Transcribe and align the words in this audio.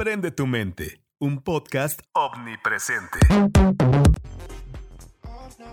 Prende 0.00 0.30
tu 0.30 0.46
mente, 0.46 1.04
un 1.18 1.42
podcast 1.42 2.00
omnipresente. 2.14 3.18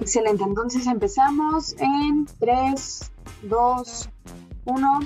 Excelente, 0.02 0.44
entonces 0.44 0.86
empezamos 0.86 1.74
en 1.80 2.28
3, 2.38 3.12
2, 3.44 4.10
1. 4.66 5.00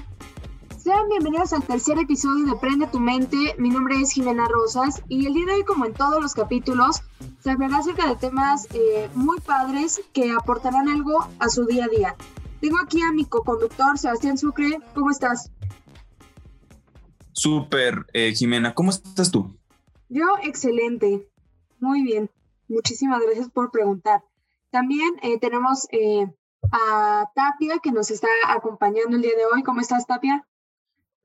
Sean 0.76 1.08
bienvenidos 1.08 1.54
al 1.54 1.62
tercer 1.62 2.00
episodio 2.00 2.48
de 2.48 2.56
Prende 2.60 2.88
tu 2.88 3.00
mente. 3.00 3.54
Mi 3.60 3.70
nombre 3.70 4.02
es 4.02 4.12
Jimena 4.12 4.48
Rosas 4.48 5.04
y 5.08 5.28
el 5.28 5.36
día 5.36 5.46
de 5.46 5.54
hoy, 5.54 5.66
como 5.66 5.86
en 5.86 5.94
todos 5.94 6.20
los 6.20 6.34
capítulos, 6.34 7.04
se 7.44 7.52
hablará 7.52 7.78
acerca 7.78 8.08
de 8.08 8.16
temas 8.16 8.68
eh, 8.74 9.08
muy 9.14 9.40
padres 9.42 10.02
que 10.14 10.32
aportarán 10.32 10.90
algo 10.90 11.28
a 11.38 11.48
su 11.50 11.68
día 11.68 11.86
a 11.86 11.90
día. 11.90 12.16
Tengo 12.60 12.80
aquí 12.80 13.04
a 13.04 13.12
mi 13.12 13.26
co-conductor, 13.26 14.00
Sebastián 14.00 14.40
Sucre. 14.40 14.80
¿Cómo 14.96 15.12
estás? 15.12 15.52
Súper, 17.34 18.06
eh, 18.14 18.34
Jimena. 18.34 18.74
¿Cómo 18.74 18.92
estás 18.92 19.32
tú? 19.32 19.58
Yo, 20.10 20.26
excelente. 20.44 21.28
Muy 21.80 22.04
bien. 22.04 22.30
Muchísimas 22.68 23.22
gracias 23.22 23.50
por 23.50 23.72
preguntar. 23.72 24.24
También 24.70 25.10
eh, 25.22 25.40
tenemos 25.40 25.88
eh, 25.92 26.28
a 26.72 27.30
Tapia 27.36 27.80
que 27.82 27.92
nos 27.92 28.12
está 28.12 28.28
acompañando 28.48 29.16
el 29.16 29.22
día 29.22 29.36
de 29.36 29.46
hoy. 29.46 29.64
¿Cómo 29.64 29.82
estás, 29.82 30.06
Tapia? 30.06 30.48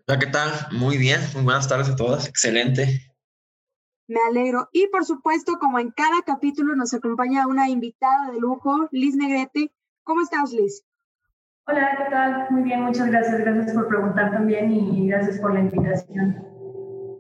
Hola, 0.06 0.18
¿qué 0.18 0.26
tal? 0.26 0.52
Muy 0.72 0.98
bien. 0.98 1.20
Muy 1.34 1.44
buenas 1.44 1.68
tardes 1.68 1.88
a 1.88 1.96
todas. 1.96 2.28
Excelente. 2.28 3.00
Me 4.08 4.20
alegro. 4.28 4.68
Y 4.72 4.86
por 4.88 5.04
supuesto, 5.04 5.58
como 5.58 5.78
en 5.78 5.90
cada 5.90 6.22
capítulo, 6.22 6.76
nos 6.76 6.94
acompaña 6.94 7.46
una 7.46 7.68
invitada 7.68 8.30
de 8.30 8.40
lujo, 8.40 8.88
Liz 8.92 9.16
Negrete. 9.16 9.72
¿Cómo 10.04 10.22
estás, 10.22 10.52
Liz? 10.52 10.84
Hola, 11.68 11.96
¿qué 11.98 12.10
tal? 12.10 12.46
Muy 12.50 12.62
bien, 12.62 12.82
muchas 12.82 13.08
gracias. 13.08 13.40
Gracias 13.40 13.74
por 13.74 13.88
preguntar 13.88 14.30
también 14.30 14.70
y, 14.70 15.08
gracias 15.08 15.40
por 15.40 15.52
la 15.52 15.60
invitación. 15.60 16.46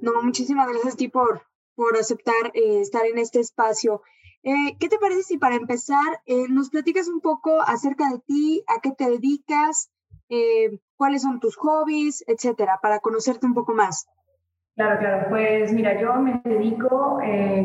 No, 0.00 0.22
muchísimas 0.22 0.68
gracias 0.68 0.94
a 0.94 0.96
ti 0.96 1.08
por, 1.08 1.42
por 1.74 1.96
aceptar 1.96 2.52
eh, 2.54 2.80
estar 2.80 3.04
en 3.06 3.18
este 3.18 3.40
espacio. 3.40 4.02
Eh, 4.44 4.76
¿Qué 4.78 4.88
te 4.88 4.98
parece 4.98 5.24
si 5.24 5.38
para 5.38 5.56
empezar 5.56 6.20
eh, 6.26 6.44
nos 6.48 6.70
platicas 6.70 7.08
un 7.08 7.20
poco 7.20 7.60
acerca 7.60 8.08
de 8.08 8.20
ti, 8.20 8.62
a 8.68 8.80
qué 8.80 8.92
te 8.92 9.10
dedicas, 9.10 9.90
cuáles 10.96 11.22
son 11.22 11.40
tus 11.40 11.56
hobbies, 11.56 12.22
etcétera, 12.28 12.78
para 12.80 13.00
conocerte 13.00 13.46
un 13.46 13.54
poco 13.54 13.74
más? 13.74 14.06
Claro, 14.76 15.00
claro. 15.00 15.26
Pues 15.28 15.72
mira, 15.72 16.00
yo 16.00 16.14
me 16.14 16.40
dedico 16.44 17.18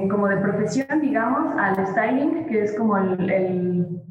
como 0.10 0.28
de 0.28 0.38
profesión, 0.38 1.00
digamos, 1.00 1.56
al 1.60 1.86
styling, 1.86 2.48
que 2.48 2.64
es 2.64 2.76
como 2.76 2.98
el 2.98 4.02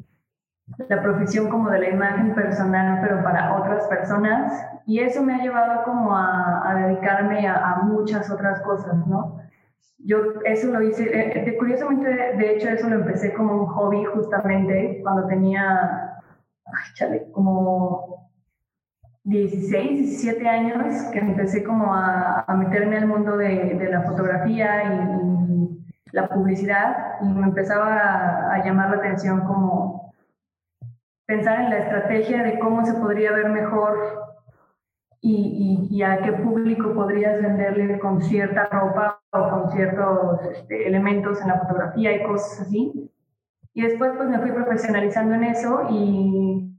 la 0.77 1.01
profesión 1.01 1.49
como 1.49 1.69
de 1.69 1.79
la 1.79 1.89
imagen 1.89 2.33
personal, 2.33 2.99
pero 3.01 3.23
para 3.23 3.55
otras 3.59 3.87
personas. 3.87 4.53
Y 4.85 4.99
eso 4.99 5.23
me 5.23 5.35
ha 5.35 5.37
llevado 5.39 5.83
como 5.83 6.15
a, 6.15 6.75
dedicarme 6.75 7.47
a, 7.47 7.81
muchas 7.83 8.29
otras 8.29 8.61
cosas, 8.61 9.05
¿no? 9.07 9.39
Yo 10.03 10.17
eso 10.45 10.71
lo 10.71 10.81
hice, 10.81 11.03
eh, 11.03 11.47
eh, 11.47 11.57
curiosamente, 11.57 12.09
de 12.09 12.55
hecho, 12.55 12.69
eso 12.69 12.89
lo 12.89 12.95
empecé 12.95 13.33
como 13.33 13.53
un 13.53 13.67
hobby 13.67 14.03
justamente 14.05 14.99
cuando 15.03 15.27
tenía, 15.27 16.19
ay, 16.65 16.93
chale, 16.95 17.31
como 17.31 18.29
16, 19.23 19.99
17 19.99 20.49
años, 20.49 21.03
que 21.13 21.19
empecé 21.19 21.63
como 21.63 21.93
a, 21.93 22.45
meterme 22.57 22.97
al 22.97 23.07
mundo 23.07 23.37
de, 23.37 23.75
de 23.75 23.89
la 23.89 24.01
fotografía 24.01 24.83
y, 24.85 25.41
la 26.11 26.27
publicidad 26.27 27.19
y 27.21 27.25
me 27.25 27.47
empezaba 27.47 28.51
a 28.51 28.63
llamar 28.65 28.89
la 28.89 28.97
atención 28.97 29.45
como 29.45 30.00
pensar 31.31 31.61
en 31.61 31.69
la 31.69 31.77
estrategia 31.77 32.43
de 32.43 32.59
cómo 32.59 32.85
se 32.85 32.93
podría 32.95 33.31
ver 33.31 33.49
mejor 33.49 33.97
y, 35.21 36.01
a 36.03 36.17
qué 36.17 36.33
público 36.33 36.93
podrías 36.93 37.41
venderle 37.41 37.99
con 37.99 38.21
cierta 38.21 38.65
ropa 38.65 39.21
o 39.31 39.49
con 39.49 39.71
ciertos 39.71 40.41
este, 40.51 40.87
elementos 40.87 41.39
en 41.41 41.47
la 41.47 41.59
fotografía 41.59 42.15
y 42.15 42.23
cosas 42.23 42.61
así. 42.61 43.09
Y 43.73 43.81
después 43.83 44.11
pues 44.17 44.27
me 44.27 44.39
fui 44.39 44.51
profesionalizando 44.51 45.35
en 45.35 45.43
eso 45.45 45.87
y 45.89 46.75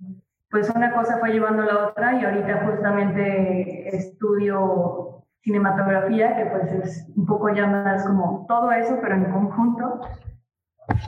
pues 0.50 0.69
una 0.69 0.92
cosa 0.92 1.19
fue 1.19 1.30
llevando 1.32 1.62
a 1.62 1.66
la 1.66 1.86
otra 1.86 2.20
y 2.20 2.24
ahorita 2.24 2.66
justamente 2.66 3.96
estudio 3.96 5.24
cinematografía, 5.40 6.36
que 6.36 6.46
pues 6.46 6.72
es 6.72 7.08
un 7.16 7.24
poco 7.24 7.48
ya 7.54 7.66
más 7.66 8.04
como 8.04 8.44
todo 8.48 8.70
eso, 8.72 8.98
pero 9.00 9.14
en 9.14 9.32
conjunto 9.32 10.00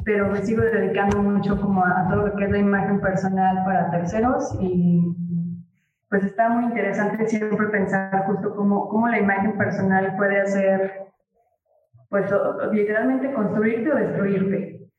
pero 0.05 0.29
me 0.29 0.45
sigo 0.45 0.63
dedicando 0.63 1.23
mucho 1.23 1.61
como 1.61 1.85
a, 1.85 2.09
todo 2.09 2.27
lo 2.29 2.37
que 2.37 2.45
es 2.45 2.51
la 2.51 2.59
imagen 2.59 3.01
personal 3.01 3.65
para 3.65 3.91
terceros 3.91 4.57
y 4.61 5.03
pues 6.09 6.25
está 6.25 6.49
muy 6.49 6.65
interesante 6.65 7.27
siempre 7.27 7.67
pensar 7.69 8.27
justo 8.27 8.55
cómo, 8.55 8.89
cómo 8.89 9.09
la 9.09 9.19
imagen 9.19 9.59
personal 9.59 10.15
puede 10.17 10.41
hacer, 10.41 11.07
pues 12.09 12.31
literalmente 12.73 13.33
construirte 13.33 13.93
o 13.93 13.97
destruirte. 13.97 14.91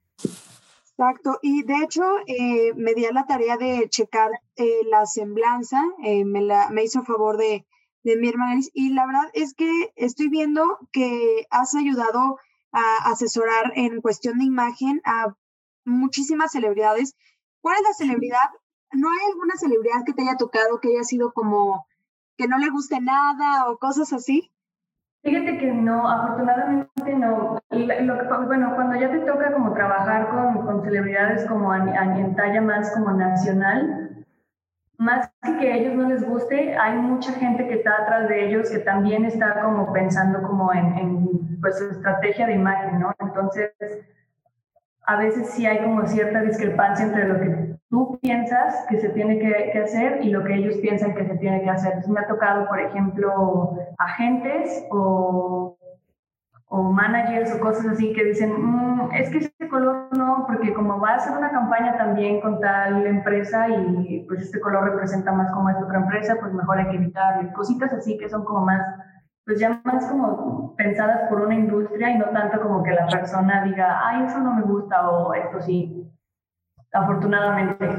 Exacto, 0.98 1.40
y 1.42 1.64
de 1.64 1.76
hecho 1.84 2.04
eh, 2.28 2.74
me 2.76 2.94
di 2.94 3.06
a 3.06 3.12
la 3.12 3.26
tarea 3.26 3.58
de 3.58 3.88
checar 3.90 4.32
eh, 4.56 4.82
la 4.90 5.06
semblanza, 5.06 5.82
eh, 6.04 6.26
me, 6.26 6.42
la, 6.42 6.70
me 6.70 6.84
hizo 6.84 7.04
favor 7.04 7.38
de, 7.38 7.66
de 8.04 8.16
mi 8.18 8.30
hermana 8.30 8.62
y 8.74 8.94
la 8.94 9.06
verdad 9.06 9.30
es 9.34 9.54
que 9.54 9.92
estoy 9.96 10.30
viendo 10.30 10.64
que 10.92 11.46
has 11.50 11.76
ayudado 11.76 12.38
a 12.76 13.10
asesorar 13.10 13.72
en 13.76 14.02
cuestión 14.02 14.38
de 14.38 14.46
imagen 14.46 15.02
a 15.06 15.34
muchísimas 15.86 16.52
celebridades. 16.52 17.16
¿Cuál 17.62 17.78
es 17.78 17.84
la 17.84 17.94
celebridad? 17.94 18.50
¿No 18.92 19.10
hay 19.10 19.32
alguna 19.32 19.56
celebridad 19.56 20.04
que 20.06 20.14
te 20.14 20.24
haya 20.24 20.36
tocado 20.38 20.80
que 20.82 20.90
haya 20.90 21.04
sido 21.04 21.32
como 21.34 21.88
que 22.38 22.48
no 22.48 22.58
le 22.58 22.70
guste 22.70 23.00
nada 23.00 23.70
o 23.70 23.78
cosas 23.78 24.12
así? 24.12 24.52
Fíjate 25.24 25.58
que 25.58 25.74
no, 25.74 26.08
afortunadamente 26.08 27.16
no. 27.16 27.60
bueno, 28.46 28.76
cuando 28.76 28.96
ya 28.96 29.10
te 29.10 29.20
toca 29.22 29.54
como 29.54 29.74
trabajar 29.74 30.30
con, 30.30 30.66
con 30.66 30.84
celebridades 30.84 31.48
como 31.48 31.74
en 31.74 32.36
talla 32.36 32.62
más 32.62 32.92
como 32.94 33.12
nacional, 33.12 34.26
más 34.98 35.32
que 35.42 35.58
que 35.58 35.72
a 35.72 35.78
ellos 35.78 35.96
no 35.96 36.10
les 36.10 36.28
guste, 36.28 36.78
hay 36.78 36.98
mucha 37.00 37.32
gente 37.34 37.68
que 37.68 37.76
está 37.76 38.04
atrás 38.04 38.30
de 38.30 38.48
ellos 38.48 38.70
que 38.70 38.80
también 38.80 39.26
está 39.26 39.62
como 39.62 39.92
pensando 39.94 40.42
como 40.44 40.72
en, 40.74 40.98
en 40.98 41.45
pues 41.66 41.82
estrategia 41.82 42.46
de 42.46 42.54
imagen, 42.54 43.00
¿no? 43.00 43.12
Entonces, 43.20 43.72
a 45.08 45.18
veces 45.18 45.50
sí 45.50 45.66
hay 45.66 45.80
como 45.84 46.06
cierta 46.06 46.42
discrepancia 46.42 47.06
entre 47.06 47.28
lo 47.28 47.40
que 47.40 47.76
tú 47.90 48.20
piensas 48.22 48.86
que 48.88 49.00
se 49.00 49.10
tiene 49.10 49.40
que, 49.40 49.72
que 49.72 49.80
hacer 49.80 50.24
y 50.24 50.30
lo 50.30 50.44
que 50.44 50.54
ellos 50.54 50.78
piensan 50.78 51.16
que 51.16 51.26
se 51.26 51.38
tiene 51.38 51.64
que 51.64 51.70
hacer. 51.72 51.94
Entonces, 51.94 52.12
me 52.12 52.20
ha 52.20 52.28
tocado, 52.28 52.68
por 52.68 52.80
ejemplo, 52.80 53.78
agentes 53.98 54.86
o 54.92 55.76
o 56.68 56.84
managers 56.84 57.54
o 57.54 57.60
cosas 57.60 57.86
así 57.86 58.12
que 58.14 58.24
dicen, 58.24 58.52
mm, 58.52 59.14
es 59.14 59.30
que 59.30 59.38
este 59.38 59.70
color 59.70 60.10
no, 60.18 60.46
porque 60.48 60.74
como 60.74 61.00
va 61.00 61.16
a 61.16 61.20
ser 61.20 61.38
una 61.38 61.52
campaña 61.52 61.98
también 61.98 62.42
con 62.42 62.60
tal 62.60 63.06
empresa 63.06 63.70
y 63.70 64.26
pues 64.28 64.42
este 64.42 64.60
color 64.60 64.92
representa 64.92 65.32
más 65.32 65.52
como 65.54 65.70
esta 65.70 65.86
otra 65.86 66.00
empresa, 66.00 66.36
pues 66.40 66.54
mejor 66.54 66.80
hay 66.80 66.90
que 66.90 66.98
evitarlo. 66.98 67.54
Cositas 67.54 67.94
así 67.94 68.18
que 68.18 68.30
son 68.30 68.44
como 68.44 68.66
más, 68.66 68.82
pues 69.46 69.60
ya 69.60 69.80
más 69.84 70.08
como 70.08 70.76
pensadas 70.76 71.30
por 71.30 71.42
una 71.42 71.56
industria 71.56 72.10
y 72.12 72.18
no 72.18 72.26
tanto 72.26 72.62
como 72.62 72.84
que 72.84 72.92
la 72.92 73.08
persona 73.08 73.64
diga, 73.64 74.00
ay, 74.04 74.26
eso 74.26 74.40
no 74.40 74.54
me 74.54 74.64
gusta 74.64 75.10
o 75.10 75.34
esto 75.34 75.62
sí. 75.62 76.12
Afortunadamente. 76.92 77.90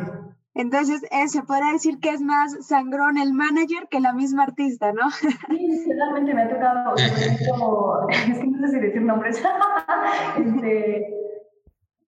Entonces, 0.55 1.03
eh, 1.11 1.29
se 1.29 1.43
podría 1.43 1.73
decir 1.73 2.01
que 2.01 2.09
es 2.09 2.23
más 2.23 2.67
sangrón 2.67 3.19
el 3.19 3.35
manager 3.35 3.89
que 3.91 4.01
la 4.01 4.15
misma 4.15 4.45
artista, 4.45 4.91
¿no? 4.93 5.11
Sí, 5.11 5.93
realmente 5.93 6.35
me 6.35 6.43
ha 6.43 6.49
tocado, 6.49 6.95
como, 7.51 8.09
es 8.09 8.39
que 8.39 8.47
no 8.47 8.67
sé 8.67 8.73
si 8.73 8.81
decir 8.81 9.03
nombres, 9.03 9.45
este, 10.39 11.15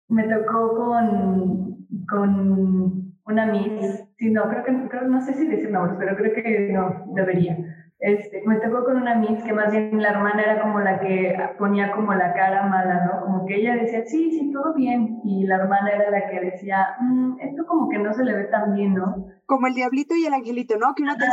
me 0.09 0.25
tocó 0.25 0.75
con, 0.77 1.87
con 2.09 3.13
una 3.27 3.47
Miss, 3.47 4.03
sí, 4.17 4.31
no, 4.31 4.49
creo 4.49 4.65
que, 4.65 4.89
creo, 4.89 5.03
no 5.03 5.21
sé 5.21 5.35
si 5.35 5.47
decir 5.47 5.71
nombres, 5.71 5.97
pero 5.99 6.17
creo 6.17 6.33
que 6.33 6.71
no, 6.73 7.05
debería 7.15 7.59
este, 8.01 8.43
me 8.47 8.57
tocó 8.61 8.85
con 8.85 8.97
una 8.99 9.17
Miss 9.17 9.43
que 9.43 9.53
más 9.53 9.73
bien 9.73 10.01
la 10.01 10.11
hermana 10.11 10.43
era 10.43 10.63
como 10.63 10.79
la 10.79 11.01
que 11.01 11.37
ponía 11.59 11.91
como 11.91 12.15
la 12.15 12.33
cara 12.33 12.67
mala, 12.67 13.07
¿no? 13.07 13.21
Como 13.23 13.45
que 13.45 13.57
ella 13.57 13.75
decía, 13.75 14.05
sí, 14.07 14.31
sí, 14.31 14.53
todo 14.53 14.73
bien. 14.75 15.21
Y 15.25 15.45
la 15.47 15.57
hermana 15.57 15.91
era 15.91 16.11
la 16.11 16.29
que 16.29 16.41
decía, 16.41 16.97
mm, 17.01 17.41
esto 17.41 17.67
como 17.67 17.89
que 17.89 17.99
no 17.99 18.13
se 18.13 18.25
le 18.25 18.35
ve 18.35 18.45
tan 18.45 18.75
bien, 18.75 18.95
¿no? 18.95 19.27
Como 19.47 19.67
el 19.67 19.75
diablito 19.75 20.15
y 20.15 20.27
el 20.27 20.35
angelito, 20.35 20.77
¿no? 20.79 20.95
Que 20.95 21.03
una 21.03 21.17
te 21.17 21.27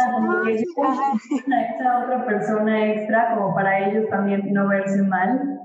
esa 1.76 2.04
otra 2.04 2.26
persona 2.26 2.94
extra, 2.94 3.36
como 3.36 3.54
para 3.54 3.88
ellos 3.88 4.10
también 4.10 4.52
no 4.52 4.68
verse 4.68 5.04
mal. 5.04 5.65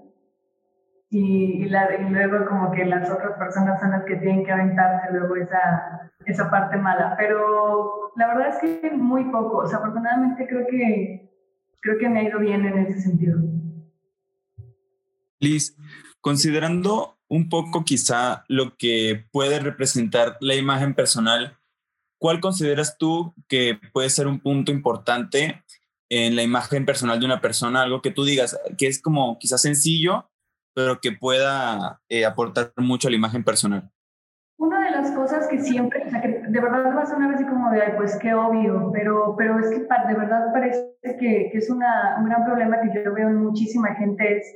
Y, 1.12 1.64
la, 1.68 1.88
y 1.96 2.08
luego 2.08 2.46
como 2.46 2.70
que 2.70 2.84
las 2.84 3.10
otras 3.10 3.36
personas 3.36 3.80
son 3.80 3.90
las 3.90 4.04
que 4.04 4.16
tienen 4.16 4.44
que 4.44 4.52
aventarse 4.52 5.12
luego 5.12 5.34
esa, 5.36 6.12
esa 6.24 6.50
parte 6.50 6.76
mala. 6.76 7.16
Pero 7.18 8.12
la 8.16 8.28
verdad 8.28 8.48
es 8.48 8.80
que 8.80 8.90
muy 8.92 9.24
poco. 9.24 9.58
O 9.58 9.66
sea, 9.66 9.78
afortunadamente 9.78 10.46
creo 10.46 10.66
que, 10.70 11.28
creo 11.80 11.98
que 11.98 12.08
me 12.08 12.20
ha 12.20 12.22
ido 12.24 12.38
bien 12.38 12.64
en 12.64 12.78
ese 12.78 13.00
sentido. 13.00 13.38
Liz, 15.40 15.76
considerando 16.20 17.18
un 17.28 17.48
poco 17.48 17.84
quizá 17.84 18.44
lo 18.48 18.76
que 18.76 19.24
puede 19.32 19.58
representar 19.58 20.36
la 20.40 20.54
imagen 20.54 20.94
personal, 20.94 21.56
¿cuál 22.18 22.40
consideras 22.40 22.98
tú 22.98 23.34
que 23.48 23.80
puede 23.92 24.10
ser 24.10 24.26
un 24.26 24.40
punto 24.40 24.70
importante 24.70 25.64
en 26.08 26.36
la 26.36 26.42
imagen 26.42 26.84
personal 26.84 27.18
de 27.18 27.26
una 27.26 27.40
persona, 27.40 27.82
algo 27.82 28.02
que 28.02 28.10
tú 28.10 28.24
digas, 28.24 28.58
que 28.76 28.88
es 28.88 29.00
como 29.00 29.38
quizás 29.38 29.62
sencillo, 29.62 30.29
pero 30.80 31.00
que 31.00 31.12
pueda 31.12 32.00
eh, 32.08 32.24
aportar 32.24 32.72
mucho 32.76 33.08
a 33.08 33.10
la 33.10 33.16
imagen 33.16 33.44
personal? 33.44 33.90
Una 34.58 34.84
de 34.84 34.90
las 34.90 35.10
cosas 35.12 35.48
que 35.48 35.58
siempre, 35.58 36.04
o 36.06 36.10
sea, 36.10 36.20
que 36.20 36.42
de 36.46 36.60
verdad 36.60 36.94
va 36.96 37.02
a 37.02 37.06
sonar 37.06 37.34
así 37.34 37.44
como 37.44 37.70
de, 37.70 37.80
pues 37.96 38.18
qué 38.18 38.34
obvio, 38.34 38.90
pero, 38.92 39.34
pero 39.36 39.58
es 39.58 39.70
que 39.70 39.80
de 39.80 40.14
verdad 40.14 40.52
parece 40.52 40.94
que, 41.02 41.48
que 41.50 41.58
es 41.58 41.70
una, 41.70 42.16
un 42.18 42.26
gran 42.26 42.44
problema 42.44 42.80
que 42.80 43.02
yo 43.02 43.14
veo 43.14 43.28
en 43.28 43.36
muchísima 43.36 43.94
gente, 43.94 44.38
es 44.38 44.54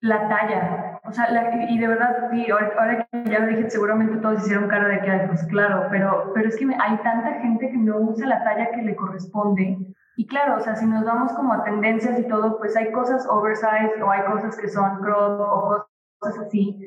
la 0.00 0.28
talla. 0.28 1.00
O 1.04 1.12
sea, 1.12 1.28
y 1.68 1.78
de 1.78 1.86
verdad, 1.86 2.30
sí, 2.30 2.46
ahora, 2.50 3.06
que 3.12 3.30
ya 3.30 3.40
lo 3.40 3.46
dije, 3.48 3.70
seguramente 3.70 4.16
todos 4.18 4.42
hicieron 4.42 4.68
cara 4.68 4.88
de 4.88 5.00
que, 5.00 5.26
pues 5.28 5.44
claro, 5.44 5.86
pero, 5.90 6.32
pero 6.34 6.48
es 6.48 6.56
que 6.56 6.64
hay 6.64 6.96
tanta 6.98 7.40
gente 7.40 7.70
que 7.70 7.76
no 7.76 7.98
usa 7.98 8.26
la 8.26 8.42
talla 8.42 8.70
que 8.72 8.82
le 8.82 8.96
corresponde. 8.96 9.78
Y 10.16 10.26
claro, 10.26 10.56
o 10.56 10.60
sea, 10.60 10.76
si 10.76 10.86
nos 10.86 11.04
vamos 11.04 11.32
como 11.32 11.52
a 11.54 11.64
tendencias 11.64 12.18
y 12.18 12.28
todo, 12.28 12.58
pues 12.58 12.76
hay 12.76 12.92
cosas 12.92 13.26
oversize 13.28 14.02
o 14.02 14.10
hay 14.10 14.24
cosas 14.24 14.56
que 14.56 14.68
son 14.68 15.00
crop 15.00 15.40
o 15.40 15.86
cosas 16.18 16.46
así 16.46 16.78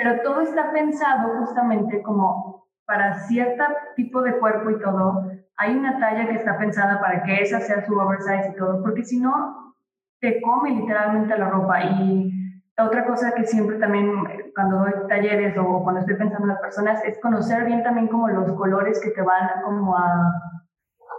pero 0.00 0.22
todo 0.22 0.40
está 0.40 0.72
pensado 0.72 1.36
justamente 1.40 2.02
como 2.02 2.66
para 2.86 3.12
cierto 3.20 3.64
tipo 3.96 4.22
de 4.22 4.38
cuerpo 4.38 4.70
y 4.70 4.80
todo. 4.80 5.30
Hay 5.58 5.76
una 5.76 5.98
talla 6.00 6.26
que 6.26 6.36
está 6.36 6.56
pensada 6.56 6.98
para 7.00 7.22
que 7.22 7.42
esa 7.42 7.60
sea 7.60 7.84
su 7.84 7.98
oversize 7.98 8.50
y 8.50 8.56
todo, 8.56 8.82
porque 8.82 9.04
si 9.04 9.20
no, 9.20 9.74
te 10.20 10.40
come 10.40 10.70
literalmente 10.70 11.36
la 11.36 11.50
ropa. 11.50 11.82
Y 11.82 12.32
otra 12.78 13.04
cosa 13.04 13.34
que 13.34 13.44
siempre 13.44 13.76
también 13.76 14.10
cuando 14.54 14.78
doy 14.78 14.92
talleres 15.06 15.54
o 15.58 15.82
cuando 15.82 16.00
estoy 16.00 16.16
pensando 16.16 16.46
en 16.46 16.54
las 16.54 16.60
personas 16.60 17.04
es 17.04 17.20
conocer 17.20 17.64
bien 17.66 17.82
también 17.82 18.08
como 18.08 18.26
los 18.28 18.50
colores 18.52 19.00
que 19.02 19.10
te 19.10 19.20
van 19.20 19.50
como 19.62 19.98
a 19.98 20.32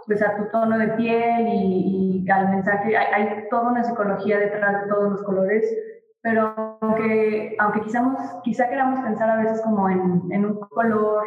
pues 0.06 0.22
a 0.22 0.36
tu 0.36 0.44
tono 0.50 0.78
de 0.78 0.88
piel 0.88 1.46
y, 1.48 2.30
al 2.30 2.50
mensaje. 2.50 2.96
Hay, 2.96 3.26
hay, 3.26 3.48
toda 3.50 3.70
una 3.70 3.84
psicología 3.84 4.38
detrás 4.38 4.82
de 4.82 4.88
todos 4.88 5.10
los 5.10 5.22
colores 5.22 5.64
pero 6.22 6.54
aunque, 6.80 7.56
aunque 7.58 7.80
quizá 8.44 8.68
queramos 8.68 9.00
pensar 9.00 9.28
a 9.28 9.42
veces 9.42 9.60
como 9.62 9.88
en, 9.88 10.22
en 10.30 10.46
un 10.46 10.60
color 10.60 11.24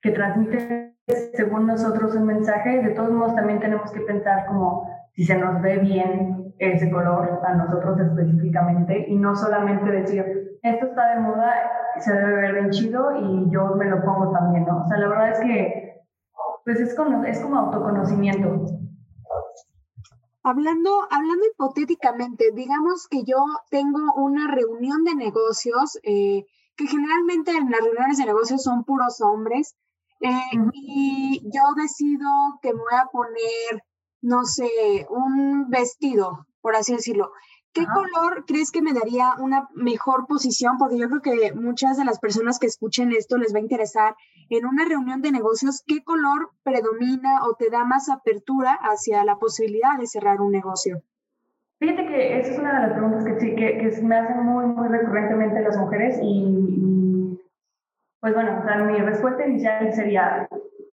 que 0.00 0.10
transmite 0.10 0.96
según 1.34 1.66
nosotros 1.66 2.14
un 2.14 2.24
mensaje, 2.24 2.82
de 2.82 2.90
todos 2.90 3.10
modos 3.10 3.34
también 3.34 3.60
tenemos 3.60 3.92
que 3.92 4.00
pensar 4.00 4.46
como 4.46 4.88
si 5.12 5.24
se 5.24 5.36
nos 5.36 5.60
ve 5.60 5.78
bien 5.78 6.54
ese 6.58 6.90
color 6.90 7.40
a 7.44 7.54
nosotros 7.54 8.00
específicamente 8.00 9.06
y 9.08 9.16
no 9.16 9.36
solamente 9.36 9.90
decir, 9.90 10.58
esto 10.62 10.86
está 10.86 11.14
de 11.14 11.20
moda, 11.20 11.52
se 11.98 12.14
debe 12.14 12.34
ver 12.34 12.54
bien 12.54 12.70
chido 12.70 13.16
y 13.16 13.50
yo 13.50 13.74
me 13.76 13.86
lo 13.86 14.02
pongo 14.02 14.32
también, 14.32 14.64
¿no? 14.64 14.82
O 14.84 14.88
sea, 14.88 14.96
la 14.98 15.08
verdad 15.08 15.30
es 15.30 15.40
que 15.40 15.91
pues 16.64 16.80
es 16.80 16.94
como, 16.94 17.24
es 17.24 17.40
como 17.40 17.58
autoconocimiento. 17.58 18.66
Hablando, 20.44 21.06
hablando 21.10 21.46
hipotéticamente, 21.52 22.50
digamos 22.52 23.06
que 23.08 23.24
yo 23.24 23.44
tengo 23.70 24.12
una 24.16 24.52
reunión 24.52 25.04
de 25.04 25.14
negocios, 25.14 25.98
eh, 26.02 26.44
que 26.76 26.86
generalmente 26.86 27.52
en 27.52 27.70
las 27.70 27.80
reuniones 27.80 28.18
de 28.18 28.26
negocios 28.26 28.62
son 28.62 28.84
puros 28.84 29.20
hombres, 29.20 29.76
eh, 30.20 30.30
y 30.72 31.42
yo 31.44 31.62
decido 31.76 32.28
que 32.60 32.72
me 32.72 32.80
voy 32.80 32.98
a 33.00 33.06
poner, 33.06 33.84
no 34.20 34.44
sé, 34.44 35.06
un 35.10 35.68
vestido, 35.68 36.46
por 36.60 36.74
así 36.74 36.94
decirlo. 36.94 37.32
¿Qué 37.74 37.86
color 37.86 38.44
crees 38.46 38.70
que 38.70 38.82
me 38.82 38.92
daría 38.92 39.34
una 39.38 39.68
mejor 39.74 40.26
posición? 40.26 40.76
Porque 40.76 40.98
yo 40.98 41.08
creo 41.08 41.22
que 41.22 41.52
muchas 41.54 41.96
de 41.96 42.04
las 42.04 42.20
personas 42.20 42.58
que 42.58 42.66
escuchen 42.66 43.12
esto 43.12 43.38
les 43.38 43.54
va 43.54 43.58
a 43.58 43.62
interesar. 43.62 44.14
En 44.50 44.66
una 44.66 44.84
reunión 44.84 45.22
de 45.22 45.32
negocios, 45.32 45.82
¿qué 45.86 46.04
color 46.04 46.50
predomina 46.64 47.44
o 47.44 47.54
te 47.54 47.70
da 47.70 47.84
más 47.84 48.10
apertura 48.10 48.72
hacia 48.74 49.24
la 49.24 49.36
posibilidad 49.36 49.96
de 49.98 50.06
cerrar 50.06 50.42
un 50.42 50.52
negocio? 50.52 51.02
Fíjate 51.78 52.06
que 52.06 52.40
esa 52.40 52.52
es 52.52 52.58
una 52.58 52.74
de 52.74 52.88
las 52.88 52.92
preguntas 52.92 53.24
que, 53.24 53.40
sí, 53.40 53.56
que, 53.56 54.02
me 54.02 54.16
hacen 54.16 54.44
muy, 54.44 54.66
muy 54.66 54.88
recurrentemente 54.88 55.62
las 55.62 55.78
mujeres 55.78 56.18
y, 56.22 57.40
pues 58.20 58.34
bueno, 58.34 58.60
o 58.60 58.62
sea, 58.64 58.84
mi 58.84 58.98
respuesta 58.98 59.46
inicial 59.46 59.92
sería, 59.94 60.46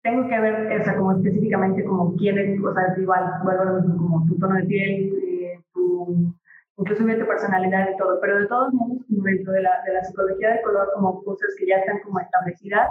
tengo 0.03 0.29
que 0.29 0.41
ver, 0.41 0.81
o 0.81 0.85
sea, 0.85 0.97
como 0.97 1.13
específicamente 1.13 1.85
como 1.85 2.17
quién 2.17 2.37
es, 2.37 2.61
o 2.61 2.75
sea, 2.75 2.95
igual, 2.99 3.33
vuelvo 3.45 3.63
a 3.63 3.65
lo 3.65 3.81
mismo, 3.81 3.97
como 3.97 4.27
tu 4.27 4.39
tono 4.39 4.57
de 4.57 4.65
piel, 4.65 5.13
eh, 5.23 5.61
tu 5.73 6.35
incluso 6.79 7.05
tu 7.05 7.27
personalidad 7.27 7.89
y 7.91 7.97
todo, 7.97 8.19
pero 8.21 8.39
de 8.41 8.47
todos 8.47 8.73
modos, 8.73 9.05
como 9.09 9.23
dentro 9.23 9.53
de 9.53 9.63
la, 9.63 9.83
de 9.87 9.95
la 9.95 10.05
psicología 10.05 10.51
del 10.51 10.63
color, 10.63 10.89
como 10.95 11.23
cosas 11.23 11.55
que 11.59 11.67
ya 11.67 11.77
están 11.77 12.01
como 12.01 12.21
establecidas, 12.21 12.91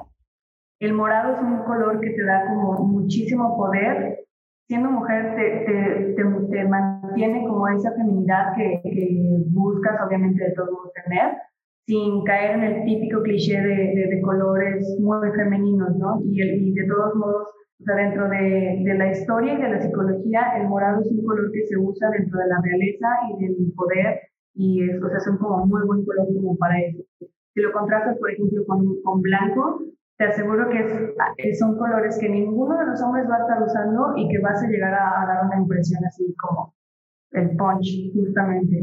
el 0.80 0.94
morado 0.94 1.34
es 1.34 1.42
un 1.42 1.64
color 1.64 2.00
que 2.02 2.12
te 2.12 2.24
da 2.24 2.46
como 2.48 2.84
muchísimo 2.86 3.58
poder. 3.58 4.20
Siendo 4.68 4.92
mujer 4.92 5.36
te, 5.36 5.66
te, 5.66 6.14
te, 6.16 6.66
mantiene 6.66 7.46
como 7.48 7.68
esa 7.68 7.92
feminidad 7.94 8.56
que, 8.56 8.82
que, 8.84 9.20
buscas 9.52 10.00
obviamente 10.06 10.44
de 10.44 10.52
todos 10.52 10.72
modos 10.72 10.92
tener, 10.94 11.34
sin 11.86 12.24
caer 12.24 12.56
en 12.56 12.64
el 12.64 12.86
típico 12.86 13.22
cliché 13.22 13.60
de, 13.60 13.76
de, 13.76 14.08
de 14.10 14.22
colores 14.22 14.98
muy 15.00 15.30
femeninos, 15.32 15.96
¿no? 15.98 16.22
Y, 16.24 16.42
y 16.42 16.74
de 16.74 16.88
todos 16.88 17.16
modos 17.16 17.48
o 17.84 17.86
sea, 17.86 17.96
dentro 17.96 18.30
de, 18.30 18.80
de, 18.80 18.94
la 18.98 19.12
historia 19.12 19.54
y 19.56 19.62
de 19.62 19.70
la 19.70 19.82
psicología, 19.82 20.56
el 20.56 20.70
morado 20.70 21.02
es 21.02 21.12
un 21.12 21.26
color 21.26 21.52
que 21.52 21.68
se 21.68 21.78
usa 21.78 22.10
dentro 22.12 22.40
de 22.40 22.48
la 22.48 22.62
realeza 22.64 23.08
y 23.28 23.44
del 23.44 23.74
poder 23.76 24.22
y 24.54 24.90
es, 24.90 25.04
o 25.04 25.10
sea, 25.10 25.18
es 25.18 25.28
un 25.28 25.38
como 25.38 25.66
muy 25.66 25.86
buen 25.86 26.06
color 26.06 26.28
como 26.34 26.56
para 26.56 26.80
eso. 26.80 27.04
Si 27.20 27.62
lo 27.62 27.74
contrastas, 27.74 28.18
por 28.20 28.32
ejemplo, 28.32 28.64
con, 28.66 29.02
con 29.04 29.22
blanco, 29.22 29.82
te 30.18 30.24
aseguro 30.24 30.70
que 30.70 30.80
es, 30.80 31.60
son 31.60 31.78
colores 31.78 32.18
que 32.22 32.30
ninguno 32.30 32.78
de 32.78 32.86
los 32.86 33.02
hombres 33.02 33.26
va 33.30 33.36
a 33.36 33.42
estar 33.42 33.62
usando 33.62 34.14
y 34.16 34.30
que 34.30 34.40
vas 34.40 34.64
a 34.64 34.68
llegar 34.68 34.94
a, 34.94 35.22
a 35.22 35.26
dar 35.28 35.46
una 35.46 35.58
impresión 35.58 36.06
así 36.06 36.34
como 36.40 36.74
el 37.32 37.58
punch, 37.58 38.14
justamente. 38.14 38.82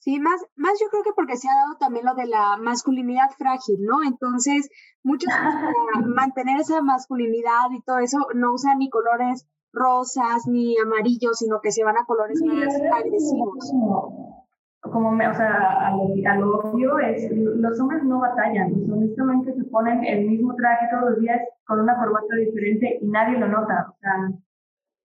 Sí, 0.00 0.18
más, 0.18 0.40
más 0.56 0.72
yo 0.80 0.88
creo 0.90 1.02
que 1.02 1.12
porque 1.14 1.36
se 1.36 1.46
ha 1.48 1.54
dado 1.54 1.76
también 1.78 2.06
lo 2.06 2.14
de 2.14 2.26
la 2.26 2.56
masculinidad 2.56 3.28
frágil, 3.36 3.76
¿no? 3.80 4.02
Entonces, 4.02 4.70
muchos 5.02 5.28
para 5.94 6.06
mantener 6.06 6.58
esa 6.58 6.80
masculinidad 6.80 7.68
y 7.70 7.82
todo 7.82 7.98
eso 7.98 8.18
no 8.34 8.54
usan 8.54 8.78
ni 8.78 8.88
colores 8.88 9.46
rosas 9.72 10.46
ni 10.46 10.76
amarillos, 10.78 11.38
sino 11.38 11.60
que 11.60 11.70
se 11.70 11.84
van 11.84 11.98
a 11.98 12.06
colores 12.06 12.42
más 12.42 12.74
agresivos. 12.92 13.72
Como, 14.80 15.12
me, 15.12 15.28
o 15.28 15.34
sea, 15.34 15.88
a 15.88 16.36
lo, 16.36 16.58
obvio 16.58 16.98
es, 16.98 17.30
los 17.30 17.78
hombres 17.78 18.02
no 18.02 18.20
batallan, 18.20 18.72
honestamente 18.90 19.52
se 19.52 19.64
ponen 19.64 20.02
el 20.04 20.26
mismo 20.26 20.54
traje 20.56 20.86
todos 20.90 21.10
los 21.10 21.20
días 21.20 21.38
con 21.66 21.80
una 21.80 21.98
corbata 21.98 22.34
diferente 22.36 22.98
y 23.02 23.06
nadie 23.06 23.38
lo 23.38 23.48
nota. 23.48 23.88
O 23.90 23.98
sea, 24.00 24.32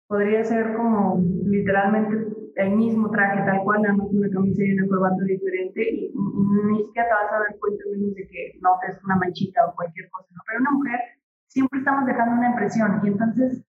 podría 0.08 0.46
ser 0.46 0.74
como 0.77 1.22
literalmente 1.43 2.35
el 2.55 2.71
mismo 2.71 3.09
traje, 3.12 3.43
tal 3.45 3.63
cual, 3.63 3.81
nada 3.81 3.95
más 3.95 4.07
una 4.12 4.29
camisa 4.29 4.63
y 4.63 4.74
una 4.74 4.88
corbata 4.88 5.24
diferente, 5.24 5.81
y, 5.81 6.13
ni 6.13 6.77
siquiera 6.85 7.07
te 7.07 7.13
vas 7.13 7.33
a 7.33 7.39
dar 7.39 7.59
cuenta 7.59 7.83
menos 7.91 8.15
de 8.15 8.27
que 8.27 8.57
no 8.62 8.69
es 8.88 9.03
una 9.03 9.15
manchita 9.17 9.65
o 9.67 9.75
cualquier 9.75 10.09
cosa, 10.09 10.27
¿no? 10.31 10.41
Pero 10.47 10.59
una 10.62 10.71
mujer 10.71 11.00
siempre 11.47 11.79
estamos 11.79 12.05
dejando 12.05 12.35
una 12.38 12.50
impresión, 12.50 13.01
y 13.03 13.07
entonces 13.07 13.65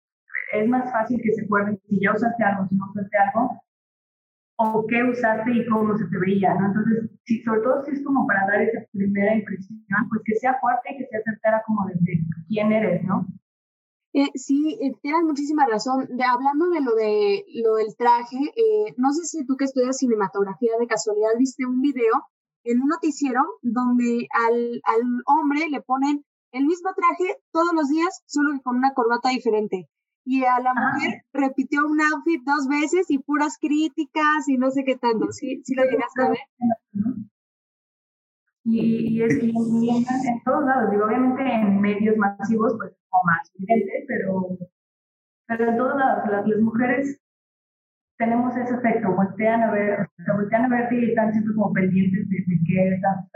es 0.53 0.67
más 0.67 0.91
fácil 0.91 1.21
que 1.21 1.33
se 1.33 1.45
acuerden 1.45 1.79
si 1.88 2.00
ya 2.00 2.13
usaste 2.13 2.43
algo, 2.43 2.67
si 2.67 2.75
no 2.75 2.89
usaste 2.89 3.17
algo, 3.17 3.61
o 4.57 4.85
qué 4.88 5.03
usaste 5.03 5.51
y 5.51 5.67
cómo 5.67 5.97
se 5.97 6.05
te 6.05 6.17
veía, 6.17 6.53
¿no? 6.53 6.67
Entonces, 6.67 7.09
si, 7.23 7.41
sobre 7.43 7.61
todo 7.61 7.83
si 7.83 7.91
es 7.91 8.03
como 8.03 8.27
para 8.27 8.45
dar 8.47 8.61
esa 8.61 8.85
primera 8.91 9.35
impresión, 9.35 9.79
pues 10.09 10.21
que 10.25 10.35
sea 10.35 10.59
fuerte 10.59 10.93
y 10.93 10.97
que 10.97 11.07
sea 11.07 11.21
certera 11.23 11.63
como 11.65 11.88
desde 11.88 12.19
quién 12.47 12.71
eres, 12.71 13.03
¿no? 13.03 13.25
Eh, 14.13 14.30
sí, 14.36 14.77
eh, 14.82 14.91
tienes 15.01 15.24
muchísima 15.24 15.65
razón. 15.65 16.06
De, 16.10 16.24
hablando 16.24 16.70
de 16.70 16.82
lo, 16.82 16.96
de 16.96 17.46
lo 17.63 17.75
del 17.75 17.96
traje, 17.96 18.38
eh, 18.56 18.94
no 18.98 19.12
sé 19.13 19.24
si 19.25 19.46
tú 19.46 19.56
que 19.56 19.65
estudias 19.65 19.98
cinematografía 19.98 20.74
de 20.80 20.88
casualidad 20.88 21.30
viste 21.38 21.65
un 21.65 21.82
video 21.82 22.27
en 22.63 22.82
un 22.82 22.89
noticiero 22.89 23.41
donde 23.62 24.27
al, 24.48 24.82
al 24.84 25.01
hombre 25.25 25.70
le 25.70 25.82
ponen 25.82 26.25
el 26.51 26.65
mismo 26.65 26.91
traje 26.94 27.38
todos 27.51 27.74
los 27.74 27.88
días, 27.88 28.22
solo 28.25 28.51
que 28.53 28.62
con 28.62 28.75
una 28.77 28.94
corbata 28.94 29.30
diferente. 29.30 29.88
Y 30.25 30.44
a 30.44 30.60
la 30.60 30.74
mujer 30.74 31.24
repitió 31.34 31.88
un 31.88 32.00
outfit 32.01 32.44
dos 32.44 32.68
veces 32.68 33.10
y 33.10 33.18
puras 33.18 33.58
críticas 33.60 34.48
y 34.48 34.58
no 34.58 34.70
sé 34.70 34.84
qué 34.84 34.98
tanto. 34.98 35.32
¿Sí, 35.32 35.62
sí 35.63 35.74
lo 35.74 35.84
llegaste 35.86 36.22
a 36.22 36.30
ver? 36.30 36.39
Y, 38.63 39.18
y, 39.18 39.24
es, 39.24 39.41
y 39.41 39.50
en, 39.50 40.44
todos 40.46 40.65
lados, 40.65 40.91
digo, 40.91 41.06
obviamente 41.06 41.44
en 41.44 41.82
medios 41.82 42.15
masivos, 42.18 42.75
pues 42.77 42.94
como 43.10 43.24
más 43.24 43.51
evidente, 43.56 44.06
pero, 44.08 44.58
pero 45.48 45.70
en 45.70 45.77
todos 45.77 45.98
lados, 45.98 46.30
las, 46.30 46.62
mujeres 46.62 47.20
tenemos 48.18 48.56
ese 48.56 48.75
efecto, 48.75 49.15
voltean 49.15 49.63
a 49.63 49.72
ver, 49.72 50.00
o 50.01 50.34
voltean 50.36 50.65
a 50.65 50.70
verte 50.70 50.96
y 50.96 51.10
están 51.10 51.32
siempre 51.32 51.56
como 51.56 51.74
pendientes 51.74 52.30
de, 52.30 52.38
de 52.38 52.60
qué 52.68 52.96
usando. 52.98 53.27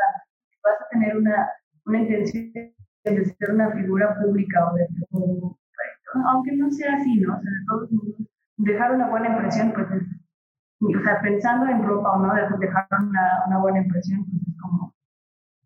Vas 0.64 0.82
a 0.82 0.90
tener 0.92 1.18
una, 1.18 1.50
una 1.86 2.00
intención 2.02 2.54
de 2.54 3.26
ser 3.26 3.52
una 3.52 3.72
figura 3.72 4.16
pública 4.22 4.72
o 4.72 4.76
de, 4.76 4.88
o, 5.12 5.58
aunque 6.30 6.56
no 6.56 6.70
sea 6.72 6.94
así, 6.94 7.20
¿no? 7.20 7.36
O 7.36 7.42
sea, 7.42 7.52
todos 7.68 7.90
dejar 8.58 8.94
una 8.94 9.10
buena 9.10 9.30
impresión, 9.30 9.74
pues 9.74 9.88
es, 9.92 10.04
o 10.82 11.04
sea, 11.04 11.20
pensando 11.22 11.68
en 11.68 11.84
ropa 11.84 12.12
o 12.12 12.20
no, 12.20 12.34
dejar 12.60 12.88
una, 13.00 13.44
una 13.48 13.58
buena 13.58 13.80
impresión, 13.80 14.26
pues 14.26 14.45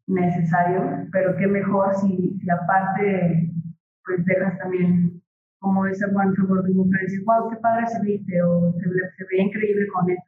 necesario, 0.10 1.08
pero 1.12 1.36
qué 1.38 1.48
mejor 1.48 1.96
si, 1.96 2.38
si 2.40 2.50
aparte 2.50 3.52
pues 4.06 4.26
dejas 4.26 4.58
también 4.58 5.22
como 5.60 5.86
ese 5.86 6.08
buen 6.12 6.34
sabor 6.36 6.64
de 6.64 6.74
mujer, 6.74 7.02
wow, 7.26 7.50
qué 7.50 7.58
padre 7.58 7.88
se 7.88 8.02
viste, 8.02 8.42
o 8.42 8.72
se, 8.74 8.80
se 8.80 9.24
ve 9.30 9.44
increíble 9.44 9.88
con 9.94 10.10
esto, 10.10 10.24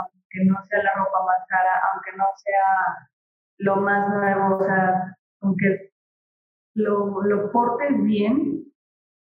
aunque 0.00 0.50
no 0.50 0.62
sea 0.64 0.82
la 0.82 0.92
ropa 0.96 1.24
más 1.26 1.46
cara, 1.48 1.70
aunque 1.92 2.16
no 2.16 2.24
sea 2.36 3.08
lo 3.58 3.76
más 3.76 4.08
nuevo, 4.08 4.56
o 4.56 4.64
sea, 4.64 5.16
aunque 5.42 5.92
lo, 6.74 7.22
lo 7.22 7.52
portes 7.52 8.02
bien, 8.02 8.64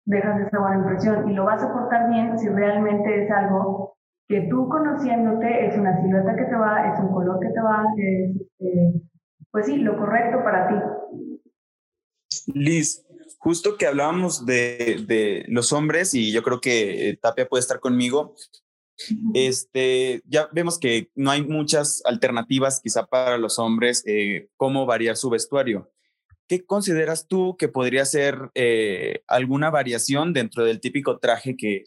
dejas 0.06 0.40
esa 0.40 0.60
buena 0.60 0.76
impresión 0.76 1.28
y 1.28 1.34
lo 1.34 1.44
vas 1.44 1.62
a 1.62 1.72
portar 1.72 2.10
bien 2.10 2.38
si 2.38 2.48
realmente 2.48 3.24
es 3.24 3.30
algo 3.30 3.96
que 4.28 4.46
tú 4.48 4.68
conociéndote 4.68 5.66
es 5.66 5.76
una 5.76 6.00
silueta 6.00 6.36
que 6.36 6.44
te 6.44 6.54
va, 6.54 6.92
es 6.92 7.00
un 7.00 7.12
color 7.12 7.40
que 7.40 7.48
te 7.48 7.60
va, 7.60 7.84
es, 7.96 8.36
este, 8.40 9.02
pues 9.54 9.66
sí, 9.66 9.76
lo 9.76 9.96
correcto 9.96 10.42
para 10.42 10.68
ti. 10.68 10.74
Liz, 12.52 13.06
justo 13.38 13.76
que 13.76 13.86
hablábamos 13.86 14.44
de, 14.44 15.04
de 15.06 15.44
los 15.46 15.72
hombres 15.72 16.12
y 16.12 16.32
yo 16.32 16.42
creo 16.42 16.60
que 16.60 17.08
eh, 17.08 17.16
Tapia 17.16 17.48
puede 17.48 17.60
estar 17.60 17.78
conmigo, 17.78 18.34
este, 19.32 20.22
ya 20.26 20.48
vemos 20.50 20.80
que 20.80 21.12
no 21.14 21.30
hay 21.30 21.44
muchas 21.46 22.02
alternativas 22.04 22.80
quizá 22.80 23.06
para 23.06 23.38
los 23.38 23.60
hombres 23.60 24.02
eh, 24.08 24.48
cómo 24.56 24.86
variar 24.86 25.16
su 25.16 25.30
vestuario. 25.30 25.88
¿Qué 26.48 26.66
consideras 26.66 27.28
tú 27.28 27.56
que 27.56 27.68
podría 27.68 28.04
ser 28.06 28.50
eh, 28.56 29.22
alguna 29.28 29.70
variación 29.70 30.32
dentro 30.32 30.64
del 30.64 30.80
típico 30.80 31.20
traje 31.20 31.56
que, 31.56 31.84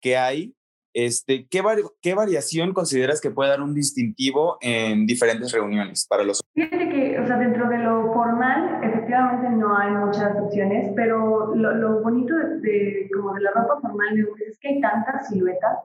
que 0.00 0.16
hay? 0.16 0.54
Este, 0.94 1.46
¿qué, 1.48 1.62
¿Qué 2.02 2.14
variación 2.14 2.74
consideras 2.74 3.20
que 3.20 3.30
puede 3.30 3.50
dar 3.50 3.62
un 3.62 3.74
distintivo 3.74 4.58
en 4.60 5.06
diferentes 5.06 5.52
reuniones 5.52 6.06
para 6.06 6.22
los 6.22 6.42
Fíjate 6.54 6.88
que, 6.90 7.18
o 7.18 7.26
sea, 7.26 7.38
dentro 7.38 7.68
de 7.68 7.78
lo 7.78 8.12
formal, 8.12 8.80
efectivamente 8.84 9.48
no 9.50 9.76
hay 9.76 9.90
muchas 9.92 10.38
opciones, 10.38 10.92
pero 10.94 11.54
lo, 11.54 11.74
lo 11.74 12.02
bonito 12.02 12.34
de, 12.34 13.08
como 13.14 13.32
de 13.34 13.40
la 13.40 13.50
ropa 13.52 13.80
formal 13.80 14.18
es 14.46 14.58
que 14.58 14.68
hay 14.68 14.80
tantas 14.80 15.28
siluetas 15.28 15.78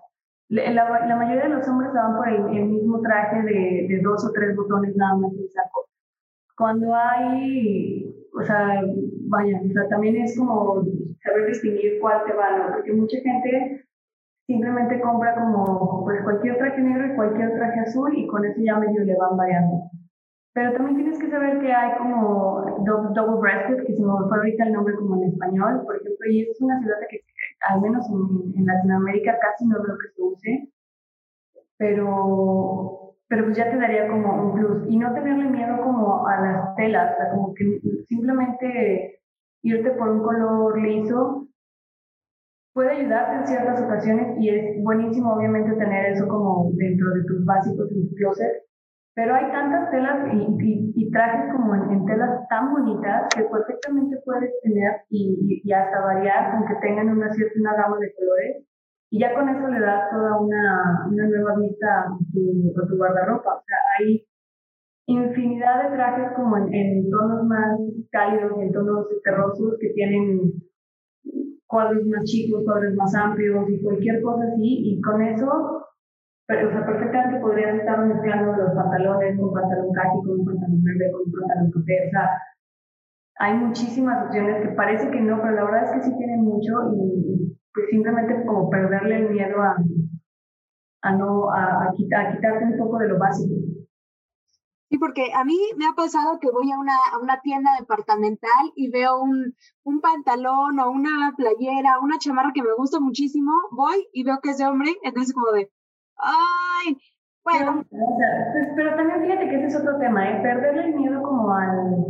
la, 0.50 0.72
la, 0.72 1.16
mayoría 1.16 1.44
de 1.44 1.50
los 1.50 1.68
hombres 1.68 1.92
van 1.94 2.16
por 2.16 2.30
el, 2.30 2.66
mismo 2.66 3.02
traje 3.02 3.42
de, 3.42 3.88
de, 3.90 4.00
dos 4.02 4.24
o 4.26 4.32
tres 4.32 4.56
botones 4.56 4.96
nada 4.96 5.16
más 5.18 5.34
el 5.34 5.50
saco. 5.50 5.90
Cuando 6.56 6.96
hay, 6.96 8.16
o 8.34 8.44
sea, 8.44 8.82
vaya, 9.28 9.62
o 9.70 9.74
sea, 9.74 9.90
también 9.90 10.16
es 10.16 10.38
como 10.38 10.86
saber 11.22 11.48
distinguir 11.48 12.00
cuál 12.00 12.24
te 12.26 12.34
va, 12.34 12.58
¿no? 12.58 12.76
Porque 12.76 12.94
mucha 12.94 13.18
gente 13.20 13.87
simplemente 14.48 15.02
compra 15.02 15.36
como 15.36 16.04
pues 16.06 16.24
cualquier 16.24 16.58
traje 16.58 16.82
negro 16.82 17.06
y 17.06 17.16
cualquier 17.16 17.54
traje 17.54 17.82
azul 17.82 18.18
y 18.18 18.26
con 18.28 18.46
eso 18.46 18.60
ya 18.64 18.78
medio 18.78 19.04
le 19.04 19.16
van 19.16 19.36
variando. 19.36 19.84
Pero 20.54 20.74
también 20.74 20.96
tienes 20.96 21.20
que 21.20 21.30
saber 21.30 21.60
que 21.60 21.72
hay 21.72 21.98
como 21.98 22.82
double, 22.84 23.40
breasted, 23.40 23.86
que 23.86 23.94
se 23.94 24.02
me 24.02 24.12
fue 24.28 24.38
ahorita 24.38 24.64
el 24.64 24.74
nombre 24.74 24.96
como 24.96 25.22
en 25.22 25.30
español, 25.30 25.84
por 25.86 25.98
ejemplo, 25.98 26.32
y 26.32 26.42
es 26.42 26.60
una 26.62 26.80
ciudad 26.80 26.96
que 27.10 27.20
al 27.70 27.82
menos 27.82 28.10
en, 28.10 28.66
Latinoamérica 28.66 29.38
casi 29.40 29.68
no 29.68 29.76
veo 29.84 29.98
que 29.98 30.10
se 30.16 30.22
use, 30.22 30.70
pero, 31.78 33.16
pero 33.28 33.46
pues 33.46 33.58
ya 33.58 33.70
te 33.70 33.78
daría 33.78 34.08
como 34.08 34.34
un 34.42 34.54
plus. 34.56 34.90
Y 34.90 34.98
no 34.98 35.14
tenerle 35.14 35.46
miedo 35.50 35.78
como 35.84 36.26
a 36.26 36.42
las 36.42 36.76
telas, 36.76 37.14
o 37.14 37.18
sea, 37.18 37.30
como 37.32 37.54
que 37.54 37.80
simplemente 38.08 39.20
irte 39.62 39.92
por 39.92 40.10
un 40.10 40.24
color 40.24 40.82
liso 40.82 41.47
puede 42.78 42.92
ayudarte 42.92 43.38
en 43.38 43.48
ciertas 43.48 43.82
ocasiones 43.82 44.38
y 44.38 44.50
es 44.50 44.84
buenísimo 44.84 45.34
obviamente 45.34 45.74
tener 45.78 46.14
eso 46.14 46.28
como 46.28 46.70
dentro 46.76 47.10
de 47.10 47.24
tus 47.24 47.44
básicos 47.44 47.92
en 47.92 48.08
tu 48.08 48.14
closet, 48.14 48.54
pero 49.16 49.34
hay 49.34 49.52
tantas 49.52 49.90
telas 49.90 50.32
y, 50.32 51.10
trajes 51.10 51.52
como 51.52 51.74
en, 51.74 52.06
telas 52.06 52.48
tan 52.50 52.72
bonitas 52.72 53.34
que 53.36 53.46
perfectamente 53.46 54.22
puedes 54.24 54.52
tener 54.62 54.92
y, 55.10 55.64
y, 55.64 55.74
hasta 55.74 56.02
variar, 56.02 56.54
aunque 56.54 56.76
tengan 56.80 57.10
una 57.10 57.34
cierta 57.34 57.60
una 57.60 57.74
gama 57.74 57.98
de 57.98 58.14
colores. 58.14 58.64
Y 59.10 59.22
ya 59.22 59.34
con 59.34 59.50
eso 59.50 59.68
le 59.70 59.80
das 59.80 60.12
toda 60.12 60.40
una, 60.40 61.08
una 61.10 61.28
nueva 61.30 61.56
vista 61.58 62.02
a 62.02 62.18
tu, 62.32 62.88
tu, 62.88 62.98
guardarropa. 62.98 63.56
O 63.56 63.64
sea, 63.66 63.78
hay 63.98 64.28
infinidad 65.08 65.90
de 65.90 65.96
trajes 65.96 66.34
como 66.36 66.58
en, 66.58 66.72
en 66.72 67.10
tonos 67.10 67.44
más 67.46 67.80
cálidos 68.12 68.52
y 68.60 68.62
en 68.62 68.72
tonos 68.72 69.08
terrosos 69.24 69.78
que 69.80 69.90
tienen 69.96 70.52
cuadros 71.68 72.06
más 72.08 72.24
chicos, 72.24 72.64
cuadros 72.66 72.96
más 72.96 73.14
amplios 73.16 73.70
y 73.70 73.82
cualquier 73.84 74.22
cosa 74.22 74.46
así. 74.54 74.92
Y 74.92 75.02
con 75.02 75.22
eso 75.22 75.88
o 76.50 76.72
sea, 76.72 76.86
perfectamente 76.86 77.42
podrías 77.42 77.76
estar 77.76 78.06
mezclando 78.06 78.54
los 78.54 78.74
pantalones 78.74 79.38
con 79.38 79.54
pantalón 79.54 79.92
caqui, 79.92 80.18
con 80.24 80.40
un 80.40 80.46
pantalón 80.46 80.82
verde, 80.82 81.12
con 81.12 81.22
un 81.26 81.32
pantalón 81.34 81.72
café. 81.72 82.08
O 82.08 82.10
sea, 82.10 82.30
hay 83.40 83.54
muchísimas 83.58 84.26
opciones 84.26 84.62
que 84.62 84.74
parece 84.74 85.12
que 85.12 85.22
no, 85.22 85.42
pero 85.42 85.56
la 85.56 85.66
verdad 85.66 85.84
es 85.84 85.92
que 85.92 86.04
sí 86.04 86.18
tienen 86.18 86.42
mucho 86.44 86.72
y, 86.96 87.58
pues 87.74 87.88
simplemente 87.90 88.46
como 88.46 88.70
perderle 88.70 89.18
el 89.18 89.30
miedo 89.30 89.62
a, 89.62 89.76
a 91.02 91.12
no, 91.18 91.52
a, 91.52 91.84
a, 91.84 91.92
quitar, 91.98 92.28
a 92.28 92.36
quitarte 92.36 92.64
un 92.64 92.78
poco 92.78 92.98
de 93.00 93.10
lo 93.10 93.20
básico. 93.20 93.54
Sí, 94.90 94.98
porque 94.98 95.34
a 95.34 95.44
mí 95.44 95.58
me 95.76 95.86
ha 95.86 95.94
pasado 95.96 96.40
que 96.40 96.50
voy 96.50 96.72
a 96.72 96.80
una, 96.80 96.96
a 97.12 97.20
una 97.20 97.42
tienda 97.42 97.72
departamental 97.78 98.72
y 98.76 98.90
veo 98.90 99.22
un, 99.22 99.54
un, 99.84 100.00
pantalón 100.00 100.80
o 100.80 100.92
una 100.92 101.34
playera, 101.36 102.00
una 102.02 102.18
chamarra 102.20 102.54
que 102.54 102.64
me 102.64 102.74
gusta 102.74 103.00
muchísimo, 103.00 103.52
voy 103.72 104.08
y 104.14 104.24
veo 104.24 104.40
que 104.42 104.52
es 104.52 104.58
de 104.60 104.66
hombre, 104.66 104.96
entonces 105.04 105.34
como 105.34 105.52
de, 105.52 105.70
Ay, 106.18 106.98
bueno. 107.44 107.86
Pues, 107.90 108.68
pero, 108.76 108.96
también 108.96 109.22
fíjate 109.22 109.50
que 109.50 109.56
ese 109.56 109.68
es 109.68 109.76
otro 109.76 109.98
tema, 110.00 110.30
¿eh? 110.30 110.42
perderle 110.42 110.86
el 110.86 110.96
miedo 110.96 111.22
como 111.22 111.54
al, 111.54 112.06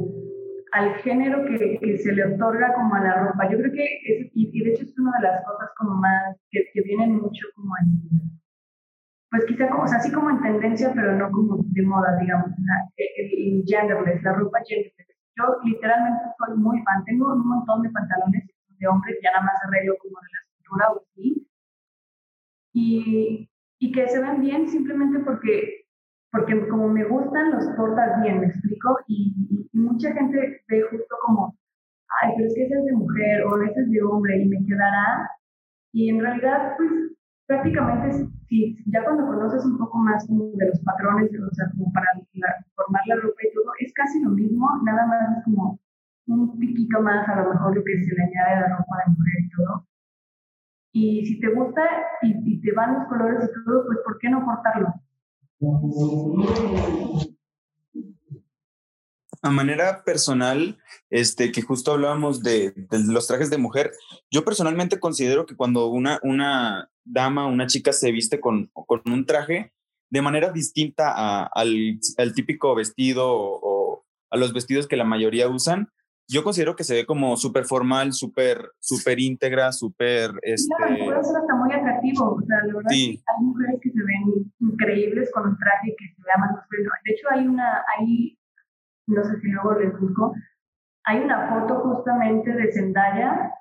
al 0.72 0.96
género 0.96 1.46
que, 1.46 1.78
que, 1.80 1.98
se 1.98 2.14
le 2.14 2.36
otorga 2.36 2.74
como 2.74 2.96
a 2.96 3.02
la 3.02 3.24
ropa. 3.24 3.50
Yo 3.52 3.58
creo 3.58 3.72
que, 3.72 3.86
es, 3.86 4.32
y, 4.34 4.64
de 4.64 4.72
hecho 4.72 4.84
es 4.84 4.98
una 4.98 5.12
de 5.20 5.28
las 5.28 5.46
cosas 5.46 5.70
como 5.78 5.96
más 5.96 6.38
que, 6.50 6.64
que 6.74 6.82
vienen 6.82 7.18
mucho 7.18 7.48
como 7.56 7.74
en, 7.82 8.37
pues 9.30 9.46
quizá 9.46 9.70
como, 9.70 9.84
o 9.84 9.88
sea, 9.88 9.98
así 9.98 10.12
como 10.12 10.30
en 10.30 10.42
tendencia, 10.42 10.92
pero 10.96 11.16
no 11.16 11.30
como 11.32 11.58
de 11.60 11.84
moda, 11.84 12.18
digamos, 12.20 12.52
el, 12.96 13.64
genderless, 13.66 14.24
la 14.24 14.34
ropa 14.34 14.60
genderless. 14.68 15.08
Yo 15.36 15.46
literalmente 15.64 16.24
soy 16.38 16.58
muy 16.58 16.82
fan, 16.84 17.04
tengo 17.06 17.34
un 17.34 17.48
montón 17.48 17.84
de 17.84 17.90
pantalones 17.90 18.46
de 18.80 18.88
hombres, 18.88 19.18
ya 19.24 19.32
nada 19.32 19.46
más 19.46 19.56
arreglo 19.68 19.96
como 20.02 20.18
de 20.20 20.28
la 20.34 20.40
cintura 20.50 20.92
o 20.92 21.02
así. 21.02 21.48
Y 22.74 23.50
y 23.80 23.92
que 23.92 24.08
se 24.08 24.20
ven 24.20 24.42
bien 24.42 24.68
simplemente 24.68 25.20
porque, 25.20 25.86
porque 26.32 26.68
como 26.68 26.88
me 26.88 27.06
gustan, 27.06 27.52
los 27.52 27.66
portas 27.76 28.22
bien, 28.22 28.40
me 28.40 28.48
explico, 28.48 28.98
y, 29.08 29.34
mucha 29.74 30.12
gente 30.12 30.64
ve 30.68 30.82
justo 30.90 31.16
como, 31.22 31.56
ay, 32.22 32.34
pero 32.36 32.48
es 32.48 32.56
que 32.56 32.64
ese 32.64 32.80
es 32.80 32.86
de 32.86 32.94
mujer 32.94 33.44
o 33.44 33.62
ese 33.62 33.80
es 33.82 33.92
de 33.92 34.02
hombre 34.02 34.42
y 34.42 34.48
me 34.48 34.66
quedará, 34.66 35.30
y 35.94 36.10
en 36.10 36.20
realidad, 36.20 36.74
pues 36.78 36.90
prácticamente, 37.48 38.30
si, 38.48 38.78
ya 38.92 39.04
cuando 39.04 39.26
conoces 39.26 39.66
un 39.66 39.78
poco 39.78 39.98
más 39.98 40.28
como 40.28 40.52
de 40.56 40.68
los 40.68 40.80
patrones, 40.82 41.32
o 41.32 41.56
sea, 41.56 41.70
como 41.72 41.92
para 41.94 42.08
formar 42.76 43.02
la 43.08 43.16
ropa 43.16 43.42
y 43.42 43.54
todo, 43.54 43.72
es 43.80 43.94
casi 43.94 44.22
lo 44.22 44.32
mismo, 44.32 44.70
nada 44.84 45.08
más 45.08 45.38
es 45.38 45.44
como 45.46 45.80
un 46.28 46.60
piquito 46.60 47.02
más 47.02 47.28
a 47.28 47.42
lo 47.42 47.54
mejor 47.54 47.76
lo 47.76 47.84
que 47.84 48.04
se 48.04 48.14
le 48.14 48.24
añade 48.24 48.54
a 48.54 48.60
la 48.62 48.78
ropa 48.78 48.98
de 49.06 49.12
mujer 49.14 49.34
y 49.40 49.50
todo, 49.50 49.88
y 50.92 51.26
si 51.26 51.40
te 51.40 51.48
gusta 51.54 51.82
y, 52.22 52.60
te 52.62 52.72
van 52.74 52.96
los 52.96 53.08
colores 53.08 53.50
y 53.50 53.66
todo, 53.66 53.86
pues 53.86 54.00
¿por 54.04 54.18
qué 54.20 54.30
no 54.30 54.44
cortarlo? 54.44 54.94
A 59.48 59.52
manera 59.52 60.04
personal, 60.04 60.78
este, 61.10 61.54
que 61.54 61.62
justo 61.62 61.94
hablábamos 61.94 62.44
de, 62.44 62.74
los 62.92 63.28
trajes 63.28 63.50
de 63.50 63.58
mujer, 63.58 63.92
yo 64.30 64.44
personalmente 64.44 65.00
considero 65.00 65.46
que 65.46 65.56
cuando 65.56 65.88
una, 65.88 66.20
una 66.24 66.90
dama, 67.06 67.46
una 67.46 67.66
chica 67.68 67.94
se 67.94 68.12
viste 68.12 68.42
con, 68.42 68.70
con 68.74 69.02
un 69.06 69.26
traje 69.26 69.72
de 70.10 70.22
manera 70.22 70.52
distinta 70.52 71.46
al, 71.46 72.00
al, 72.18 72.34
típico 72.34 72.76
vestido 72.76 73.26
o, 73.30 74.06
a 74.30 74.38
los 74.38 74.54
vestidos 74.54 74.88
que 74.88 74.98
la 74.98 75.06
mayoría 75.06 75.48
usan, 75.48 75.90
yo 76.30 76.44
considero 76.44 76.76
que 76.76 76.84
se 76.84 76.94
ve 76.94 77.06
como 77.06 77.38
súper 77.38 77.64
formal, 77.64 78.12
súper 78.12 78.72
super 78.80 79.18
íntegra, 79.18 79.72
súper... 79.72 80.32
Este... 80.42 80.76
puede 80.78 81.24
ser 81.24 81.38
hasta 81.38 81.56
muy 81.56 81.72
atractivo, 81.74 82.36
o 82.36 82.42
sea, 82.46 82.58
la 82.66 82.76
verdad 82.76 82.90
sí. 82.90 83.24
hay 83.26 83.46
mujeres 83.46 83.80
que 83.82 83.92
se 83.92 84.00
ven 84.00 84.52
increíbles 84.60 85.32
con 85.32 85.48
un 85.48 85.58
traje 85.58 85.96
que 85.98 86.06
se 86.06 86.40
más 86.40 86.52
De 87.06 87.14
hecho, 87.14 87.28
hay 87.32 87.48
una, 87.48 87.82
hay, 87.98 88.37
no 89.08 89.24
sé 89.24 89.40
si 89.40 89.48
luego 89.50 89.74
les 89.80 90.00
busco, 90.00 90.34
hay 91.06 91.20
una 91.20 91.48
foto 91.50 91.80
justamente 91.82 92.52
de 92.52 92.72
Zendaya 92.72 93.52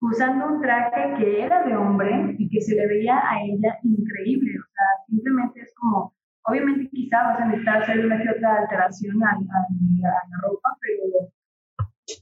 usando 0.00 0.46
un 0.46 0.60
traje 0.60 1.14
que 1.18 1.44
era 1.44 1.64
de 1.64 1.76
hombre 1.76 2.34
y 2.38 2.48
que 2.48 2.60
se 2.60 2.74
le 2.74 2.86
veía 2.86 3.18
a 3.18 3.42
ella 3.44 3.78
increíble, 3.82 4.58
o 4.58 4.66
sea, 4.72 4.86
simplemente 5.06 5.60
es 5.60 5.72
como, 5.78 6.14
obviamente 6.46 6.88
quizá 6.90 7.22
vas 7.22 7.40
a 7.40 7.44
necesitar 7.46 7.82
hacer 7.82 8.04
una 8.04 8.20
que 8.20 8.30
otra 8.30 8.62
alteración 8.62 9.22
a, 9.22 9.38
la 9.38 10.38
ropa, 10.42 10.76
pero 10.80 11.28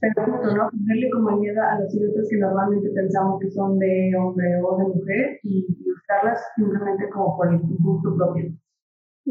pero 0.01 0.25
justo, 0.25 0.55
¿no? 0.55 0.69
Ponerle 0.69 1.09
como 1.09 1.37
miedo 1.37 1.61
a 1.63 1.79
los 1.79 1.91
siluetas 1.91 2.27
que 2.29 2.37
normalmente 2.37 2.89
pensamos 2.93 3.39
que 3.41 3.49
son 3.49 3.79
de 3.79 4.13
hombre 4.17 4.61
o 4.61 4.77
de 4.77 4.83
mujer 4.83 5.39
y, 5.43 5.65
buscarlas 5.83 6.39
simplemente 6.55 7.09
como 7.09 7.35
por 7.35 7.51
el 7.51 7.59
gusto 7.59 8.15
propio. 8.15 8.51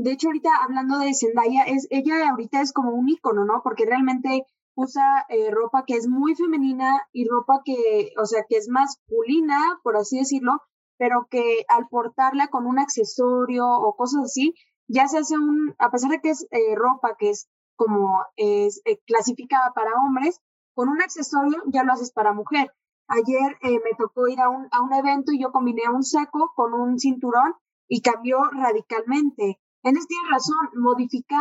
De 0.01 0.13
hecho, 0.13 0.29
ahorita 0.29 0.51
hablando 0.63 1.01
de 1.01 1.13
Zendaya, 1.13 1.65
es, 1.65 1.89
ella 1.91 2.31
ahorita 2.31 2.61
es 2.61 2.73
como 2.73 2.93
un 2.93 3.09
icono, 3.09 3.45
¿no? 3.45 3.63
Porque 3.65 3.85
realmente 3.85 4.47
usa 4.77 5.27
eh, 5.29 5.51
ropa 5.51 5.83
que 5.85 5.95
es 5.95 6.07
muy 6.07 6.37
femenina 6.37 7.03
y 7.11 7.27
ropa 7.27 7.63
que, 7.65 8.13
o 8.17 8.25
sea, 8.25 8.45
que 8.49 8.59
es 8.59 8.69
masculina, 8.69 9.59
por 9.83 9.97
así 9.97 10.19
decirlo, 10.19 10.63
pero 10.99 11.27
que 11.29 11.65
al 11.67 11.89
portarla 11.89 12.47
con 12.47 12.67
un 12.67 12.79
accesorio 12.79 13.67
o 13.67 13.97
cosas 13.97 14.27
así, 14.27 14.55
ya 14.87 15.09
se 15.09 15.19
hace 15.19 15.37
un, 15.37 15.75
a 15.81 15.91
pesar 15.91 16.13
de 16.13 16.21
que 16.21 16.31
es 16.31 16.47
eh, 16.53 16.77
ropa 16.77 17.17
que 17.19 17.31
es 17.31 17.49
como 17.75 18.25
es 18.37 18.81
eh, 18.85 19.01
clasificada 19.05 19.73
para 19.75 20.01
hombres, 20.01 20.41
con 20.75 20.89
un 20.91 21.03
accesorio 21.03 21.61
ya 21.67 21.83
lo 21.83 21.93
haces 21.93 22.13
para 22.13 22.33
mujer. 22.33 22.73
Ayer 23.09 23.57
me 23.63 23.97
tocó 23.99 24.29
ir 24.29 24.39
a 24.39 24.49
un, 24.49 24.69
a 24.71 24.81
un 24.81 24.93
evento 24.93 25.33
y 25.33 25.43
yo 25.43 25.51
combiné 25.51 25.83
un 25.93 26.05
saco 26.05 26.53
con 26.55 26.73
un 26.73 27.01
cinturón 27.01 27.55
y 27.89 28.01
cambió 28.01 28.45
radicalmente. 28.53 29.59
Entonces 29.83 30.09
tienes 30.09 30.31
razón, 30.31 30.83
modificar, 30.83 31.39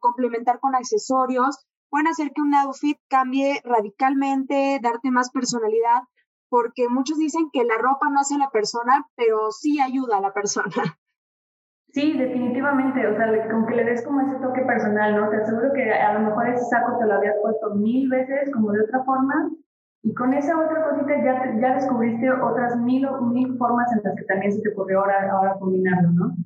complementar 0.00 0.58
con 0.58 0.74
accesorios, 0.74 1.66
pueden 1.90 2.08
hacer 2.08 2.32
que 2.32 2.42
un 2.42 2.54
outfit 2.54 2.98
cambie 3.08 3.60
radicalmente, 3.64 4.78
darte 4.82 5.10
más 5.10 5.30
personalidad, 5.30 6.02
porque 6.48 6.88
muchos 6.88 7.18
dicen 7.18 7.50
que 7.52 7.64
la 7.64 7.76
ropa 7.78 8.08
no 8.10 8.20
hace 8.20 8.36
a 8.36 8.38
la 8.38 8.50
persona, 8.50 9.06
pero 9.16 9.50
sí 9.50 9.80
ayuda 9.80 10.18
a 10.18 10.20
la 10.20 10.32
persona. 10.32 10.72
Sí, 11.90 12.18
definitivamente, 12.18 13.06
o 13.06 13.16
sea, 13.16 13.48
como 13.50 13.66
que 13.66 13.74
le 13.74 13.84
des 13.84 14.04
como 14.04 14.20
ese 14.20 14.38
toque 14.40 14.60
personal, 14.60 15.16
¿no? 15.16 15.30
Te 15.30 15.38
aseguro 15.38 15.72
que 15.72 15.90
a 15.90 16.12
lo 16.12 16.20
mejor 16.20 16.46
ese 16.46 16.62
saco 16.66 16.98
te 16.98 17.06
lo 17.06 17.14
habías 17.14 17.36
puesto 17.40 17.74
mil 17.76 18.10
veces, 18.10 18.50
como 18.52 18.72
de 18.72 18.82
otra 18.82 19.02
forma, 19.04 19.50
y 20.02 20.12
con 20.12 20.34
esa 20.34 20.58
otra 20.58 20.84
cosita 20.84 21.24
ya, 21.24 21.58
ya 21.58 21.74
descubriste 21.76 22.30
otras 22.30 22.76
mil, 22.76 23.08
mil 23.32 23.56
formas 23.56 23.90
en 23.92 24.02
las 24.04 24.14
que 24.16 24.24
también 24.24 24.52
se 24.52 24.60
te 24.60 24.68
ocurrió 24.68 25.00
ahora, 25.00 25.32
ahora 25.32 25.58
combinarlo, 25.58 26.10
¿no? 26.10 26.36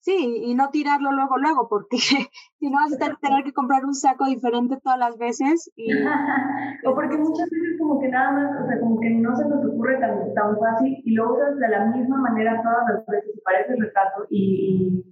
Sí, 0.00 0.42
y 0.44 0.54
no 0.54 0.70
tirarlo 0.70 1.10
luego, 1.12 1.38
luego, 1.38 1.68
porque 1.68 1.96
si 2.58 2.70
no 2.70 2.78
vas 2.78 2.94
a 2.94 3.16
tener 3.16 3.44
que 3.44 3.52
comprar 3.52 3.84
un 3.84 3.94
saco 3.94 4.26
diferente 4.26 4.78
todas 4.82 4.98
las 4.98 5.18
veces. 5.18 5.70
Y... 5.76 5.90
o 6.86 6.94
porque 6.94 7.16
muchas 7.16 7.50
veces 7.50 7.78
como 7.78 8.00
que 8.00 8.08
nada 8.08 8.32
más, 8.32 8.62
o 8.62 8.66
sea, 8.66 8.80
como 8.80 9.00
que 9.00 9.10
no 9.10 9.34
se 9.34 9.48
nos 9.48 9.64
ocurre 9.66 9.98
tan, 9.98 10.34
tan 10.34 10.58
fácil 10.58 10.96
y 11.04 11.14
lo 11.14 11.34
usas 11.34 11.56
de 11.58 11.68
la 11.68 11.86
misma 11.86 12.18
manera 12.18 12.62
todas 12.62 12.84
las 12.94 13.06
veces 13.06 13.36
y 13.36 13.40
parece 13.40 13.74
retrato 13.76 14.26
y, 14.30 15.04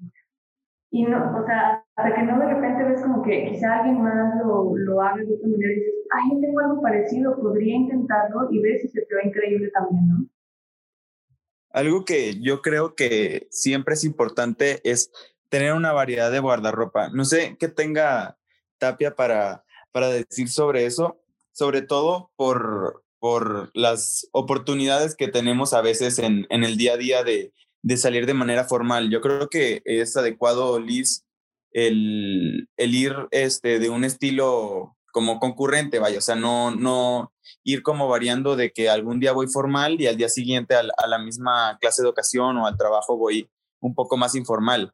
y, 0.91 1.03
no, 1.05 1.37
o 1.37 1.45
sea, 1.45 1.85
hasta 1.97 2.15
que 2.15 2.23
no 2.23 2.39
de 2.39 2.55
repente 2.55 2.85
ves 2.85 3.03
como 3.03 3.23
que 3.23 3.51
quizá 3.51 3.79
alguien 3.79 4.03
más 4.03 4.37
lo, 4.45 4.77
lo 4.77 5.03
haga 5.03 5.17
de 5.17 5.35
otra 5.35 5.49
manera 5.49 5.73
y 5.73 5.77
dices, 5.77 5.95
ay, 6.15 6.31
yo 6.33 6.41
tengo 6.41 6.61
algo 6.61 6.81
parecido, 6.81 7.37
podría 7.37 7.75
intentarlo 7.75 8.49
y 8.51 8.63
ves 8.63 8.83
si 8.83 8.89
se 8.89 9.05
te 9.05 9.15
va 9.15 9.25
increíble 9.25 9.69
también, 9.75 10.09
¿no? 10.09 10.36
Algo 11.77 12.07
que 12.07 12.41
yo 12.41 12.63
creo 12.63 12.95
que 12.95 13.49
siempre 13.51 13.93
es 13.93 14.05
importante 14.05 14.81
es 14.83 15.11
tener 15.51 15.75
una 15.75 15.93
variedad 15.93 16.33
de 16.33 16.39
guardarropa. 16.39 17.11
No 17.11 17.27
sé 17.27 17.59
qué 17.61 17.69
tenga 17.69 18.39
Tapia 18.79 19.15
para, 19.15 19.63
para 19.93 20.09
decir 20.09 20.49
sobre 20.49 20.87
eso, 20.87 21.21
sobre 21.53 21.83
todo 21.83 22.31
por, 22.35 23.05
por 23.19 23.73
las 23.75 24.27
oportunidades 24.33 25.17
que 25.17 25.29
tenemos 25.29 25.75
a 25.75 25.83
veces 25.83 26.19
en, 26.19 26.47
en 26.49 26.65
el 26.65 26.79
día 26.79 26.95
a 26.95 26.97
día 26.97 27.25
de, 27.25 27.53
de, 27.83 27.97
salir 27.99 28.25
de 28.25 28.33
manera 28.33 28.65
formal. 28.65 29.11
Yo 29.11 29.21
creo 29.21 29.51
que 29.51 29.83
es 29.85 30.17
adecuado, 30.17 30.81
Liz, 30.81 31.27
el, 31.73 32.71
el 32.79 32.95
ir 32.95 33.15
este, 33.33 33.81
de 33.81 33.91
un 33.91 34.05
estilo 34.05 34.96
como 35.17 35.41
concurrente, 35.41 35.99
vaya, 35.99 36.19
o 36.19 36.21
sea, 36.21 36.35
no, 36.35 36.73
no 36.73 37.33
ir 37.65 37.83
como 37.83 38.07
variando 38.07 38.55
de 38.55 38.71
que 38.71 38.91
algún 38.91 39.19
día 39.19 39.33
voy 39.33 39.47
formal 39.47 39.99
y 39.99 40.07
al 40.07 40.19
día 40.19 40.29
siguiente 40.29 40.75
a, 40.75 40.83
la 40.83 41.19
misma 41.19 41.79
clase 41.81 42.03
de 42.03 42.09
educación 42.09 42.59
o 42.59 42.67
al 42.67 42.77
trabajo 42.77 43.17
voy 43.17 43.49
un 43.81 43.95
poco 43.95 44.19
más 44.19 44.35
informal. 44.35 44.93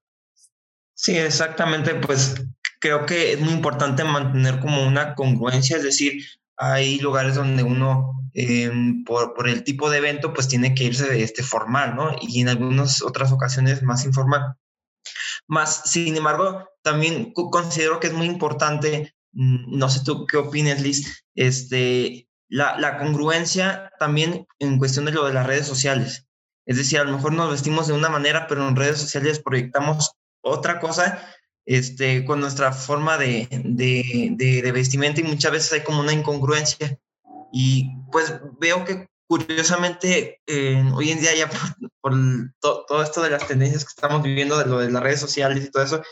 Sí, 0.94 1.16
exactamente, 1.16 1.96
pues 1.96 2.36
creo 2.80 3.04
que 3.04 3.32
es 3.32 3.40
muy 3.40 3.52
importante 3.52 4.04
mantener 4.04 4.60
como 4.60 4.86
una 4.86 5.16
congruencia, 5.16 5.76
es 5.76 5.82
decir, 5.82 6.24
hay 6.56 7.00
lugares 7.00 7.34
donde 7.34 7.64
uno, 7.64 8.12
em, 8.32 9.02
por, 9.02 9.34
por, 9.34 9.48
el 9.48 9.64
tipo 9.64 9.90
de 9.90 9.98
evento, 9.98 10.32
pues 10.32 10.46
tiene 10.46 10.72
que 10.72 10.84
irse 10.84 11.20
este, 11.20 11.42
formal, 11.42 11.96
¿no? 11.96 12.14
Y 12.20 12.42
en 12.42 12.48
algunas 12.48 13.02
otras 13.02 13.32
ocasiones 13.32 13.82
más 13.82 14.04
informal. 14.04 14.54
Más, 15.48 15.82
sin 15.90 16.16
embargo, 16.16 16.68
también 16.82 17.32
considero 17.32 17.98
que 17.98 18.06
es 18.06 18.12
muy 18.12 18.26
importante 18.26 19.16
no 19.32 19.88
sé 19.88 20.00
tú 20.04 20.26
qué 20.26 20.36
opines, 20.36 20.82
Liz, 20.82 21.24
este, 21.34 22.28
la, 22.48 22.78
la, 22.78 22.98
congruencia 22.98 23.90
también 23.98 24.46
en 24.58 24.78
cuestión 24.78 25.04
de 25.06 25.12
lo 25.12 25.26
de 25.26 25.32
las 25.32 25.46
redes 25.46 25.66
sociales. 25.66 26.26
Es 26.66 26.76
decir, 26.76 26.98
a 26.98 27.04
lo 27.04 27.12
mejor 27.12 27.32
nos 27.32 27.50
vestimos 27.50 27.86
de 27.86 27.94
una 27.94 28.08
manera, 28.08 28.46
pero 28.46 28.68
en 28.68 28.76
redes 28.76 28.98
sociales 28.98 29.40
proyectamos 29.40 30.12
otra 30.42 30.78
cosa 30.80 31.20
este, 31.64 32.24
con 32.24 32.40
nuestra 32.40 32.72
forma 32.72 33.18
de, 33.18 33.48
de, 33.64 34.32
de, 34.36 34.72
vestimenta 34.72 35.20
y 35.20 35.24
muchas 35.24 35.52
veces 35.52 35.72
hay 35.72 35.82
como 35.82 36.00
una 36.00 36.12
incongruencia. 36.12 36.98
Y 37.52 37.90
pues 38.10 38.34
veo 38.58 38.84
que 38.84 39.08
curiosamente 39.28 40.40
hoy 40.94 41.10
en 41.10 41.20
día 41.20 41.34
ya 41.34 41.50
por, 42.00 42.14
todo 42.60 43.02
esto 43.02 43.22
de 43.22 43.30
las 43.30 43.46
tendencias 43.46 43.84
que 43.84 43.90
estamos 43.90 44.22
viviendo, 44.22 44.58
de 44.58 44.66
lo 44.66 44.78
de 44.78 44.90
las 44.90 45.02
redes 45.02 45.20
sociales 45.20 45.64
y 45.64 45.70
todo 45.70 45.82
eso, 45.82 46.02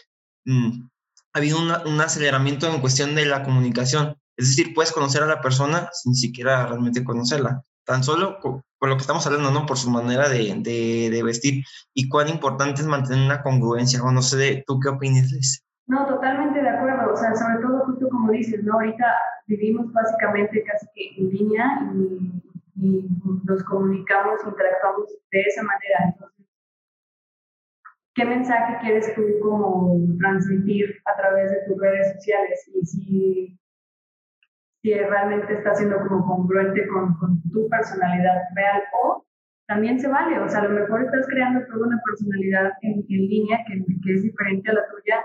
mm, 0.44 0.88
ha 1.32 1.38
habido 1.38 1.58
un 1.58 2.00
aceleramiento 2.00 2.66
en 2.66 2.80
cuestión 2.80 3.14
de 3.14 3.26
la 3.26 3.42
comunicación. 3.42 4.16
Es 4.36 4.48
decir, 4.48 4.74
puedes 4.74 4.92
conocer 4.92 5.22
a 5.22 5.26
la 5.26 5.40
persona 5.40 5.90
sin 5.92 6.14
siquiera 6.14 6.66
realmente 6.66 7.04
conocerla, 7.04 7.62
tan 7.84 8.02
solo 8.02 8.38
por 8.40 8.88
lo 8.88 8.96
que 8.96 9.02
estamos 9.02 9.26
hablando, 9.26 9.50
¿no? 9.50 9.66
Por 9.66 9.76
su 9.76 9.90
manera 9.90 10.28
de, 10.28 10.54
de, 10.62 11.22
vestir 11.22 11.62
y 11.92 12.08
cuán 12.08 12.28
importante 12.28 12.80
es 12.80 12.86
mantener 12.86 13.26
una 13.26 13.42
congruencia. 13.42 14.02
O 14.02 14.10
no 14.10 14.22
sé, 14.22 14.64
¿tú 14.66 14.80
qué 14.80 14.88
opinas, 14.88 15.30
Liz? 15.30 15.62
No, 15.86 16.06
totalmente 16.06 16.62
de 16.62 16.68
acuerdo. 16.68 17.12
O 17.12 17.16
sea, 17.16 17.34
sobre 17.34 17.60
todo 17.60 17.84
justo 17.84 18.08
como 18.08 18.32
dices, 18.32 18.64
¿no? 18.64 18.74
Ahorita 18.74 19.04
vivimos 19.46 19.92
básicamente 19.92 20.64
casi 20.64 20.86
que 20.94 21.20
en 21.20 21.28
línea 21.30 21.92
y, 21.94 22.42
y 22.76 23.08
nos 23.44 23.62
comunicamos, 23.64 24.40
interactuamos 24.46 25.10
de 25.30 25.40
esa 25.42 25.62
manera. 25.62 26.14
Entonces, 26.14 26.39
¿Qué 28.14 28.24
mensaje 28.24 28.78
quieres 28.80 29.14
tú 29.14 29.22
como 29.40 30.00
transmitir 30.18 30.96
a 31.04 31.16
través 31.16 31.50
de 31.50 31.58
tus 31.66 31.80
redes 31.80 32.12
sociales? 32.14 32.68
Y 32.74 32.86
si, 32.86 33.58
si 34.82 34.94
realmente 34.94 35.54
estás 35.54 35.78
siendo 35.78 35.98
como 36.06 36.26
congruente 36.26 36.86
con, 36.88 37.14
con 37.18 37.40
tu 37.50 37.68
personalidad 37.68 38.42
real 38.56 38.82
o 39.04 39.24
también 39.68 40.00
se 40.00 40.08
vale, 40.08 40.36
o 40.40 40.48
sea, 40.48 40.60
a 40.60 40.64
lo 40.64 40.80
mejor 40.80 41.04
estás 41.04 41.26
creando 41.28 41.64
toda 41.66 41.86
una 41.86 42.02
personalidad 42.04 42.72
en, 42.82 43.04
en 43.08 43.28
línea 43.28 43.58
que, 43.68 43.84
que, 44.02 44.14
es 44.14 44.22
diferente 44.24 44.68
a 44.68 44.74
la 44.74 44.88
tuya, 44.88 45.22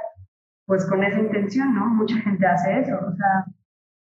pues 0.67 0.85
con 0.87 1.03
esa 1.03 1.19
intención, 1.19 1.73
¿no? 1.73 1.87
Mucha 1.87 2.17
gente 2.17 2.45
hace 2.45 2.81
eso, 2.81 2.95
o 2.95 3.15
sea, 3.15 3.45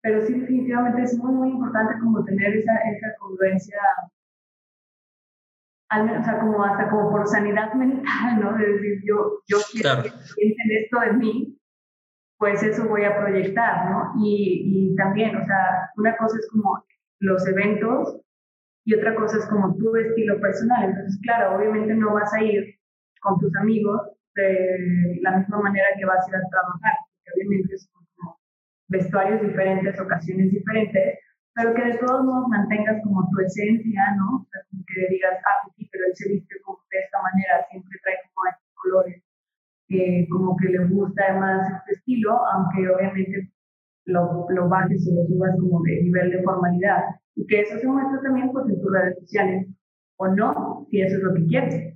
pero 0.02 0.26
sí 0.26 0.34
definitivamente 0.34 1.02
es 1.02 1.16
muy, 1.16 1.32
muy 1.32 1.50
importante 1.50 1.94
como 2.00 2.24
tener 2.24 2.56
esa, 2.56 2.74
esa 2.74 3.14
congruencia 3.20 3.78
o 5.90 6.24
sea, 6.24 6.40
como 6.40 6.64
hasta 6.64 6.90
como 6.90 7.10
por 7.10 7.26
sanidad 7.26 7.72
mental, 7.74 8.40
¿no? 8.40 8.56
De 8.56 8.72
decir, 8.72 9.00
yo, 9.04 9.40
yo 9.46 9.58
quiero 9.72 10.02
que 10.02 10.10
piensen 10.10 10.70
esto 10.82 11.00
de 11.00 11.12
mí, 11.14 11.58
pues 12.38 12.62
eso 12.62 12.88
voy 12.88 13.04
a 13.04 13.16
proyectar, 13.16 13.90
¿no? 13.90 14.12
Y, 14.24 14.90
y 14.92 14.96
también, 14.96 15.36
o 15.36 15.44
sea, 15.46 15.90
una 15.96 16.16
cosa 16.16 16.36
es 16.38 16.48
como 16.50 16.84
los 17.20 17.46
eventos 17.46 18.20
y 18.84 18.94
otra 18.94 19.14
cosa 19.14 19.38
es 19.38 19.46
como 19.46 19.76
tu 19.76 19.96
estilo 19.96 20.40
personal. 20.40 20.90
Entonces, 20.90 21.18
claro, 21.22 21.56
obviamente 21.56 21.94
no 21.94 22.12
vas 22.12 22.32
a 22.34 22.42
ir 22.42 22.74
con 23.20 23.38
tus 23.38 23.54
amigos 23.56 24.02
de 24.34 25.18
la 25.22 25.38
misma 25.38 25.60
manera 25.60 25.86
que 25.96 26.04
vas 26.04 26.26
a 26.26 26.30
ir 26.30 26.36
a 26.36 26.48
trabajar, 26.50 26.92
porque 27.08 27.30
obviamente 27.36 27.78
son 27.78 28.04
como 28.16 28.38
vestuarios 28.88 29.40
diferentes, 29.40 29.98
ocasiones 30.00 30.50
diferentes, 30.50 31.18
pero 31.54 31.74
que 31.74 31.84
de 31.84 31.98
todos 31.98 32.24
modos 32.24 32.48
mantengas 32.48 33.02
como 33.04 33.28
tu 33.30 33.40
esencia, 33.40 34.02
¿no? 34.16 34.42
O 34.42 34.46
sea, 34.50 34.60
como 34.70 34.84
que 34.86 35.14
digas, 35.14 35.38
ah, 35.46 35.62
pues 35.62 35.76
sí, 35.76 35.88
pero 35.90 36.04
él 36.06 36.12
se 36.14 36.28
viste 36.28 36.54
como 36.64 36.78
de 36.90 36.98
esta 36.98 37.22
manera, 37.22 37.66
siempre 37.70 37.98
trae 38.02 38.16
como 38.26 38.46
estos 38.50 38.70
colores, 38.74 39.22
que 39.88 40.26
como 40.30 40.56
que 40.56 40.68
le 40.68 40.86
gusta 40.86 41.22
además 41.28 41.68
este 41.78 41.92
estilo, 41.92 42.46
aunque 42.48 42.88
obviamente 42.90 43.52
lo, 44.06 44.46
lo 44.50 44.68
bajes 44.68 45.06
y 45.06 45.14
lo 45.14 45.26
subas 45.26 45.56
como 45.60 45.82
de 45.82 46.02
nivel 46.02 46.30
de 46.30 46.42
formalidad. 46.42 47.02
Y 47.36 47.46
que 47.46 47.60
eso 47.60 47.78
se 47.78 47.86
muestra 47.86 48.20
también 48.22 48.50
pues 48.50 48.66
en 48.68 48.80
tus 48.80 48.92
redes 48.92 49.18
sociales, 49.20 49.66
o 50.16 50.28
no, 50.28 50.86
si 50.90 51.02
eso 51.02 51.16
es 51.16 51.22
lo 51.22 51.34
que 51.34 51.46
quieres. 51.46 51.94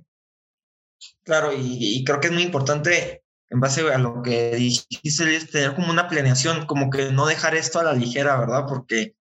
Claro, 1.23 1.51
y, 1.53 1.77
y 1.79 2.03
creo 2.05 2.19
que 2.19 2.27
es 2.27 2.33
muy 2.33 2.43
importante 2.43 3.23
en 3.49 3.59
base 3.59 3.81
a 3.91 3.97
lo 3.97 4.21
que 4.21 4.55
dijiste, 4.55 5.35
es 5.35 5.49
tener 5.49 5.75
como 5.75 5.91
una 5.91 6.07
planeación, 6.07 6.65
como 6.65 6.89
que 6.89 7.11
no 7.11 7.25
dejar 7.25 7.55
esto 7.55 7.79
a 7.79 7.83
la 7.83 7.93
ligera, 7.93 8.39
¿verdad? 8.39 8.65
Porque 8.67 9.15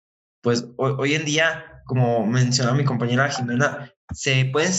pues 0.46 0.64
hoy, 0.76 1.14
en 1.14 1.24
día, 1.24 1.82
como 1.86 2.24
mencionó 2.24 2.72
mi 2.72 2.84
compañera 2.84 3.28
Jimena, 3.28 3.92
se 4.14 4.44
pueden 4.52 4.70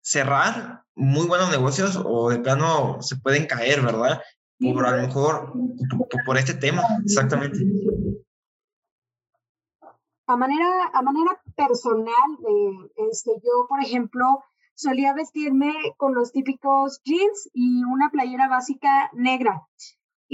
cerrar 0.00 0.84
muy 0.94 1.26
buenos 1.26 1.50
negocios 1.50 2.00
o 2.02 2.30
de 2.30 2.38
plano 2.38 2.96
se 3.02 3.16
pueden 3.16 3.46
caer, 3.46 3.82
¿verdad? 3.82 4.22
Por 4.58 4.86
a 4.86 4.96
lo 4.96 5.06
mejor, 5.06 5.52
por, 6.24 6.38
este 6.38 6.54
tema, 6.54 6.82
exactamente. 7.04 7.58
A 10.28 10.34
manera, 10.34 10.86
a 10.94 11.02
manera 11.02 11.38
personal, 11.54 12.14
este, 13.10 13.32
yo, 13.44 13.66
por 13.68 13.82
ejemplo, 13.82 14.24
solía 14.72 15.12
vestirme 15.12 15.74
con 15.98 16.14
los 16.14 16.32
típicos 16.32 17.02
jeans 17.04 17.50
y 17.52 17.84
una 17.84 18.08
playera 18.10 18.48
básica 18.48 19.10
negra. 19.12 19.60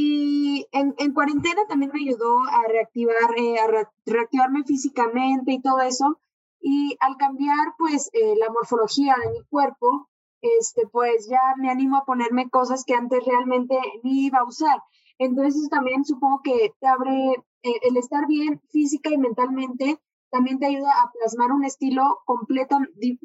Y 0.03 0.67
en, 0.73 0.95
en 0.97 1.13
cuarentena 1.13 1.61
también 1.69 1.91
me 1.93 2.01
ayudó 2.01 2.39
a 2.45 2.67
reactivar, 2.67 3.37
eh, 3.37 3.59
a 3.59 3.67
reactivarme 4.07 4.65
físicamente 4.65 5.53
y 5.53 5.61
todo 5.61 5.81
eso. 5.81 6.19
Y 6.59 6.97
al 7.01 7.19
cambiar, 7.19 7.75
pues, 7.77 8.09
eh, 8.15 8.35
la 8.39 8.51
morfología 8.51 9.15
de 9.23 9.31
mi 9.31 9.45
cuerpo, 9.51 10.09
este, 10.41 10.87
pues 10.87 11.29
ya 11.29 11.43
me 11.59 11.71
animo 11.71 11.99
a 11.99 12.07
ponerme 12.07 12.49
cosas 12.49 12.85
que 12.87 12.95
antes 12.95 13.23
realmente 13.27 13.77
ni 14.03 14.25
iba 14.25 14.39
a 14.39 14.45
usar. 14.45 14.83
Entonces 15.19 15.69
también 15.69 16.07
supongo 16.07 16.41
que 16.43 16.73
te 16.81 16.87
abre 16.87 17.33
eh, 17.63 17.81
el 17.83 17.99
estar 17.99 18.27
bien 18.27 18.59
física 18.71 19.11
y 19.11 19.19
mentalmente, 19.19 20.01
también 20.31 20.59
te 20.59 20.65
ayuda 20.65 20.93
a 20.93 21.13
plasmar 21.13 21.53
un 21.53 21.65
estilo 21.65 22.21
completa, 22.25 22.79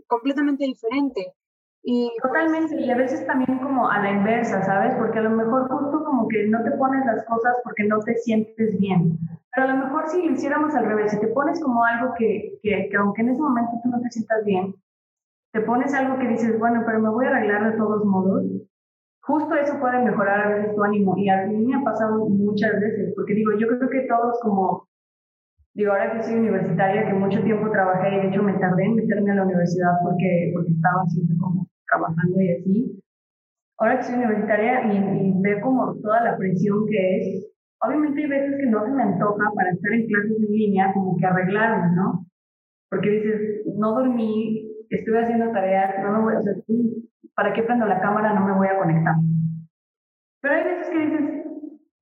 completamente 0.08 0.66
diferente. 0.66 1.34
Y 1.88 2.12
Totalmente, 2.19 2.82
y 2.82 2.89
a 2.89 2.98
veces 2.98 3.28
también 3.28 3.60
como 3.60 3.88
a 3.88 4.00
la 4.00 4.12
inversa, 4.12 4.63
¿sabes? 4.63 4.95
Porque 4.95 5.19
a 5.19 5.21
lo 5.21 5.30
mejor 5.30 5.69
justo 5.69 6.04
como 6.04 6.28
que 6.28 6.48
no 6.48 6.63
te 6.63 6.71
pones 6.71 7.06
las 7.06 7.24
cosas 7.26 7.58
porque 7.63 7.84
no 7.84 8.00
te 8.00 8.15
sientes 8.15 8.80
bien. 8.80 9.19
Pero 9.54 9.67
a 9.67 9.76
lo 9.76 9.86
mejor 9.86 10.10
si 10.10 10.26
lo 10.26 10.34
hiciéramos 10.34 10.74
al 10.74 10.88
revés, 10.88 11.12
si 11.12 11.19
te 11.19 11.28
pones 11.28 11.62
como 11.62 11.86
algo 11.86 12.15
que, 12.17 12.58
que, 12.63 12.89
que 12.89 12.98
aunque 12.98 13.21
en 13.21 13.30
ese 13.30 13.41
momento 13.41 13.74
tú 13.84 13.89
no 13.89 14.02
te 14.02 14.10
sientas 14.10 14.43
bien, 14.43 14.74
te 15.54 15.62
pones 15.62 15.93
algo 15.93 16.17
que 16.17 16.28
dices, 16.28 16.58
bueno, 16.58 16.82
pero 16.88 17.00
me 17.00 17.10
voy 17.10 17.28
a 17.28 17.30
arreglar 17.30 17.71
de 17.71 17.78
todos 17.78 18.04
modos, 18.04 18.43
justo 19.21 19.54
eso 19.54 19.80
puede 19.80 20.04
mejorar 20.04 20.41
a 20.41 20.56
veces 20.56 20.76
tu 20.76 20.84
ánimo. 20.84 21.15
Y 21.17 21.30
a 21.30 21.45
mí 21.45 21.67
me 21.67 21.76
ha 21.76 21.84
pasado 21.84 22.28
muchas 22.28 22.80
veces, 22.82 23.13
porque 23.15 23.36
digo, 23.36 23.52
yo 23.60 23.67
creo 23.67 23.89
que 23.91 24.08
todos 24.08 24.39
como, 24.41 24.88
digo, 25.76 25.91
ahora 25.91 26.13
que 26.13 26.24
soy 26.24 26.39
universitaria, 26.39 27.06
que 27.06 27.13
mucho 27.13 27.43
tiempo 27.43 27.69
trabajé 27.69 28.10
y 28.10 28.21
de 28.21 28.28
hecho 28.30 28.41
me 28.41 28.54
tardé 28.54 28.86
en 28.86 28.95
meterme 28.95 29.34
a 29.34 29.36
la 29.36 29.43
universidad 29.43 29.91
porque, 30.04 30.52
porque 30.56 30.71
estaba 30.71 31.06
siempre 31.06 31.38
como 31.38 31.64
trabajando 31.95 32.41
y 32.41 32.51
así. 32.51 33.01
Ahora 33.77 33.97
que 33.97 34.03
soy 34.03 34.15
universitaria 34.15 34.93
y, 34.93 35.27
y 35.27 35.41
veo 35.41 35.62
como 35.62 35.95
toda 36.01 36.23
la 36.23 36.38
presión 36.38 36.86
que 36.88 37.17
es, 37.17 37.51
obviamente 37.81 38.23
hay 38.23 38.29
veces 38.29 38.55
que 38.58 38.67
no 38.67 38.86
se 38.86 38.91
me 38.91 39.03
antoja 39.03 39.51
para 39.55 39.71
estar 39.71 39.93
en 39.93 40.08
clases 40.08 40.38
en 40.38 40.53
línea 40.53 40.93
como 40.93 41.17
que 41.17 41.25
arreglarme, 41.25 41.95
¿no? 41.95 42.25
Porque 42.89 43.10
dices, 43.10 43.65
no 43.77 43.91
dormí, 43.91 44.71
estuve 44.89 45.21
haciendo 45.21 45.51
tareas, 45.51 45.95
no 46.01 46.13
me 46.13 46.23
voy, 46.23 46.36
o 46.36 46.41
sea, 46.41 46.53
¿para 47.36 47.53
qué 47.53 47.63
prendo 47.63 47.86
la 47.86 47.99
cámara? 47.99 48.34
No 48.34 48.45
me 48.45 48.53
voy 48.53 48.67
a 48.67 48.77
conectar. 48.77 49.15
Pero 50.41 50.55
hay 50.55 50.63
veces 50.63 50.89
que 50.89 50.99
dices, 50.99 51.45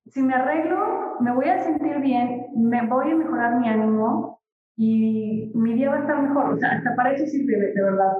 si 0.07 0.21
me 0.21 0.33
arreglo, 0.33 1.19
me 1.21 1.33
voy 1.33 1.45
a 1.45 1.63
sentir 1.63 1.99
bien, 2.01 2.47
me 2.55 2.87
voy 2.87 3.11
a 3.11 3.15
mejorar 3.15 3.59
mi 3.59 3.67
ánimo 3.67 4.41
y 4.75 5.51
mi 5.55 5.73
día 5.73 5.89
va 5.89 5.97
a 5.97 6.01
estar 6.01 6.21
mejor. 6.21 6.53
O 6.53 6.57
sea, 6.57 6.73
hasta 6.73 6.95
para 6.95 7.13
eso 7.13 7.25
sirve, 7.25 7.57
de 7.57 7.81
verdad. 7.81 8.13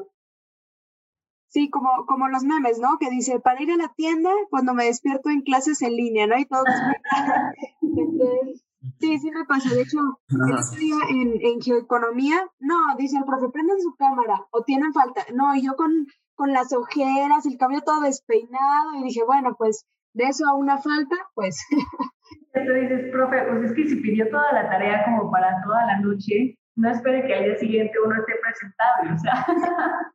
Sí, 1.53 1.69
como, 1.69 2.05
como 2.07 2.29
los 2.29 2.43
memes, 2.43 2.79
¿no? 2.79 2.97
Que 2.99 3.11
dice, 3.11 3.39
para 3.39 3.61
ir 3.61 3.71
a 3.71 3.77
la 3.77 3.93
tienda 3.95 4.31
cuando 4.49 4.73
me 4.73 4.85
despierto 4.85 5.29
en 5.29 5.41
clases 5.41 5.83
en 5.83 5.95
línea, 5.95 6.25
¿no? 6.25 6.39
Y 6.39 6.45
todo. 6.45 6.63
sí, 8.99 9.19
sí 9.19 9.29
me 9.29 9.45
pasa. 9.45 9.75
De 9.75 9.83
hecho, 9.83 9.99
el 10.29 10.79
día 10.79 10.95
en, 11.11 11.33
en 11.39 11.61
geoeconomía, 11.61 12.41
no, 12.57 12.95
dice 12.97 13.17
el 13.17 13.25
profe, 13.25 13.49
prendan 13.49 13.79
su 13.79 13.95
cámara 13.95 14.47
o 14.49 14.63
tienen 14.63 14.93
falta. 14.93 15.25
No, 15.35 15.53
y 15.53 15.63
yo 15.63 15.75
con, 15.75 16.07
con 16.33 16.53
las 16.53 16.73
ojeras, 16.73 17.45
el 17.45 17.59
cabello 17.59 17.83
todo 17.85 18.01
despeinado, 18.01 18.95
y 18.95 19.03
dije, 19.03 19.23
bueno, 19.23 19.53
pues 19.55 19.85
de 20.13 20.23
eso 20.23 20.47
a 20.47 20.55
una 20.55 20.79
falta, 20.79 21.17
pues. 21.35 21.63
Entonces 22.53 22.89
dices, 22.89 23.11
profe, 23.11 23.43
pues 23.47 23.65
es 23.65 23.73
que 23.75 23.89
si 23.89 23.97
pidió 23.97 24.27
toda 24.31 24.51
la 24.53 24.67
tarea 24.67 25.05
como 25.05 25.29
para 25.29 25.61
toda 25.63 25.85
la 25.85 25.99
noche, 25.99 26.57
no 26.75 26.89
espere 26.89 27.27
que 27.27 27.33
al 27.35 27.43
día 27.43 27.57
siguiente 27.57 27.93
uno 28.03 28.15
esté 28.15 28.33
presentable, 28.41 29.13
o 29.13 29.17
sea. 29.19 29.45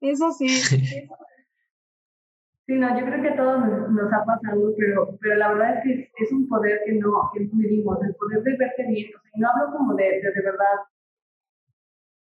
Eso 0.00 0.32
sí. 0.32 0.48
Sí, 0.48 1.08
no, 2.76 2.98
yo 2.98 3.04
creo 3.04 3.22
que 3.22 3.28
a 3.30 3.36
todos 3.36 3.90
nos, 3.90 4.12
ha 4.12 4.24
pasado, 4.24 4.72
pero, 4.78 5.18
pero 5.20 5.34
la 5.36 5.52
verdad 5.52 5.78
es 5.78 5.82
que 5.82 6.10
es, 6.24 6.32
un 6.32 6.48
poder 6.48 6.80
que 6.86 6.92
no, 6.92 7.30
que 7.34 7.40
no 7.40 7.50
medimos, 7.54 7.98
el 8.02 8.14
poder 8.14 8.42
de 8.44 8.56
verte 8.56 8.86
bien, 8.86 9.10
o 9.16 9.20
sea, 9.20 9.30
y 9.34 9.40
no 9.40 9.48
hablo 9.48 9.76
como 9.76 9.94
de, 9.94 10.04
de, 10.04 10.32
de 10.32 10.42
verdad 10.42 10.78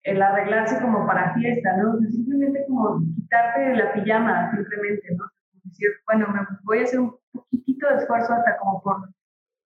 el 0.05 0.23
arreglarse 0.23 0.81
como 0.81 1.07
para 1.07 1.35
fiesta, 1.35 1.77
¿no? 1.77 1.95
O 1.95 1.99
sea, 1.99 2.09
simplemente 2.11 2.65
como 2.67 3.03
quitarte 3.17 3.77
la 3.77 3.93
pijama, 3.93 4.51
simplemente, 4.55 5.09
¿no? 5.17 5.25
Decir, 5.65 5.89
bueno, 6.07 6.29
me 6.29 6.41
voy 6.63 6.79
a 6.79 6.83
hacer 6.85 7.01
un 7.01 7.17
poquitito 7.33 7.89
de 7.89 7.97
esfuerzo 7.97 8.33
hasta 8.33 8.57
como 8.59 8.81
por 8.83 9.09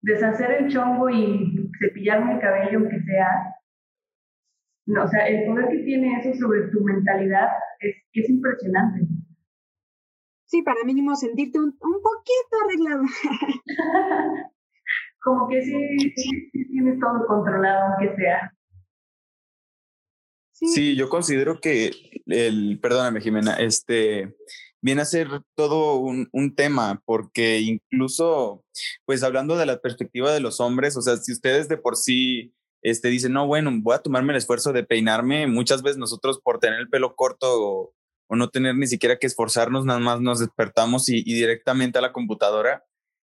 deshacer 0.01 0.51
el 0.51 0.69
chongo 0.69 1.09
y 1.09 1.69
cepillarme 1.79 2.35
el 2.35 2.39
cabello, 2.39 2.79
aunque 2.79 3.01
sea, 3.01 3.55
no, 4.89 5.03
o 5.03 5.07
sea, 5.07 5.27
el 5.27 5.45
poder 5.45 5.69
que 5.69 5.83
tiene 5.83 6.19
eso 6.19 6.33
sobre 6.39 6.67
tu 6.71 6.81
mentalidad 6.81 7.47
es, 7.79 7.95
es 8.13 8.27
impresionante. 8.27 9.05
Sí, 10.45 10.63
para 10.63 10.83
mínimo 10.83 11.15
sentirte 11.15 11.59
un, 11.59 11.77
un 11.79 12.01
poquito 12.01 12.57
arreglado. 12.65 13.03
Como 15.21 15.47
que 15.47 15.61
sí, 15.61 16.11
sí, 16.15 16.51
tienes 16.71 16.99
todo 16.99 17.23
controlado, 17.27 17.93
aunque 17.93 18.15
sea. 18.15 18.51
Sí. 20.53 20.95
yo 20.95 21.07
considero 21.07 21.61
que 21.61 21.91
el, 22.25 22.79
perdóname 22.81 23.21
Jimena, 23.21 23.53
este 23.59 24.35
viene 24.81 25.01
a 25.01 25.05
ser 25.05 25.27
todo 25.55 25.99
un, 25.99 26.27
un, 26.31 26.55
tema, 26.55 27.01
porque 27.05 27.59
incluso, 27.59 28.65
pues 29.05 29.21
hablando 29.21 29.55
de 29.55 29.67
la 29.67 29.79
perspectiva 29.79 30.33
de 30.33 30.39
los 30.39 30.59
hombres, 30.59 30.97
o 30.97 31.01
sea, 31.01 31.15
si 31.17 31.31
ustedes 31.31 31.69
de 31.69 31.77
por 31.77 31.95
sí 31.95 32.53
este, 32.81 33.09
dicen, 33.09 33.33
no, 33.33 33.45
bueno, 33.45 33.71
voy 33.81 33.95
a 33.95 33.99
tomarme 33.99 34.33
el 34.33 34.37
esfuerzo 34.37 34.71
de 34.71 34.83
peinarme. 34.83 35.47
Muchas 35.47 35.81
veces 35.81 35.97
nosotros 35.97 36.39
por 36.41 36.59
tener 36.59 36.79
el 36.79 36.89
pelo 36.89 37.15
corto 37.15 37.47
o, 37.49 37.93
no 38.31 38.49
tener 38.49 38.75
ni 38.75 38.85
siquiera 38.85 39.17
que 39.17 39.25
esforzarnos, 39.25 39.85
nada 39.85 39.99
más 39.99 40.21
nos 40.21 40.39
despertamos 40.39 41.09
y, 41.09 41.23
directamente 41.23 41.97
a 41.97 42.01
la 42.01 42.13
computadora. 42.13 42.85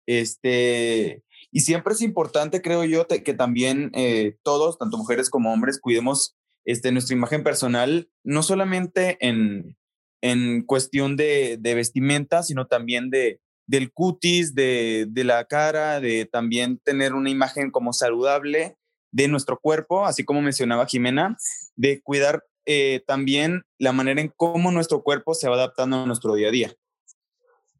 Este, 0.08 1.24
y 1.52 1.60
siempre 1.60 1.94
es 1.94 2.02
importante, 2.02 2.64
creo 2.64 2.84
yo, 2.86 3.06
que 3.08 3.34
también 3.36 3.92
eh, 3.94 4.38
todos, 4.42 4.80
tanto 4.80 4.98
mujeres 4.98 5.30
como 5.30 5.54
hombres, 5.54 5.80
cuidemos 5.80 6.36
este, 6.66 6.92
nuestra 6.92 7.16
imagen 7.16 7.44
personal, 7.44 8.10
no 8.24 8.42
solamente 8.42 9.18
en, 9.22 9.78
en 10.22 10.64
cuestión 10.64 11.16
de, 11.16 11.60
vestimenta, 11.62 12.42
sino 12.42 12.66
también 12.66 13.12
de, 13.12 13.40
del 13.68 13.94
cutis, 13.94 14.56
de 14.56 15.08
la 15.14 15.46
cara, 15.46 16.00
de 16.00 16.26
también 16.26 16.80
tener 16.80 17.14
una 17.14 17.30
imagen 17.30 17.70
como 17.70 17.94
saludable 17.94 18.76
de 19.12 19.28
nuestro 19.28 19.60
cuerpo, 19.60 20.06
así 20.06 20.24
como 20.24 20.42
mencionaba 20.42 20.86
Jimena, 20.86 21.36
de 21.76 22.02
cuidar 22.02 22.44
eh, 22.66 23.04
también 23.08 23.64
la 23.78 23.92
manera 23.92 24.22
en 24.22 24.32
cómo 24.36 24.72
nuestro 24.72 25.02
cuerpo 25.02 25.34
se 25.34 25.50
va 25.50 25.56
adaptando 25.56 26.04
a 26.04 26.06
nuestro 26.06 26.36
día 26.36 26.50
a 26.50 26.52
día. 26.52 26.70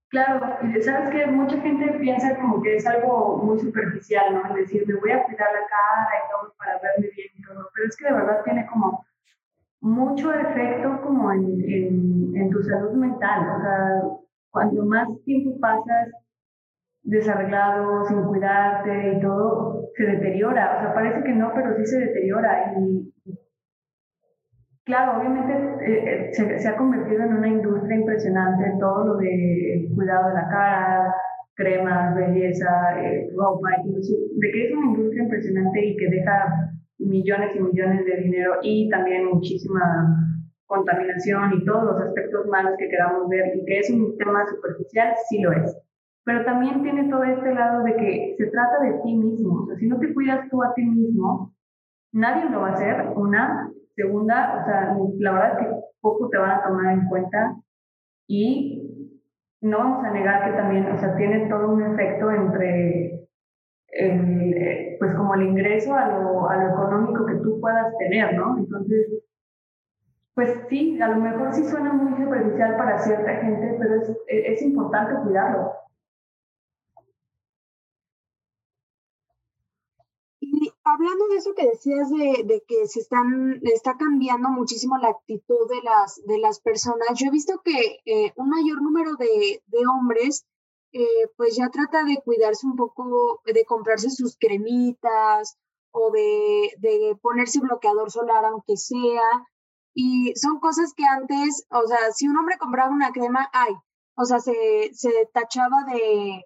Claro, 0.10 0.58
y 0.64 0.82
sabes 0.82 1.12
que 1.12 1.28
mucha 1.28 1.62
gente 1.62 1.92
piensa 2.00 2.36
como 2.38 2.64
que 2.64 2.78
es 2.78 2.88
algo 2.88 3.38
muy 3.44 3.60
superficial, 3.60 4.34
¿no? 4.34 4.50
Es 4.50 4.56
decir, 4.56 4.88
me 4.88 4.96
voy 4.96 5.12
a 5.12 5.24
cuidar 5.24 5.50
la 5.54 5.68
cara 5.68 6.10
y 6.18 6.32
todo 6.32 6.56
para 6.58 6.80
verme 6.80 7.12
bien 7.16 7.30
y 7.36 7.42
todo, 7.44 7.70
pero 7.76 7.88
es 7.88 7.96
que 7.96 8.06
de 8.06 8.14
verdad 8.14 8.44
tiene 8.44 8.66
como 8.66 9.06
mucho 9.82 10.34
efecto 10.34 11.00
como 11.04 11.32
en, 11.32 11.62
en, 11.62 12.36
en 12.36 12.50
tu 12.50 12.64
salud 12.64 12.94
mental, 12.94 13.48
o 13.56 13.62
sea, 13.62 14.20
cuando 14.50 14.84
más 14.84 15.08
tiempo 15.26 15.60
pasas 15.60 16.10
desarreglado, 17.04 18.06
sin 18.06 18.24
cuidarte 18.24 19.14
y 19.16 19.22
todo, 19.22 19.79
se 20.00 20.06
deteriora. 20.06 20.78
O 20.78 20.82
sea, 20.82 20.94
parece 20.94 21.24
que 21.24 21.34
no, 21.34 21.52
pero 21.54 21.76
sí 21.76 21.86
se 21.86 22.00
deteriora. 22.00 22.74
Y 22.80 23.12
claro, 24.86 25.20
obviamente 25.20 25.54
eh, 25.86 26.30
eh, 26.32 26.34
se, 26.34 26.68
ha 26.68 26.78
convertido 26.78 27.24
en 27.24 27.34
una 27.34 27.50
industria 27.50 27.98
impresionante 27.98 28.78
todo 28.80 29.06
lo 29.06 29.18
de 29.18 29.90
cuidado 29.94 30.30
de 30.30 30.34
la 30.36 30.48
cara, 30.48 31.14
cremas, 31.56 32.16
belleza, 32.16 32.70
eh, 33.04 33.30
ropa, 33.36 33.70
de 33.84 34.52
que 34.52 34.68
es 34.68 34.72
una 34.72 34.88
industria 34.88 35.24
impresionante 35.24 35.86
y 35.86 35.98
que 35.98 36.08
deja 36.08 36.72
millones 37.00 37.50
y 37.56 37.60
millones 37.60 38.06
de 38.06 38.24
dinero 38.24 38.54
y 38.62 38.90
también 38.90 39.26
muchísima 39.26 39.82
contaminación 40.66 41.54
y 41.56 41.66
todos 41.66 41.84
los 41.84 42.02
aspectos 42.08 42.46
malos 42.48 42.76
que 42.78 42.88
queramos 42.88 43.28
ver 43.28 43.54
y 43.56 43.66
que 43.66 43.80
es 43.80 43.90
un 43.90 44.18
tema 44.18 44.46
superficial, 44.46 45.14
sí 45.28 45.42
lo 45.42 45.52
es 45.52 45.89
pero 46.30 46.46
también 46.46 46.84
tiene 46.84 47.10
todo 47.10 47.24
este 47.24 47.56
lado 47.56 47.82
de 47.82 47.96
que 47.96 48.36
se 48.38 48.46
trata 48.52 48.84
de 48.84 49.00
ti 49.02 49.16
mismo. 49.16 49.68
Si 49.80 49.88
no 49.88 49.98
te 49.98 50.14
cuidas 50.14 50.48
tú 50.52 50.62
a 50.62 50.76
ti 50.76 50.86
mismo, 50.86 51.56
nadie 52.12 52.48
lo 52.52 52.62
va 52.62 52.68
a 52.68 52.74
hacer. 52.74 53.14
Una. 53.16 53.72
Segunda, 53.96 54.62
o 54.62 54.66
sea, 54.66 54.96
la 55.18 55.32
verdad 55.32 55.52
es 55.54 55.58
que 55.58 55.74
poco 56.02 56.30
te 56.30 56.38
van 56.38 56.52
a 56.52 56.64
tomar 56.64 56.94
en 56.94 57.08
cuenta 57.08 57.56
y 58.28 59.18
no 59.62 59.80
vamos 59.80 60.06
a 60.06 60.12
negar 60.12 60.46
que 60.46 60.56
también, 60.56 60.86
o 60.92 61.00
sea, 61.00 61.16
tiene 61.18 61.50
todo 61.50 61.74
un 61.74 61.82
efecto 61.82 62.30
entre, 62.30 63.28
el, 63.88 64.98
pues 65.00 65.16
como 65.16 65.34
el 65.34 65.48
ingreso 65.48 65.96
a 65.96 66.10
lo, 66.10 66.48
a 66.48 66.58
lo 66.58 66.70
económico 66.70 67.26
que 67.26 67.38
tú 67.38 67.60
puedas 67.60 67.92
tener, 67.98 68.36
¿no? 68.36 68.56
Entonces, 68.56 69.24
pues 70.36 70.62
sí, 70.70 71.02
a 71.02 71.08
lo 71.08 71.16
mejor 71.16 71.54
sí 71.54 71.66
suena 71.66 71.92
muy 71.92 72.24
superficial 72.24 72.78
para 72.78 73.00
cierta 73.00 73.34
gente, 73.38 73.78
pero 73.80 73.96
es, 73.96 74.16
es 74.28 74.62
importante 74.62 75.24
cuidarlo. 75.24 75.79
Hablando 80.94 81.28
de 81.28 81.38
eso 81.38 81.54
que 81.54 81.68
decías 81.68 82.10
de, 82.10 82.64
que 82.68 82.88
se 82.88 83.00
están, 83.00 83.60
está 83.64 83.98
cambiando 83.98 84.50
muchísimo 84.50 84.98
la 84.98 85.10
actitud 85.10 85.68
de 85.70 85.82
las, 85.84 86.22
de 86.26 86.38
las 86.38 86.60
personas, 86.60 87.08
yo 87.16 87.28
he 87.28 87.32
visto 87.32 87.62
que 87.64 88.00
eh, 88.06 88.34
un 88.36 88.50
mayor 88.50 88.82
número 88.82 89.16
de, 89.16 89.62
hombres 89.88 90.46
eh, 90.92 91.28
pues 91.38 91.56
ya 91.56 91.70
trata 91.70 92.04
de 92.04 92.22
cuidarse 92.24 92.66
un 92.66 92.76
poco, 92.76 93.42
de 93.46 93.66
comprarse 93.66 94.10
sus 94.10 94.38
cremitas 94.38 95.58
o 95.92 96.12
de, 96.12 96.74
de 96.80 97.16
ponerse 97.22 97.60
bloqueador 97.60 98.12
solar 98.12 98.46
aunque 98.46 98.78
sea. 98.78 99.48
Y 99.94 100.34
son 100.36 100.60
cosas 100.60 100.94
que 100.96 101.04
antes, 101.06 101.66
o 101.70 101.88
sea, 101.88 102.12
si 102.12 102.28
un 102.28 102.38
hombre 102.38 102.58
compraba 102.58 102.94
una 102.94 103.12
crema, 103.12 103.50
ay, 103.54 103.74
o 104.16 104.26
sea, 104.26 104.40
se, 104.40 104.92
se 104.94 105.30
tachaba 105.34 105.84
de, 105.92 106.44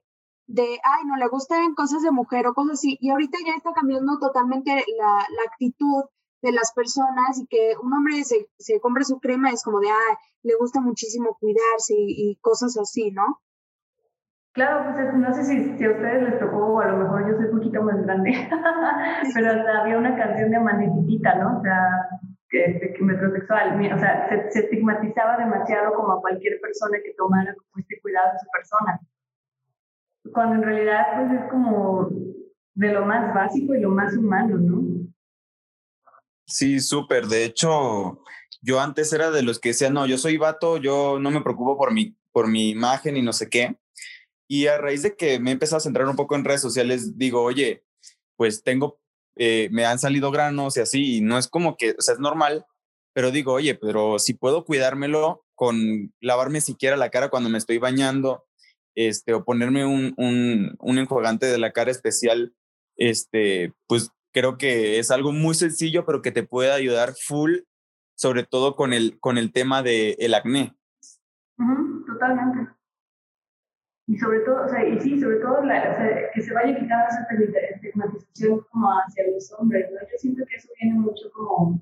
de, 0.48 0.64
ay, 0.64 1.06
no 1.06 1.16
le 1.18 1.28
gustan 1.28 1.74
cosas 1.76 2.02
de 2.02 2.12
mujer 2.12 2.48
o 2.48 2.54
cosas 2.54 2.74
así. 2.74 2.98
Y 3.00 3.10
ahorita 3.10 3.38
ya 3.46 3.54
está 3.56 3.74
cambiando 3.74 4.18
totalmente 4.20 4.72
la, 4.98 5.08
la 5.08 5.44
actitud 5.52 6.04
de 6.44 6.52
las 6.52 6.74
personas 6.74 7.40
y 7.40 7.48
que 7.48 7.74
un 7.82 7.94
hombre 7.94 8.24
se, 8.24 8.48
se 8.58 8.80
compre 8.82 9.06
su 9.06 9.20
crema 9.20 9.50
es 9.50 9.64
como 9.64 9.80
de, 9.80 9.90
ah, 9.90 10.20
le 10.44 10.54
gusta 10.60 10.82
muchísimo 10.82 11.38
cuidarse 11.40 11.96
y, 11.96 12.38
cosas 12.42 12.78
así, 12.78 13.12
¿no? 13.12 13.40
Claro, 14.52 14.84
pues 14.94 15.14
no 15.16 15.34
sé 15.34 15.46
si, 15.46 15.78
si, 15.78 15.84
a 15.84 15.92
ustedes 15.92 16.30
les 16.30 16.40
tocó, 16.40 16.80
a 16.82 16.88
lo 16.88 16.98
mejor 16.98 17.28
yo 17.28 17.38
soy 17.38 17.46
un 17.46 17.58
poquito 17.58 17.82
más 17.82 18.00
grande, 18.04 18.32
pero 19.34 19.52
había 19.80 19.98
una 19.98 20.16
canción 20.16 20.52
de 20.52 20.58
Amandititita, 20.58 21.36
¿no? 21.36 21.58
O 21.58 21.62
sea, 21.64 21.90
que, 22.50 22.94
que 22.96 23.04
metrosexual, 23.04 23.80
o 23.80 23.98
sea, 23.98 24.30
se, 24.30 24.52
se, 24.52 24.60
estigmatizaba 24.66 25.38
demasiado 25.38 25.94
como 25.96 26.12
a 26.12 26.22
cualquier 26.22 26.60
persona 26.62 27.00
que 27.04 27.16
tomara 27.18 27.56
este 27.78 28.00
cuidado 28.02 28.34
de 28.34 28.40
su 28.40 28.48
persona. 28.52 29.00
Cuando 30.32 30.56
en 30.56 30.64
realidad, 30.64 31.06
pues 31.16 31.42
es 31.42 31.52
como 31.52 32.10
de 32.76 32.94
lo 32.94 33.06
más 33.06 33.34
básico 33.34 33.76
y 33.76 33.82
lo 33.82 33.90
más 33.90 34.16
humano, 34.16 34.58
¿no? 34.58 35.08
Sí, 36.46 36.80
súper. 36.80 37.28
De 37.28 37.46
hecho, 37.46 38.22
yo 38.62 38.80
antes 38.80 39.12
era 39.14 39.32
de 39.32 39.44
los 39.44 39.60
que 39.60 39.70
decían, 39.70 39.94
no, 39.94 40.06
yo 40.06 40.18
soy 40.18 40.38
vato, 40.38 40.78
yo 40.78 41.20
no 41.20 41.32
me 41.32 41.42
preocupo 41.42 41.78
por 41.78 41.94
mi, 41.94 42.16
por 42.32 42.48
mi 42.48 42.70
imagen 42.70 43.18
y 43.18 43.22
no 43.22 43.34
sé 43.34 43.50
qué. 43.50 43.78
Y 44.48 44.68
a 44.68 44.78
raíz 44.78 45.04
de 45.04 45.16
que 45.16 45.40
me 45.40 45.50
he 45.50 45.54
empezado 45.54 45.78
a 45.78 45.82
centrar 45.82 46.08
un 46.08 46.16
poco 46.16 46.36
en 46.36 46.46
redes 46.46 46.62
sociales, 46.62 47.18
digo, 47.18 47.42
oye, 47.42 47.84
pues 48.36 48.64
tengo, 48.64 49.00
eh, 49.36 49.70
me 49.72 49.86
han 49.86 50.00
salido 50.00 50.32
granos 50.32 50.78
y 50.78 50.82
así, 50.82 51.18
y 51.18 51.22
no 51.22 51.38
es 51.38 51.48
como 51.48 51.78
que, 51.78 51.92
o 51.98 52.02
sea, 52.02 52.14
es 52.14 52.20
normal, 52.20 52.66
pero 53.14 53.32
digo, 53.32 53.54
oye, 53.54 53.76
pero 53.76 54.20
si 54.20 54.34
puedo 54.34 54.66
cuidármelo 54.66 55.46
con 55.56 56.14
lavarme 56.20 56.62
siquiera 56.62 56.98
la 56.98 57.10
cara 57.10 57.30
cuando 57.30 57.50
me 57.50 57.58
estoy 57.58 57.78
bañando, 57.78 58.46
este, 58.96 59.34
o 59.34 59.44
ponerme 59.44 59.86
un, 59.86 60.14
un, 60.18 60.76
un 60.80 60.98
enjuagante 60.98 61.46
de 61.46 61.58
la 61.58 61.72
cara 61.72 61.92
especial, 61.92 62.54
este, 62.96 63.74
pues 63.88 64.12
creo 64.32 64.58
que 64.58 65.00
es 65.00 65.12
algo 65.12 65.32
muy 65.32 65.56
sencillo, 65.56 66.06
pero 66.06 66.22
que 66.22 66.32
te 66.32 66.44
puede 66.44 66.72
ayudar 66.72 67.14
full, 67.14 67.60
sobre 68.16 68.44
todo 68.44 68.76
con 68.76 68.94
el, 68.94 69.20
con 69.20 69.38
el 69.38 69.52
tema 69.52 69.82
del 69.84 70.16
el 70.20 70.34
acné. 70.34 70.76
totalmente. 72.06 72.74
Y 74.06 74.18
sobre 74.18 74.40
todo, 74.42 74.66
o 74.66 74.68
sea, 74.68 74.86
y 74.86 75.00
sí, 75.00 75.20
sobre 75.20 75.38
todo 75.38 75.62
que 76.34 76.42
se 76.42 76.54
vaya 76.54 76.78
quitando 76.78 77.06
esa 77.08 77.26
estigmatización 77.76 78.60
como 78.70 78.90
hacia 78.90 79.24
los 79.32 79.52
hombres, 79.54 79.90
¿no? 79.92 80.00
Yo 80.02 80.18
siento 80.18 80.44
que 80.46 80.56
eso 80.56 80.68
viene 80.82 81.00
mucho 81.00 81.32
como 81.32 81.82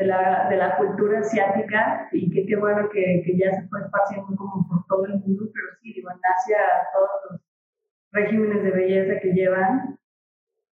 de 0.00 0.06
la, 0.06 0.48
de 0.48 0.56
la 0.56 0.78
cultura 0.78 1.20
asiática 1.20 2.08
y 2.10 2.30
que 2.30 2.46
qué 2.46 2.56
bueno 2.56 2.88
que, 2.88 3.22
que 3.24 3.36
ya 3.36 3.52
se 3.52 3.68
fue 3.68 3.80
esparciendo 3.82 4.34
como 4.34 4.66
por 4.66 4.86
todo 4.88 5.04
el 5.04 5.20
mundo, 5.20 5.44
pero 5.52 5.66
sí, 5.82 5.92
digo, 5.92 6.10
en 6.10 6.16
Asia 6.16 6.56
todos 6.94 7.10
los 7.30 7.40
regímenes 8.12 8.62
de 8.64 8.70
belleza 8.70 9.20
que 9.20 9.32
llevan 9.32 9.98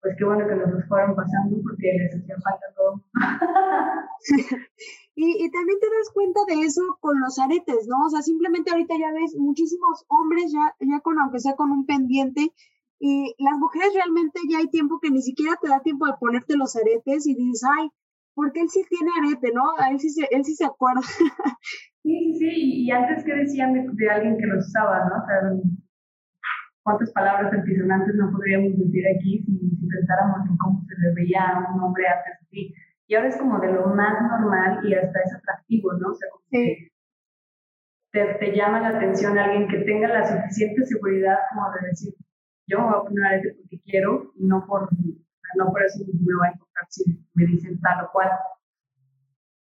pues 0.02 0.16
qué 0.20 0.26
bueno 0.26 0.48
que 0.48 0.56
nos 0.56 0.70
los 0.70 0.88
fueron 0.88 1.16
pasando 1.16 1.58
porque 1.64 1.92
les 1.98 2.14
hacía 2.14 2.36
falta 2.38 2.68
todo. 2.76 3.02
y, 5.16 5.44
y, 5.44 5.50
también 5.50 5.80
te 5.80 5.88
das 5.88 6.14
cuenta 6.14 6.42
de 6.48 6.62
eso 6.62 6.84
con 7.00 7.20
los 7.20 7.40
aretes, 7.40 7.88
¿no? 7.88 8.06
O 8.06 8.10
sea, 8.10 8.22
simplemente 8.22 8.70
ahorita 8.70 8.94
ya 9.00 9.12
ves 9.12 9.34
muchísimos 9.36 10.06
hombres 10.08 10.54
ya, 10.54 10.76
ya 10.80 11.00
con, 11.00 11.18
aunque 11.18 11.40
sea 11.40 11.56
con 11.56 11.72
un 11.72 11.88
pendiente, 11.88 12.54
y 13.00 13.34
las 13.40 13.58
mujeres 13.58 13.96
realmente 13.96 14.40
ya 14.48 14.60
hay 14.60 14.70
tiempo 14.70 15.00
que 15.02 15.10
ni 15.10 15.24
siquiera 15.24 15.58
te 15.60 15.70
da 15.70 15.82
tiempo 15.82 16.06
de 16.06 16.14
ponerte 16.20 16.56
los 16.56 16.76
aretes 16.76 17.26
y 17.26 17.34
dices, 17.34 17.68
ay, 17.76 17.90
porque 18.36 18.62
él 18.62 18.70
sí 18.70 18.86
tiene 18.90 19.10
arete, 19.18 19.52
¿no? 19.54 19.64
A 19.80 19.90
él 19.90 20.00
sí 20.00 20.10
se, 20.10 20.28
él 20.30 20.44
sí 20.44 20.56
se 20.56 20.66
acuerda. 20.66 21.02
sí, 22.04 22.34
sí, 22.34 22.40
sí, 22.40 22.84
y 22.84 22.92
antes 22.92 23.24
que 23.24 23.34
decían 23.34 23.74
de, 23.74 23.88
de 23.92 24.10
alguien 24.10 24.38
que 24.38 24.46
los 24.46 24.68
usaba, 24.68 25.06
¿no? 25.06 25.24
O 25.24 25.26
sea, 25.26 25.40
cuántas 26.84 27.12
palabras 27.14 27.52
antisonantes 27.52 28.14
no 28.16 28.32
podríamos 28.32 28.78
decir 28.78 29.06
aquí 29.08 29.44
si, 29.44 29.58
si 29.58 29.88
pensáramos 29.88 30.48
en 30.48 30.58
cómo 30.58 30.84
se 30.88 31.02
le 31.02 31.14
veía 31.16 31.42
a 31.42 31.74
un 31.74 31.82
hombre 31.82 32.08
antes 32.08 32.42
así. 32.44 32.76
Y 33.08 33.16
ahora 33.16 33.30
es 33.30 33.38
como 33.38 33.60
de 33.60 33.72
lo 33.72 33.88
más 33.88 34.22
normal 34.22 34.80
y 34.84 34.94
hasta 34.94 35.20
es 35.20 35.34
atractivo, 35.34 35.94
¿no? 35.94 36.10
O 36.10 36.16
sea, 36.16 36.30
como 36.30 36.44
que 36.52 36.92
te, 38.12 38.26
te, 38.36 38.56
llama 38.56 38.82
la 38.82 38.98
atención 38.98 39.38
alguien 39.38 39.68
que 39.68 39.80
tenga 39.80 40.08
la 40.08 40.28
suficiente 40.28 40.86
seguridad 40.86 41.38
como 41.54 41.72
de 41.72 41.88
decir, 41.90 42.14
yo 42.68 42.80
me 42.80 42.86
voy 42.86 42.96
a 42.96 43.04
poner 43.04 43.34
este 43.34 43.56
porque 43.56 43.80
quiero, 43.84 44.32
y 44.36 44.46
no 44.46 44.66
por, 44.66 44.90
no 45.58 45.72
por 45.72 45.84
eso 45.84 46.00
me 46.06 46.36
voy 46.36 46.48
a 46.48 46.52
encontrar 46.52 46.86
si 46.90 47.04
me 47.34 47.46
dicen 47.46 47.80
tal 47.82 48.06
o 48.06 48.12
cual. 48.12 48.30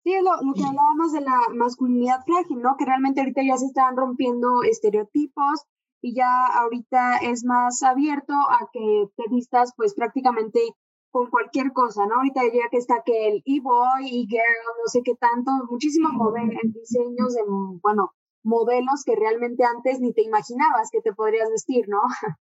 Sí, 0.03 0.13
es 0.13 0.23
lo, 0.23 0.31
lo, 0.41 0.53
que 0.53 0.63
hablábamos 0.63 1.11
de 1.11 1.21
la 1.21 1.39
masculinidad 1.53 2.23
frágil, 2.25 2.61
¿no? 2.61 2.77
Que 2.77 2.85
realmente 2.85 3.19
ahorita 3.19 3.41
ya 3.43 3.57
se 3.57 3.65
están 3.65 3.97
rompiendo 3.97 4.63
estereotipos, 4.63 5.65
y 6.01 6.13
ya 6.13 6.45
ahorita 6.47 7.17
es 7.17 7.43
más 7.43 7.83
abierto 7.83 8.33
a 8.33 8.69
que 8.71 9.09
te 9.15 9.23
vistas 9.29 9.73
pues 9.75 9.93
prácticamente 9.93 10.59
con 11.11 11.29
cualquier 11.29 11.73
cosa, 11.73 12.05
¿no? 12.05 12.15
Ahorita 12.15 12.41
ya 12.45 12.69
que 12.69 12.77
está 12.77 13.01
que 13.05 13.29
el 13.29 13.43
e-boy 13.45 14.05
y 14.05 14.27
girl, 14.27 14.63
no 14.77 14.87
sé 14.87 15.01
qué 15.03 15.15
tanto, 15.15 15.51
muchísimos 15.69 16.11
en 16.35 16.71
diseños 16.71 17.35
bueno, 17.81 18.11
modelos 18.43 19.03
que 19.05 19.15
realmente 19.15 19.63
antes 19.63 19.99
ni 19.99 20.13
te 20.13 20.21
imaginabas 20.21 20.89
que 20.91 21.01
te 21.01 21.13
podrías 21.13 21.49
vestir, 21.49 21.85
¿no? 21.87 22.01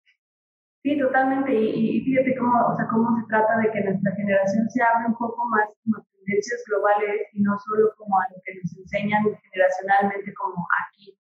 Sí, 0.85 0.99
totalmente. 0.99 1.51
Y, 1.51 1.97
y 1.97 2.01
fíjate 2.05 2.37
cómo, 2.37 2.67
o 2.67 2.77
sea, 2.77 2.87
cómo 2.89 3.17
se 3.19 3.27
trata 3.29 3.57
de 3.57 3.71
que 3.73 3.85
nuestra 3.85 4.13
generación 4.17 4.69
se 4.69 4.83
abra 4.83 5.07
un 5.09 5.17
poco 5.17 5.49
más 5.49 5.65
como 5.83 6.05
tendencias 6.13 6.63
globales 6.69 7.23
y 7.33 7.41
no 7.41 7.59
solo 7.59 7.89
como 7.97 8.19
a 8.21 8.29
lo 8.29 8.37
que 8.45 8.55
nos 8.61 8.77
enseñan 8.77 9.25
generacionalmente 9.51 10.35
como 10.35 10.67
aquí, 10.85 11.19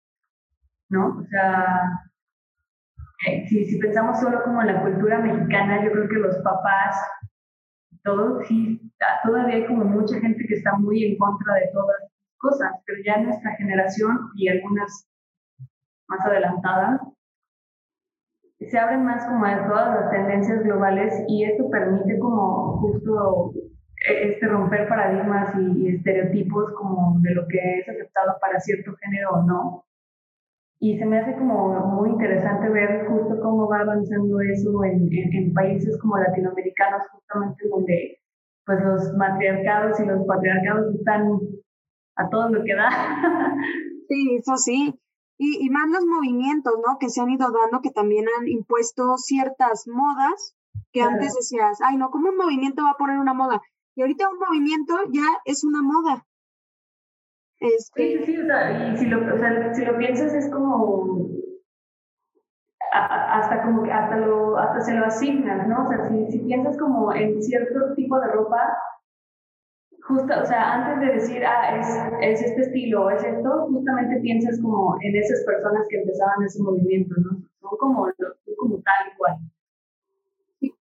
¿no? 0.88 1.18
O 1.18 1.24
sea, 1.26 1.78
eh, 3.26 3.46
si, 3.48 3.66
si 3.66 3.78
pensamos 3.78 4.18
solo 4.18 4.42
como 4.44 4.62
en 4.62 4.68
la 4.68 4.82
cultura 4.82 5.18
mexicana, 5.18 5.84
yo 5.84 5.92
creo 5.92 6.08
que 6.08 6.16
los 6.16 6.36
papás, 6.38 6.96
todos, 8.02 8.46
sí, 8.46 8.80
todavía 9.22 9.56
hay 9.56 9.66
como 9.66 9.84
mucha 9.84 10.18
gente 10.20 10.42
que 10.48 10.54
está 10.54 10.72
muy 10.78 11.04
en 11.04 11.18
contra 11.18 11.54
de 11.56 11.68
todas 11.74 11.96
las 12.00 12.10
cosas, 12.38 12.72
pero 12.86 13.02
ya 13.04 13.18
nuestra 13.18 13.54
generación 13.56 14.30
y 14.36 14.48
algunas 14.48 15.06
más 16.08 16.24
adelantadas, 16.24 17.02
se 18.66 18.78
abren 18.78 19.04
más 19.04 19.24
como 19.26 19.44
a 19.46 19.66
todas 19.66 20.00
las 20.00 20.10
tendencias 20.10 20.62
globales 20.62 21.24
y 21.28 21.44
esto 21.44 21.70
permite 21.70 22.18
como 22.18 22.78
justo 22.78 23.52
e, 24.06 24.32
este 24.32 24.46
romper 24.46 24.86
paradigmas 24.86 25.54
y, 25.56 25.82
y, 25.82 25.96
estereotipos 25.96 26.72
como 26.74 27.18
de 27.20 27.34
lo 27.34 27.46
que 27.48 27.78
es 27.78 27.88
aceptado 27.88 28.36
para 28.40 28.60
cierto 28.60 28.92
género 29.00 29.30
o 29.30 29.42
no. 29.42 29.84
Y 30.78 30.98
se 30.98 31.06
me 31.06 31.20
hace 31.20 31.34
como 31.34 31.74
muy 31.86 32.10
interesante 32.10 32.68
ver 32.70 33.06
justo 33.06 33.38
cómo 33.42 33.68
va 33.68 33.80
avanzando 33.80 34.40
eso 34.40 34.84
en, 34.84 35.08
en, 35.12 35.52
países 35.52 35.98
como 36.00 36.18
latinoamericanos, 36.18 37.02
justamente 37.12 37.68
donde 37.68 38.18
pues 38.64 38.78
los 38.82 39.14
matriarcados 39.16 40.00
y 40.00 40.06
los 40.06 40.26
patriarcados 40.26 40.94
están 40.94 41.38
a 42.16 42.28
todo 42.30 42.48
lo 42.50 42.64
que 42.64 42.74
da. 42.74 42.88
Sí, 44.08 44.36
eso 44.36 44.56
sí. 44.56 45.00
Y, 45.42 45.64
y 45.64 45.70
más 45.70 45.88
los 45.88 46.04
movimientos, 46.04 46.74
¿no? 46.86 46.98
Que 46.98 47.08
se 47.08 47.22
han 47.22 47.30
ido 47.30 47.50
dando, 47.50 47.80
que 47.80 47.90
también 47.90 48.26
han 48.38 48.46
impuesto 48.46 49.16
ciertas 49.16 49.88
modas 49.88 50.54
que 50.92 51.00
antes 51.00 51.34
decías, 51.34 51.78
ay, 51.80 51.96
no, 51.96 52.10
¿cómo 52.10 52.28
un 52.28 52.36
movimiento 52.36 52.84
va 52.84 52.90
a 52.90 52.98
poner 52.98 53.18
una 53.18 53.32
moda? 53.32 53.62
Y 53.94 54.02
ahorita 54.02 54.28
un 54.28 54.38
movimiento 54.38 54.94
ya 55.10 55.24
es 55.46 55.64
una 55.64 55.80
moda. 55.80 56.26
Este... 57.58 58.18
Sí, 58.18 58.24
sí, 58.26 58.38
o 58.38 58.44
sea, 58.44 58.92
y 58.92 58.98
si 58.98 59.06
lo, 59.06 59.34
o 59.34 59.38
sea, 59.38 59.74
si 59.74 59.84
lo 59.86 59.96
piensas 59.96 60.34
es 60.34 60.50
como 60.52 61.30
hasta 62.92 63.62
como 63.62 63.82
que 63.82 63.92
hasta 63.92 64.16
lo 64.16 64.58
hasta 64.58 64.80
se 64.80 64.94
lo 64.94 65.06
asignas, 65.06 65.66
¿no? 65.68 65.84
O 65.84 65.88
sea, 65.88 66.08
si, 66.08 66.30
si 66.32 66.38
piensas 66.40 66.76
como 66.76 67.14
en 67.14 67.40
cierto 67.42 67.94
tipo 67.94 68.18
de 68.20 68.26
ropa, 68.28 68.60
antes 70.18 71.00
de 71.00 71.12
decir, 71.14 71.44
ah, 71.44 71.76
es, 71.76 71.86
es 72.20 72.42
este 72.42 72.62
estilo 72.62 73.04
o 73.04 73.10
es 73.10 73.22
esto, 73.22 73.66
justamente 73.70 74.20
piensas 74.20 74.60
como 74.60 74.96
en 75.00 75.16
esas 75.16 75.44
personas 75.44 75.86
que 75.88 76.00
empezaban 76.00 76.42
ese 76.44 76.62
movimiento, 76.62 77.14
¿no? 77.18 77.42
Son 77.60 77.78
como, 77.78 78.06
como 78.58 78.76
tal 78.82 79.12
igual. 79.14 79.38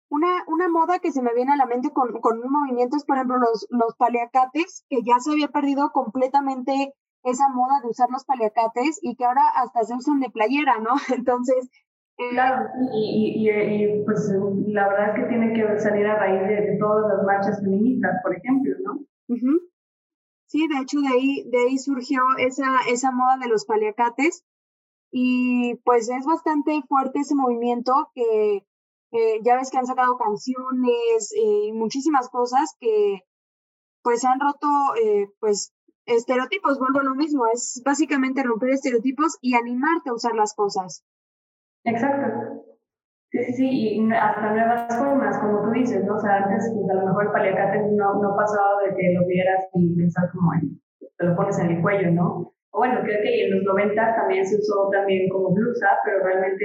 Una, 0.08 0.44
una 0.46 0.68
moda 0.68 0.98
que 1.00 1.12
se 1.12 1.22
me 1.22 1.34
viene 1.34 1.52
a 1.52 1.56
la 1.56 1.66
mente 1.66 1.90
con, 1.90 2.20
con 2.20 2.38
un 2.38 2.52
movimiento 2.52 2.96
es, 2.96 3.04
por 3.04 3.16
ejemplo, 3.16 3.38
los, 3.38 3.66
los 3.70 3.96
paliacates, 3.96 4.84
que 4.88 5.02
ya 5.02 5.18
se 5.18 5.32
había 5.32 5.48
perdido 5.48 5.90
completamente 5.92 6.94
esa 7.24 7.48
moda 7.48 7.80
de 7.82 7.88
usar 7.88 8.10
los 8.10 8.24
paliacates 8.24 8.98
y 9.02 9.16
que 9.16 9.24
ahora 9.24 9.42
hasta 9.56 9.82
se 9.84 9.94
usan 9.94 10.20
de 10.20 10.30
playera, 10.30 10.78
¿no? 10.78 10.94
Entonces... 11.16 11.70
Eh, 12.16 12.30
claro, 12.30 12.68
y, 12.92 13.34
y, 13.36 13.50
y, 13.50 14.04
pues 14.04 14.30
la 14.68 14.88
verdad 14.88 15.10
es 15.10 15.14
que 15.16 15.28
tiene 15.28 15.52
que 15.52 15.80
salir 15.80 16.06
a 16.06 16.16
raíz 16.16 16.48
de, 16.48 16.76
todas 16.78 17.08
las 17.08 17.26
marchas 17.26 17.60
feministas, 17.60 18.20
por 18.22 18.36
ejemplo, 18.36 18.76
¿no? 18.84 19.00
Sí, 20.46 20.68
de 20.68 20.80
hecho 20.80 21.00
de 21.00 21.08
ahí, 21.08 21.50
de 21.50 21.58
ahí 21.58 21.78
surgió 21.78 22.22
esa, 22.38 22.66
esa 22.88 23.10
moda 23.10 23.38
de 23.38 23.48
los 23.48 23.64
paliacates 23.64 24.44
y 25.10 25.74
pues 25.84 26.08
es 26.08 26.24
bastante 26.24 26.80
fuerte 26.88 27.20
ese 27.20 27.34
movimiento 27.34 28.10
que 28.14 28.64
ya 29.42 29.56
ves 29.56 29.70
que 29.70 29.78
han 29.78 29.86
sacado 29.86 30.16
canciones 30.16 31.32
y 31.36 31.72
muchísimas 31.72 32.28
cosas 32.28 32.76
que 32.80 33.22
pues 34.02 34.24
han 34.24 34.38
roto 34.38 34.68
pues 35.40 35.72
estereotipos, 36.06 36.78
vuelvo 36.78 37.00
a 37.00 37.04
lo 37.04 37.14
mismo, 37.14 37.46
es 37.52 37.82
básicamente 37.84 38.42
romper 38.42 38.70
estereotipos 38.70 39.38
y 39.40 39.54
animarte 39.54 40.10
a 40.10 40.14
usar 40.14 40.34
las 40.34 40.54
cosas. 40.54 41.04
Exacto. 41.84 42.64
Sí, 43.30 43.44
sí, 43.44 43.52
sí, 43.52 43.68
y 43.68 44.12
hasta 44.12 44.52
nuevas 44.52 44.96
formas, 44.96 45.38
como 45.38 45.62
tú 45.62 45.70
dices, 45.72 46.04
¿no? 46.04 46.14
O 46.14 46.20
sea, 46.20 46.36
antes 46.44 46.70
pues, 46.72 46.88
a 46.88 46.94
lo 46.94 47.06
mejor 47.06 47.26
el 47.26 47.32
paliacate 47.32 47.78
no, 47.92 48.22
no 48.22 48.36
pasaba 48.36 48.82
de 48.86 48.94
que 48.94 49.12
lo 49.12 49.26
vieras 49.26 49.64
y 49.74 49.96
pensar 49.96 50.30
como, 50.30 50.52
te 51.18 51.24
lo 51.24 51.34
pones 51.34 51.58
en 51.58 51.70
el 51.72 51.82
cuello, 51.82 52.12
¿no? 52.12 52.52
O 52.70 52.78
bueno, 52.78 53.00
creo 53.02 53.20
que 53.22 53.46
en 53.46 53.56
los 53.56 53.64
90 53.64 54.16
también 54.16 54.46
se 54.46 54.56
usó 54.56 54.88
también 54.90 55.28
como 55.28 55.52
blusa, 55.52 55.88
pero 56.04 56.24
realmente 56.24 56.64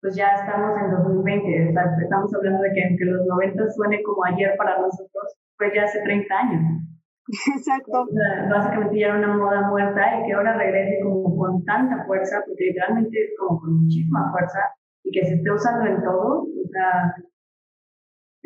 pues 0.00 0.16
ya 0.16 0.32
estamos 0.34 0.76
en 0.80 0.90
2020, 0.90 1.68
o 1.68 1.72
sea, 1.72 1.84
estamos 2.02 2.34
hablando 2.34 2.62
de 2.62 2.72
que 2.72 2.84
aunque 2.84 3.04
los 3.04 3.26
90 3.26 3.70
suene 3.70 4.02
como 4.02 4.24
ayer 4.24 4.54
para 4.56 4.78
nosotros, 4.78 5.36
fue 5.56 5.74
ya 5.74 5.84
hace 5.84 6.00
30 6.02 6.34
años. 6.34 6.85
Exacto. 7.28 8.06
básicamente 8.50 9.00
ya 9.00 9.06
era 9.06 9.18
una 9.18 9.36
moda 9.36 9.68
muerta 9.68 10.20
y 10.20 10.26
que 10.26 10.32
ahora 10.32 10.56
regrese 10.56 11.00
como 11.02 11.36
con 11.36 11.64
tanta 11.64 12.04
fuerza, 12.06 12.42
porque 12.46 12.64
literalmente 12.64 13.18
es 13.18 13.30
como 13.38 13.60
con 13.60 13.82
muchísima 13.82 14.30
fuerza 14.30 14.60
y 15.02 15.10
que 15.10 15.26
se 15.26 15.34
esté 15.34 15.50
usando 15.50 15.86
en 15.86 16.02
todo, 16.02 16.42
o 16.42 16.68
sea, 16.70 17.14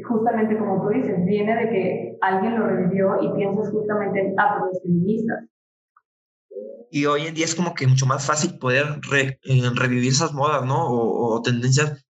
justamente 0.03 0.59
como 0.59 0.83
tú 0.83 0.88
dices, 0.88 1.25
viene 1.25 1.55
de 1.57 1.71
que 1.71 2.19
alguien 2.21 2.59
lo 2.59 2.66
revivió 2.66 3.23
y 3.23 3.33
piensas 3.35 3.71
justamente 3.71 4.21
en, 4.21 4.35
ah, 4.38 4.59
pues, 4.61 4.83
feministas. 4.83 5.45
Y 6.90 7.07
hoy 7.07 7.27
en 7.27 7.35
día 7.35 7.45
es 7.45 7.55
como 7.55 7.75
que 7.75 7.87
mucho 7.87 8.07
más 8.07 8.27
fácil 8.27 8.59
poder 8.59 8.87
eh, 9.12 9.38
revivir 9.75 10.09
esas 10.09 10.33
modas, 10.33 10.64
¿no? 10.64 10.87
O, 10.88 11.40
tendencias 11.43 12.05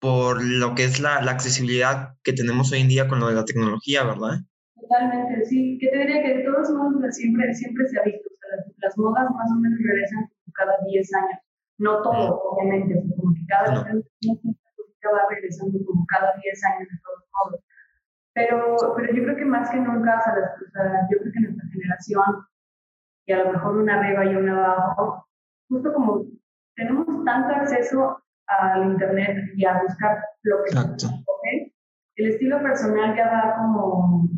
por 0.00 0.42
lo 0.42 0.74
que 0.74 0.84
es 0.84 0.98
la, 0.98 1.20
la 1.20 1.32
accesibilidad 1.32 2.14
que 2.24 2.32
tenemos 2.32 2.72
hoy 2.72 2.80
en 2.80 2.88
día 2.88 3.06
con 3.06 3.20
lo 3.20 3.28
de 3.28 3.34
la 3.34 3.44
tecnología, 3.44 4.02
¿verdad? 4.02 4.40
Totalmente, 4.90 5.44
sí. 5.46 5.78
Que 5.78 5.88
te 5.88 5.98
diría 5.98 6.22
que 6.22 6.38
de 6.38 6.44
todos 6.44 6.70
modos 6.70 7.14
siempre, 7.14 7.54
siempre 7.54 7.86
se 7.86 8.00
ha 8.00 8.02
visto. 8.02 8.28
O 8.28 8.36
sea, 8.38 8.64
las, 8.78 8.98
modas 8.98 9.30
más 9.30 9.50
o 9.52 9.60
menos 9.60 9.78
regresan 9.78 10.28
cada 10.52 10.74
10 10.84 11.14
años. 11.14 11.40
No 11.78 12.02
todo, 12.02 12.42
obviamente, 12.42 13.00
como 13.16 13.32
que 13.32 13.46
cada 13.46 13.70
no. 13.70 14.02
va 15.14 15.22
regresando 15.30 15.78
como 15.86 16.04
cada 16.06 16.34
10 16.42 16.64
años 16.64 16.88
de 16.90 16.98
todos 17.04 17.24
modos. 17.32 17.60
Pero, 18.34 18.76
pero 18.96 19.14
yo 19.14 19.22
creo 19.22 19.36
que 19.36 19.44
más 19.44 19.70
que 19.70 19.76
nunca, 19.76 20.18
o 20.18 20.22
sea, 20.22 21.08
yo 21.10 21.18
creo 21.18 21.32
que 21.32 21.40
nuestra 21.40 21.68
generación, 21.70 22.46
y 23.26 23.32
a 23.32 23.44
lo 23.44 23.52
mejor 23.52 23.76
una 23.76 23.98
arriba 23.98 24.24
y 24.24 24.34
una 24.34 24.72
abajo, 24.72 25.26
justo 25.68 25.92
como 25.92 26.26
tenemos 26.74 27.06
tanto 27.24 27.54
acceso 27.54 28.22
al 28.46 28.90
Internet 28.90 29.52
y 29.54 29.64
a 29.64 29.82
buscar 29.82 30.18
lo 30.42 30.56
que 30.64 30.78
¿okay? 30.78 31.74
el 32.16 32.30
estilo 32.30 32.60
personal 32.62 33.16
ya 33.16 33.30
va 33.30 33.56
como 33.56 34.28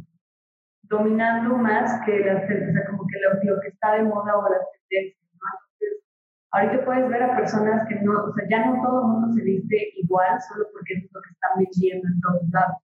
dominando 0.92 1.56
más 1.56 2.04
que 2.04 2.20
las, 2.20 2.44
o 2.44 2.72
sea, 2.72 2.86
como 2.90 3.06
que 3.08 3.16
lo, 3.48 3.60
que 3.60 3.68
está 3.68 3.96
de 3.96 4.04
moda 4.04 4.36
o 4.36 4.44
las 4.44 4.68
tendencias, 4.76 5.24
¿no? 5.40 5.48
Entonces, 5.56 6.04
ahorita 6.52 6.84
puedes 6.84 7.08
ver 7.08 7.22
a 7.22 7.36
personas 7.36 7.88
que 7.88 7.96
no, 7.96 8.12
o 8.28 8.32
sea, 8.34 8.44
ya 8.48 8.66
no 8.66 8.82
todo 8.84 9.00
el 9.00 9.08
mundo 9.08 9.32
se 9.32 9.42
viste 9.42 9.92
igual 9.96 10.38
solo 10.48 10.66
porque 10.70 10.94
es 10.94 11.08
lo 11.10 11.20
que 11.22 11.30
están 11.32 11.52
vendiendo 11.56 12.06
en 12.06 12.20
todos 12.20 12.44
lados. 12.52 12.76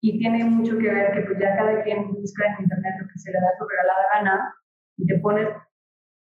Y 0.00 0.18
tiene 0.18 0.44
mucho 0.44 0.78
que 0.78 0.88
ver 0.88 1.12
que 1.12 1.20
pues 1.22 1.38
ya 1.38 1.56
cada 1.56 1.82
quien 1.82 2.12
busca 2.12 2.46
en 2.46 2.64
internet 2.64 2.94
lo 3.00 3.08
que 3.08 3.18
se 3.18 3.30
le 3.30 3.40
da 3.40 3.58
su 3.58 3.68
regalada 3.68 4.04
gana 4.14 4.54
y 4.96 5.06
te 5.06 5.18
pones 5.20 5.48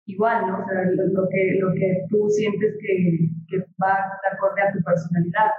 igual, 0.06 0.46
¿no? 0.46 0.62
O 0.62 0.64
sea, 0.64 0.84
lo, 0.84 1.28
que, 1.28 1.58
lo 1.60 1.72
que 1.74 2.06
tú 2.08 2.28
sientes 2.30 2.76
que, 2.80 3.28
que 3.48 3.58
va 3.82 3.92
de 4.22 4.28
acorde 4.32 4.62
a 4.62 4.72
tu 4.72 4.82
personalidad, 4.82 5.50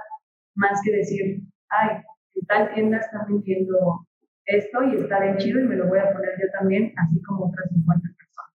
más 0.56 0.80
que 0.84 0.96
decir, 0.96 1.40
ay, 1.68 2.02
tal 2.48 2.72
tienda 2.74 2.98
están 2.98 3.26
vendiendo 3.28 4.06
esto 4.46 4.82
y 4.84 4.96
está 4.96 5.20
bien 5.20 5.38
chido 5.38 5.60
y 5.60 5.64
me 5.64 5.76
lo 5.76 5.86
voy 5.86 5.98
a 5.98 6.12
poner 6.12 6.30
yo 6.40 6.46
también, 6.58 6.94
así 6.96 7.20
como 7.22 7.46
otras 7.46 7.68
50 7.70 8.08
personas. 8.16 8.52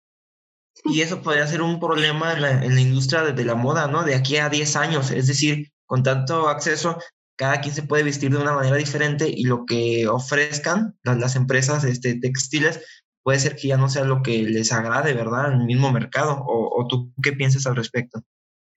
Y 0.85 1.01
eso 1.03 1.23
podría 1.23 1.47
ser 1.47 1.63
un 1.63 1.81
problema 1.81 2.33
en 2.35 2.43
la, 2.43 2.65
en 2.65 2.75
la 2.75 2.81
industria 2.81 3.23
de, 3.23 3.45
la 3.45 3.55
moda, 3.55 3.89
¿no? 3.89 4.05
De 4.05 4.15
aquí 4.15 4.37
a 4.37 4.49
10 4.49 4.77
años, 4.77 5.11
es 5.11 5.27
decir, 5.27 5.71
con 5.87 6.03
tanto 6.03 6.49
acceso, 6.49 6.99
cada 7.37 7.61
quien 7.61 7.75
se 7.75 7.83
puede 7.83 8.03
vestir 8.03 8.31
de 8.31 8.39
una 8.39 8.53
manera 8.53 8.77
diferente 8.77 9.29
y 9.29 9.45
lo 9.45 9.65
que 9.65 10.09
ofrezcan 10.09 10.97
las, 11.05 11.19
las 11.19 11.37
empresas 11.37 11.85
este, 11.85 12.19
textiles 12.19 13.05
puede 13.23 13.39
ser 13.39 13.57
que 13.57 13.69
ya 13.69 13.77
no 13.77 13.89
sea 13.89 14.05
lo 14.05 14.23
que 14.23 14.43
les 14.43 14.73
agrade, 14.73 15.15
¿verdad? 15.15 15.53
En 15.53 15.61
el 15.61 15.67
mismo 15.67 15.93
mercado. 15.93 16.43
¿O, 16.47 16.81
o 16.81 16.87
tú 16.87 17.13
qué 17.23 17.33
piensas 17.33 17.67
al 17.67 17.77
respecto? 17.77 18.21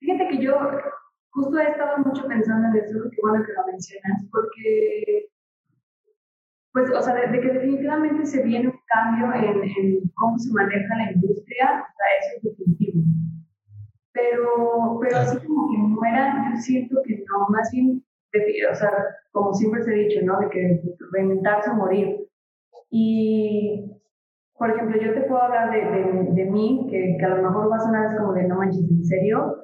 Fíjate 0.00 0.28
que 0.28 0.44
yo 0.44 0.54
justo 1.30 1.58
he 1.58 1.70
estado 1.70 1.98
mucho 1.98 2.26
pensando 2.26 2.68
en 2.68 2.84
eso, 2.84 2.98
qué 3.10 3.16
bueno 3.22 3.44
que 3.44 3.52
lo 3.52 3.66
mencionas, 3.66 4.24
porque 4.30 5.31
pues, 6.72 6.90
o 6.90 7.02
sea, 7.02 7.14
de, 7.14 7.40
que 7.40 7.52
definitivamente 7.52 8.24
se 8.26 8.42
viene 8.42 8.68
un 8.68 8.80
cambio 8.86 9.32
en, 9.34 9.62
en, 9.62 10.10
cómo 10.14 10.38
se 10.38 10.52
maneja 10.52 10.96
la 10.96 11.12
industria, 11.12 11.66
o 11.66 11.92
sea, 11.96 12.06
eso 12.20 12.36
es 12.36 12.42
definitivo. 12.42 13.02
Pero, 14.12 14.98
pero 15.00 15.16
así 15.18 15.46
como 15.46 15.70
que 15.70 15.78
muera, 15.78 16.50
yo 16.50 16.56
siento 16.60 16.96
que 17.04 17.24
no, 17.28 17.48
más 17.50 17.70
bien, 17.72 18.02
o 18.70 18.74
sea, 18.74 18.90
como 19.32 19.52
siempre 19.52 19.82
se 19.82 19.90
ha 19.90 19.94
dicho, 19.94 20.20
¿no? 20.24 20.40
De 20.40 20.48
que 20.48 20.82
reinventarse 21.12 21.70
o 21.70 21.74
morir. 21.74 22.26
Y, 22.90 23.90
por 24.54 24.70
ejemplo, 24.70 25.00
yo 25.00 25.12
te 25.12 25.22
puedo 25.22 25.42
hablar 25.42 25.70
de, 25.70 25.78
de, 25.78 26.32
de 26.32 26.50
mí, 26.50 26.86
que, 26.90 27.16
que, 27.18 27.24
a 27.24 27.36
lo 27.36 27.42
mejor 27.42 27.70
va 27.70 27.76
a 27.76 27.80
sonar 27.80 28.16
como 28.16 28.32
de 28.32 28.44
no 28.44 28.56
manches, 28.56 28.90
en 28.90 29.04
serio. 29.04 29.56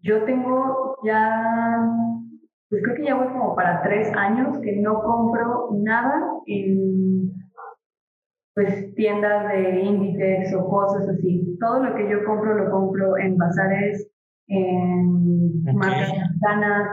Yo 0.00 0.24
tengo 0.24 0.96
ya 1.04 1.88
pues 2.70 2.82
creo 2.82 2.96
que 2.96 3.04
ya 3.04 3.14
voy 3.14 3.28
como 3.28 3.56
para 3.56 3.82
tres 3.82 4.12
años 4.14 4.58
que 4.58 4.76
no 4.76 5.02
compro 5.02 5.70
nada 5.72 6.20
en 6.46 7.32
pues 8.54 8.92
tiendas 8.96 9.48
de 9.52 9.80
Inditex 9.80 10.52
o 10.54 10.68
cosas 10.68 11.08
así. 11.08 11.56
Todo 11.60 11.84
lo 11.84 11.94
que 11.94 12.10
yo 12.10 12.24
compro 12.24 12.54
lo 12.56 12.70
compro 12.72 13.16
en 13.16 13.36
bazares, 13.36 14.10
en 14.48 15.62
marcas 15.76 16.10
mexicanas, 16.12 16.88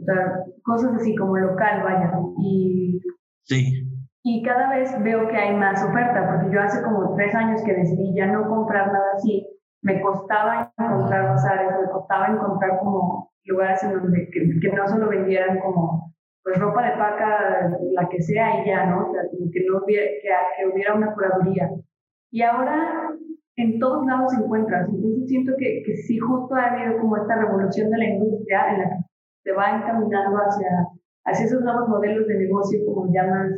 o 0.00 0.04
sea, 0.04 0.44
cosas 0.62 0.94
así 0.94 1.14
como 1.16 1.36
local, 1.36 1.82
vaya. 1.84 2.10
Y, 2.42 3.02
sí. 3.42 3.86
y 4.22 4.42
cada 4.42 4.70
vez 4.70 4.90
veo 5.02 5.28
que 5.28 5.36
hay 5.36 5.54
más 5.56 5.84
oferta, 5.84 6.26
porque 6.26 6.54
yo 6.54 6.62
hace 6.62 6.82
como 6.82 7.14
tres 7.14 7.34
años 7.34 7.62
que 7.64 7.74
decidí 7.74 8.14
ya 8.14 8.26
no 8.26 8.48
comprar 8.48 8.90
nada 8.90 9.12
así. 9.16 9.46
Me 9.82 10.00
costaba 10.02 10.72
encontrar 10.76 11.28
bazares, 11.28 11.70
me 11.80 11.90
costaba 11.90 12.28
encontrar 12.28 12.78
como 12.78 13.30
lugares 13.44 13.82
en 13.82 13.92
donde 13.94 14.28
que, 14.30 14.72
no 14.72 14.86
solo 14.86 15.08
vendieran 15.08 15.58
como 15.60 16.12
pues 16.42 16.58
ropa 16.58 16.84
de 16.84 16.96
paca, 16.96 17.70
la 17.92 18.08
que 18.08 18.20
sea 18.22 18.62
y 18.62 18.68
ya, 18.68 18.86
¿no? 18.86 19.08
O 19.08 19.12
sea, 19.12 19.22
que, 19.52 19.60
no 19.66 19.84
hubiera, 19.84 20.06
que, 20.56 20.66
hubiera 20.66 20.94
una 20.94 21.12
curaduría. 21.12 21.70
Y 22.30 22.42
ahora 22.42 23.10
en 23.56 23.78
todos 23.78 24.06
lados 24.06 24.32
se 24.32 24.42
encuentras. 24.42 24.88
Entonces 24.88 25.28
siento 25.28 25.52
que, 25.58 25.82
que 25.84 25.96
sí 25.96 26.18
justo 26.18 26.54
ha 26.54 26.72
habido 26.72 26.98
como 26.98 27.16
esta 27.16 27.36
revolución 27.36 27.90
de 27.90 27.98
la 27.98 28.08
industria 28.08 28.72
en 28.72 28.78
la 28.78 28.84
que 28.88 28.96
se 29.44 29.52
va 29.52 29.76
encaminando 29.76 30.36
hacia, 30.38 30.68
hacia 31.26 31.46
esos 31.46 31.60
nuevos 31.62 31.88
modelos 31.88 32.26
de 32.26 32.38
negocio 32.38 32.80
como 32.86 33.12
llamas 33.12 33.50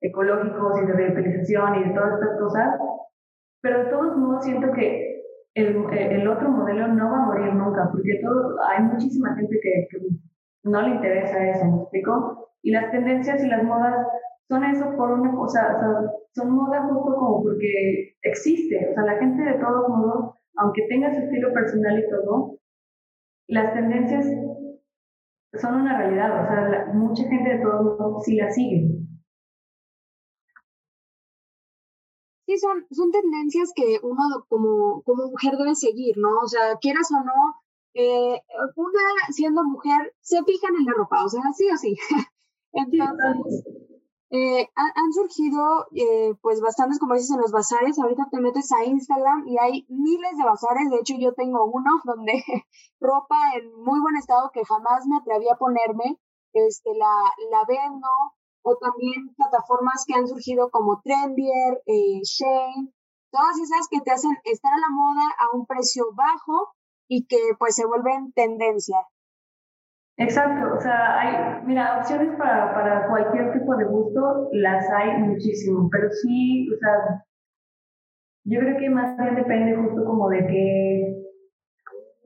ecológicos 0.00 0.82
y 0.82 0.86
de 0.86 0.92
reutilización 0.92 1.74
y 1.76 1.88
de 1.88 1.94
todas 1.94 2.14
estas 2.14 2.38
cosas. 2.38 2.78
Pero 3.60 3.84
de 3.84 3.90
todos 3.90 4.16
modos 4.16 4.44
siento 4.44 4.70
que 4.72 5.13
el, 5.54 5.76
el, 5.92 6.28
otro 6.28 6.50
modelo 6.50 6.88
no 6.88 7.10
va 7.10 7.22
a 7.22 7.26
morir 7.26 7.54
nunca, 7.54 7.88
porque 7.90 8.20
todo, 8.22 8.56
hay 8.68 8.82
muchísima 8.84 9.34
gente 9.36 9.58
que, 9.62 9.88
no 10.64 10.82
le 10.82 10.94
interesa 10.96 11.50
eso, 11.50 11.64
¿me 11.66 11.82
explico? 11.82 12.50
Y 12.62 12.72
las 12.72 12.90
tendencias 12.90 13.44
y 13.44 13.48
las 13.48 13.62
modas 13.62 14.06
son 14.48 14.64
eso 14.64 14.96
por 14.96 15.12
una 15.12 15.32
cosa, 15.34 15.76
o 15.76 15.78
sea, 15.78 16.12
son 16.34 16.50
modas 16.54 16.90
justo 16.90 17.14
como 17.14 17.42
porque 17.42 18.16
existe, 18.22 18.88
o 18.90 18.94
sea, 18.94 19.04
la 19.04 19.18
gente 19.18 19.42
de 19.42 19.58
todos 19.58 19.88
modos, 19.88 20.34
aunque 20.56 20.86
tenga 20.88 21.12
su 21.12 21.20
estilo 21.20 21.52
personal 21.52 21.98
y 21.98 22.08
todo, 22.08 22.58
las 23.48 23.74
tendencias 23.74 24.26
son 25.54 25.82
una 25.82 25.98
realidad, 25.98 26.42
o 26.42 26.46
sea, 26.46 26.92
mucha 26.94 27.24
gente 27.24 27.56
de 27.56 27.62
todos 27.62 27.98
modos 27.98 28.24
sí 28.24 28.36
las 28.36 28.54
sigue. 28.54 28.88
Sí, 32.46 32.58
son, 32.58 32.86
son 32.90 33.10
tendencias 33.10 33.72
que 33.74 33.98
uno 34.02 34.22
como, 34.48 35.02
como 35.02 35.28
mujer 35.28 35.56
debe 35.56 35.74
seguir, 35.74 36.16
¿no? 36.18 36.28
O 36.42 36.48
sea, 36.48 36.76
quieras 36.78 37.08
o 37.10 37.24
no, 37.24 37.54
eh, 37.94 38.40
una 38.76 39.02
siendo 39.30 39.64
mujer 39.64 40.14
se 40.20 40.42
fijan 40.44 40.74
en 40.76 40.84
la 40.84 40.92
ropa, 40.92 41.24
o 41.24 41.28
sea, 41.28 41.42
sí 41.54 41.68
o 41.70 41.76
sí. 41.76 41.96
Entonces, 42.72 43.64
eh, 44.30 44.68
han, 44.74 45.12
surgido 45.12 45.86
eh, 45.94 46.34
pues 46.42 46.60
bastantes, 46.60 46.98
como 46.98 47.14
dices, 47.14 47.30
en 47.30 47.40
los 47.40 47.52
bazares. 47.52 47.98
Ahorita 48.00 48.26
te 48.32 48.40
metes 48.40 48.72
a 48.72 48.84
Instagram 48.84 49.46
y 49.46 49.58
hay 49.58 49.86
miles 49.88 50.36
de 50.36 50.44
bazares. 50.44 50.90
De 50.90 50.96
hecho, 50.96 51.14
yo 51.18 51.34
tengo 51.34 51.64
uno 51.66 51.90
donde 52.04 52.42
ropa 53.00 53.36
en 53.56 53.72
muy 53.84 54.00
buen 54.00 54.16
estado 54.16 54.50
que 54.52 54.64
jamás 54.64 55.06
me 55.06 55.18
atreví 55.18 55.48
a 55.48 55.56
ponerme, 55.56 56.18
este, 56.52 56.90
la, 56.96 57.14
la 57.50 57.64
vendo 57.68 58.08
o 58.64 58.76
también 58.76 59.34
plataformas 59.36 60.04
que 60.06 60.14
han 60.14 60.26
surgido 60.26 60.70
como 60.70 61.00
Trendier, 61.02 61.82
eh, 61.86 62.20
Shane, 62.22 62.92
todas 63.30 63.58
esas 63.58 63.86
que 63.90 64.00
te 64.00 64.10
hacen 64.10 64.32
estar 64.44 64.72
a 64.72 64.78
la 64.78 64.88
moda 64.90 65.26
a 65.38 65.56
un 65.56 65.66
precio 65.66 66.04
bajo 66.14 66.72
y 67.06 67.26
que 67.26 67.38
pues 67.58 67.74
se 67.76 67.86
vuelven 67.86 68.32
tendencia. 68.32 68.96
Exacto, 70.16 70.76
o 70.76 70.80
sea, 70.80 71.20
hay, 71.20 71.66
mira, 71.66 71.98
opciones 71.98 72.36
para, 72.38 72.72
para 72.72 73.08
cualquier 73.08 73.52
tipo 73.52 73.76
de 73.76 73.84
gusto 73.84 74.48
las 74.52 74.88
hay 74.90 75.18
muchísimo, 75.18 75.88
pero 75.90 76.08
sí, 76.10 76.68
o 76.72 76.78
sea, 76.78 77.24
yo 78.44 78.60
creo 78.60 78.78
que 78.78 78.90
más 78.90 79.18
bien 79.18 79.34
depende 79.34 79.76
justo 79.76 80.04
como 80.04 80.28
de 80.30 80.46
qué, 80.46 81.24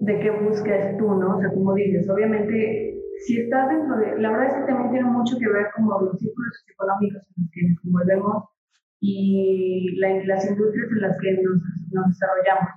de 0.00 0.20
qué 0.20 0.30
busques 0.30 0.98
tú, 0.98 1.14
¿no? 1.14 1.36
O 1.36 1.40
sea, 1.40 1.48
como 1.50 1.74
dices, 1.74 2.08
obviamente, 2.10 2.87
si 3.26 3.40
estás 3.40 3.68
dentro 3.68 3.96
de, 3.96 4.18
la 4.18 4.30
verdad 4.30 4.48
es 4.48 4.54
que 4.54 4.72
también 4.72 4.90
tiene 4.90 5.10
mucho 5.10 5.38
que 5.38 5.48
ver 5.48 5.66
como 5.74 6.00
los 6.00 6.18
círculos 6.18 6.64
económicos 6.68 7.22
en 7.22 7.42
los 7.42 7.50
que 7.52 7.68
nos 7.68 7.84
envolvemos 7.84 8.44
y 9.00 9.96
la, 9.98 10.24
las 10.24 10.48
industrias 10.48 10.90
en 10.90 11.00
las 11.00 11.16
que 11.20 11.32
nos, 11.42 11.62
nos 11.92 12.08
desarrollamos. 12.08 12.70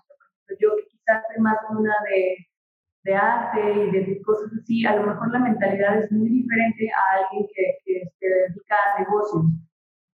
Yo 0.60 0.70
quizás 0.90 1.24
soy 1.28 1.42
más 1.42 1.58
una 1.70 1.94
de 2.10 2.36
de 3.04 3.16
arte 3.16 3.60
y 3.60 3.92
de 3.92 4.22
cosas 4.22 4.52
así, 4.62 4.86
a 4.86 4.96
lo 4.96 5.08
mejor 5.08 5.32
la 5.32 5.40
mentalidad 5.40 6.00
es 6.00 6.12
muy 6.12 6.30
diferente 6.30 6.90
a 6.90 7.18
alguien 7.18 7.48
que, 7.54 7.64
que 7.86 8.04
se 8.20 8.28
dedica 8.28 8.76
a 8.96 9.00
negocios. 9.00 9.46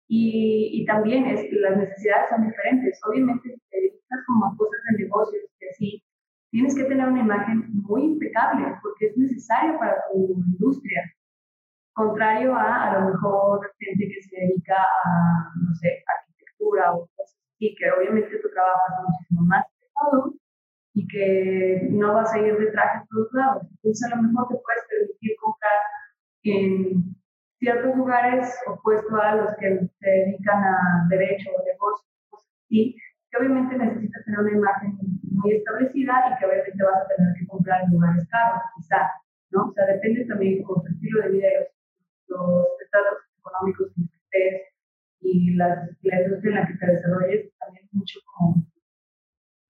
Y, 0.08 0.70
y, 0.72 0.84
también 0.86 1.26
es 1.26 1.40
que 1.50 1.56
las 1.56 1.76
necesidades 1.76 2.28
son 2.30 2.46
diferentes. 2.46 3.00
Obviamente, 3.10 3.48
si 3.48 3.60
te 3.70 3.76
dedicas 3.76 4.20
como 4.28 4.46
a 4.46 4.56
cosas 4.56 4.80
de 4.90 5.02
negocios 5.02 5.42
y 5.58 5.66
así, 5.66 6.04
tienes 6.56 6.74
que 6.74 6.84
tener 6.84 7.06
una 7.06 7.20
imagen 7.20 7.68
muy 7.86 8.02
impecable 8.04 8.78
porque 8.80 9.08
es 9.08 9.16
necesaria 9.18 9.78
para 9.78 9.94
tu 10.10 10.42
industria. 10.52 11.02
Contrario 11.92 12.54
a 12.54 12.84
a 12.84 12.98
lo 12.98 13.10
mejor 13.10 13.70
gente 13.78 14.08
que 14.08 14.22
se 14.22 14.40
dedica 14.40 14.76
a, 15.04 15.52
no 15.54 15.74
sé, 15.74 16.02
arquitectura 16.16 16.94
o 16.94 17.06
cosas 17.14 17.36
así, 17.36 17.74
que 17.74 17.90
obviamente 17.90 18.38
tu 18.38 18.48
trabajo 18.48 18.80
es 18.88 19.04
muchísimo 19.04 19.42
más 19.42 19.66
pesado 19.78 20.34
y 20.94 21.06
que 21.06 21.88
no 21.90 22.14
vas 22.14 22.32
a 22.32 22.38
ir 22.38 22.56
de 22.56 22.70
traje 22.70 22.98
a 23.00 23.06
todos 23.10 23.28
lados. 23.34 23.62
Entonces 23.70 24.10
a 24.10 24.16
lo 24.16 24.22
mejor 24.22 24.48
te 24.48 24.54
puedes 24.54 24.84
permitir 24.88 25.36
comprar 25.38 25.80
en 26.44 27.16
ciertos 27.58 27.96
lugares 27.96 28.56
opuestos 28.66 29.12
a 29.12 29.34
los 29.34 29.50
que 29.56 29.86
se 30.00 30.08
dedican 30.08 30.64
a 30.64 31.06
derecho 31.10 31.50
o 31.50 31.64
negocios, 31.66 32.48
y 32.70 32.96
que 33.30 33.36
obviamente 33.38 33.76
necesitas 33.76 34.24
tener 34.24 34.40
una 34.40 34.52
imagen 34.52 34.96
muy 35.36 35.52
establecida 35.52 36.12
y 36.28 36.38
que 36.38 36.46
obviamente 36.46 36.84
vas 36.84 37.02
a 37.02 37.08
tener 37.14 37.34
que 37.38 37.46
comprar 37.46 37.84
en 37.84 37.92
lugares 37.92 38.26
caros, 38.28 38.62
quizá, 38.76 39.10
¿no? 39.50 39.68
O 39.68 39.72
sea, 39.72 39.86
depende 39.86 40.24
también 40.24 40.62
con 40.62 40.82
tu 40.82 40.88
estilo 40.92 41.22
de 41.22 41.28
vida 41.30 41.48
los, 42.28 42.66
estados 42.82 43.18
económicos 43.38 43.92
los 43.96 44.10
que 44.10 44.16
estés 44.16 44.62
y 45.20 45.54
las, 45.54 45.90
la 46.02 46.22
industria 46.22 46.50
en 46.50 46.56
la 46.56 46.66
que 46.66 46.74
te 46.74 46.86
desarrolles, 46.86 47.52
también 47.58 47.88
mucho 47.92 48.20
como 48.26 48.66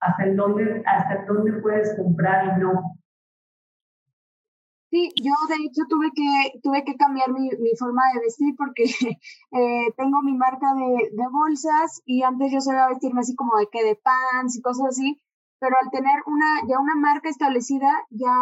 hasta 0.00 0.26
dónde, 0.34 0.82
hasta 0.86 1.24
dónde 1.26 1.52
puedes 1.60 1.96
comprar 1.96 2.56
y 2.56 2.60
no. 2.60 2.96
Sí, 4.90 5.12
yo 5.16 5.32
de 5.48 5.64
hecho 5.64 5.82
tuve 5.88 6.10
que, 6.14 6.60
tuve 6.62 6.84
que 6.84 6.96
cambiar 6.96 7.32
mi, 7.32 7.50
mi 7.58 7.74
forma 7.76 8.02
de 8.14 8.20
vestir 8.20 8.54
porque 8.56 8.84
eh, 9.52 9.92
tengo 9.96 10.22
mi 10.22 10.34
marca 10.34 10.74
de, 10.74 11.10
de, 11.10 11.28
bolsas 11.28 12.02
y 12.06 12.22
antes 12.22 12.52
yo 12.52 12.60
solía 12.60 12.88
vestirme 12.88 13.20
así 13.20 13.34
como 13.34 13.58
de 13.58 13.66
que 13.70 13.84
de 13.84 13.96
pants 13.96 14.56
y 14.56 14.62
cosas 14.62 14.86
así, 14.90 15.20
pero 15.60 15.76
al 15.82 15.90
tener 15.90 16.20
una, 16.26 16.62
ya 16.68 16.78
una 16.78 16.96
marca 16.96 17.28
establecida, 17.28 17.88
ya 18.10 18.34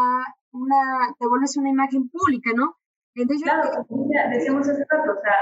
una, 0.53 1.15
te 1.19 1.27
vuelves 1.27 1.57
una 1.57 1.71
imagen 1.71 2.09
pública, 2.09 2.51
¿no? 2.55 2.77
Entonces, 3.15 3.47
claro, 3.47 3.87
decíamos 4.33 4.69
hace 4.69 4.85
rato, 4.91 5.13
o 5.13 5.21
sea, 5.23 5.39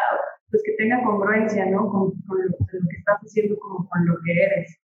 pues 0.51 0.63
que 0.65 0.77
tenga 0.77 1.03
congruencia, 1.03 1.65
¿no? 1.67 1.89
Con, 1.89 2.13
con 2.29 2.39
lo, 2.39 2.45
lo, 2.45 2.89
que 2.89 2.97
estás 2.99 3.19
haciendo 3.21 3.59
como 3.59 3.89
con 3.89 4.07
lo 4.07 4.15
que 4.25 4.33
eres. 4.33 4.79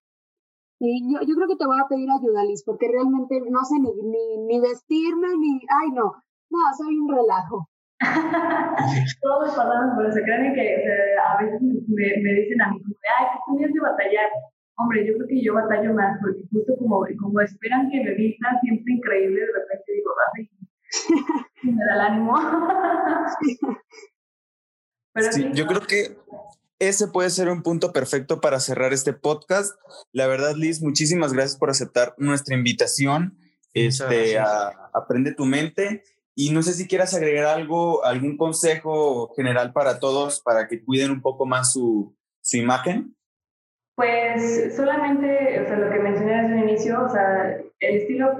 Sí, 0.79 1.05
yo, 1.11 1.19
yo 1.21 1.35
creo 1.35 1.47
que 1.47 1.57
te 1.57 1.67
voy 1.67 1.77
a 1.77 1.87
pedir 1.87 2.09
ayuda, 2.09 2.43
Liz, 2.45 2.63
porque 2.65 2.87
realmente 2.87 3.41
no 3.51 3.61
sé 3.65 3.75
ni, 3.77 3.93
ni, 3.93 4.25
ni 4.47 4.59
vestirme, 4.59 5.27
ni, 5.37 5.61
ay, 5.69 5.91
no, 5.91 6.15
no, 6.49 6.59
soy 6.77 6.97
un 6.97 7.13
relajo. 7.13 7.69
Todos 9.21 9.55
pasamos 9.55 9.93
por 9.95 10.07
eso, 10.07 10.19
creen 10.23 10.55
que 10.55 10.77
o 10.77 10.81
sea, 10.81 11.33
a 11.35 11.43
veces 11.43 11.61
me, 11.61 12.07
me, 12.23 12.31
dicen 12.41 12.61
a 12.61 12.71
mí, 12.71 12.81
como, 12.81 12.95
ay, 13.19 13.25
que 13.27 13.39
tenías 13.45 13.73
de 13.73 13.79
batallar. 13.81 14.29
Hombre, 14.81 15.05
yo 15.05 15.13
creo 15.15 15.27
que 15.27 15.43
yo 15.43 15.53
batallo 15.53 15.93
más, 15.93 16.17
porque 16.21 16.39
justo 16.51 16.73
como, 16.77 17.05
como 17.19 17.41
esperan 17.41 17.89
que 17.91 18.01
me 18.01 18.15
vista 18.15 18.47
siempre 18.61 18.93
increíble, 18.93 19.41
de 19.41 19.47
repente 19.47 19.91
digo, 19.93 20.11
ay, 20.33 20.49
me 21.63 21.85
da 21.85 21.95
el 21.95 22.01
ánimo. 22.01 22.33
Pero 25.13 25.31
sí, 25.33 25.49
yo 25.53 25.67
creo 25.67 25.81
que 25.81 26.17
ese 26.79 27.09
puede 27.09 27.29
ser 27.29 27.49
un 27.49 27.61
punto 27.61 27.91
perfecto 27.91 28.39
para 28.39 28.61
cerrar 28.61 28.93
este 28.93 29.11
podcast. 29.11 29.77
La 30.13 30.27
verdad, 30.27 30.55
Liz, 30.55 30.81
muchísimas 30.81 31.33
gracias 31.33 31.59
por 31.59 31.69
aceptar 31.69 32.15
nuestra 32.17 32.55
invitación 32.55 33.37
este, 33.73 34.39
a 34.39 34.69
Aprende 34.93 35.33
tu 35.33 35.43
mente. 35.45 36.03
Y 36.35 36.51
no 36.51 36.63
sé 36.63 36.71
si 36.71 36.87
quieras 36.87 37.13
agregar 37.13 37.47
algo, 37.47 38.05
algún 38.05 38.37
consejo 38.37 39.33
general 39.35 39.73
para 39.73 39.99
todos 39.99 40.39
para 40.41 40.69
que 40.69 40.85
cuiden 40.85 41.11
un 41.11 41.21
poco 41.21 41.45
más 41.45 41.73
su, 41.73 42.15
su 42.39 42.55
imagen. 42.55 43.13
Pues 43.99 44.77
solamente, 44.77 45.59
o 45.59 45.67
sea, 45.67 45.75
lo 45.75 45.91
que 45.91 45.99
mencioné 45.99 46.43
desde 46.43 46.53
el 46.53 46.69
inicio, 46.69 47.03
o 47.03 47.09
sea, 47.09 47.59
el 47.81 47.95
estilo 47.97 48.31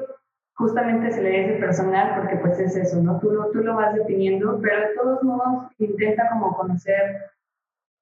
justamente 0.54 1.12
se 1.12 1.22
le 1.22 1.32
dice 1.32 1.60
personal 1.60 2.16
porque 2.16 2.38
pues 2.38 2.58
es 2.62 2.78
eso, 2.78 3.04
¿no? 3.04 3.20
Tú 3.20 3.32
lo, 3.32 3.52
tú 3.52 3.60
lo 3.60 3.76
vas 3.76 3.94
definiendo, 3.94 4.58
pero 4.62 4.80
de 4.80 4.96
todos 4.96 5.22
modos 5.22 5.70
intenta 5.78 6.30
como 6.30 6.56
conocer 6.56 7.26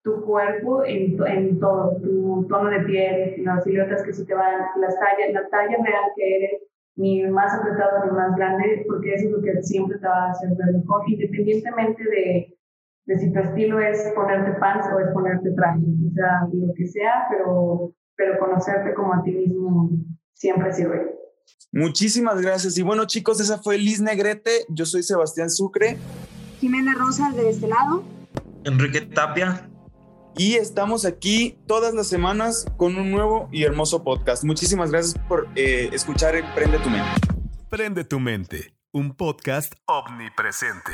tu 0.03 0.23
cuerpo 0.23 0.85
en, 0.85 1.59
todo, 1.59 1.97
tu 1.99 2.45
tono 2.47 2.69
de 2.69 2.81
piel, 2.81 3.43
las 3.43 3.63
siluetas 3.63 4.03
que 4.03 4.13
se 4.13 4.25
te 4.25 4.35
van, 4.35 4.61
las 4.79 4.93
tallas, 4.99 5.33
la 5.33 5.49
talla 5.49 5.77
real 5.83 6.11
que 6.15 6.35
eres, 6.35 6.61
ni 6.95 7.25
más 7.25 7.59
apretado 7.59 8.05
ni 8.05 8.11
más 8.11 8.35
grande, 8.35 8.85
porque 8.87 9.15
eso 9.15 9.25
es 9.25 9.31
lo 9.31 9.41
que 9.41 9.63
siempre 9.63 9.97
te 9.97 10.05
va 10.07 10.25
a 10.25 10.29
hacer 10.29 10.49
ver 10.49 10.75
mejor, 10.75 11.01
independientemente 11.07 12.03
de, 12.03 12.56
de 13.07 13.17
si 13.17 13.31
tu 13.31 13.39
estilo 13.39 13.79
es 13.79 13.99
ponerte 14.13 14.51
pants 14.59 14.85
o 14.93 14.99
es 14.99 15.07
ponerte 15.13 15.51
traje, 15.53 15.79
o 15.79 16.13
sea, 16.13 16.47
lo 16.51 16.73
que 16.73 16.87
sea, 16.87 17.25
pero, 17.29 17.93
pero 18.15 18.37
conocerte 18.37 18.93
como 18.93 19.13
a 19.13 19.23
ti 19.23 19.31
mismo 19.31 19.89
siempre 20.33 20.73
sirve. 20.73 21.15
Muchísimas 21.71 22.41
gracias. 22.41 22.77
Y 22.77 22.83
bueno, 22.83 23.05
chicos, 23.05 23.39
esa 23.39 23.59
fue 23.59 23.77
Liz 23.77 24.01
Negrete. 24.01 24.65
Yo 24.69 24.85
soy 24.85 25.03
Sebastián 25.03 25.49
Sucre. 25.49 25.97
Jimena 26.59 26.93
Rosa 26.95 27.31
de 27.31 27.49
este 27.49 27.67
lado. 27.67 28.03
Enrique 28.65 29.01
Tapia. 29.01 29.69
Y 30.35 30.55
estamos 30.55 31.05
aquí 31.05 31.57
todas 31.65 31.93
las 31.93 32.07
semanas 32.07 32.65
con 32.75 32.97
un 32.97 33.09
nuevo 33.09 33.47
y 33.51 33.63
hermoso 33.63 34.03
podcast. 34.03 34.43
Muchísimas 34.43 34.91
gracias 34.91 35.17
por 35.27 35.47
eh, 35.55 35.89
escuchar 35.93 36.35
Prende 36.53 36.77
tu 36.79 36.89
mente. 36.89 37.09
Prende 37.69 38.03
tu 38.03 38.19
mente, 38.19 38.75
un 38.91 39.15
podcast 39.15 39.73
omnipresente. 39.85 40.91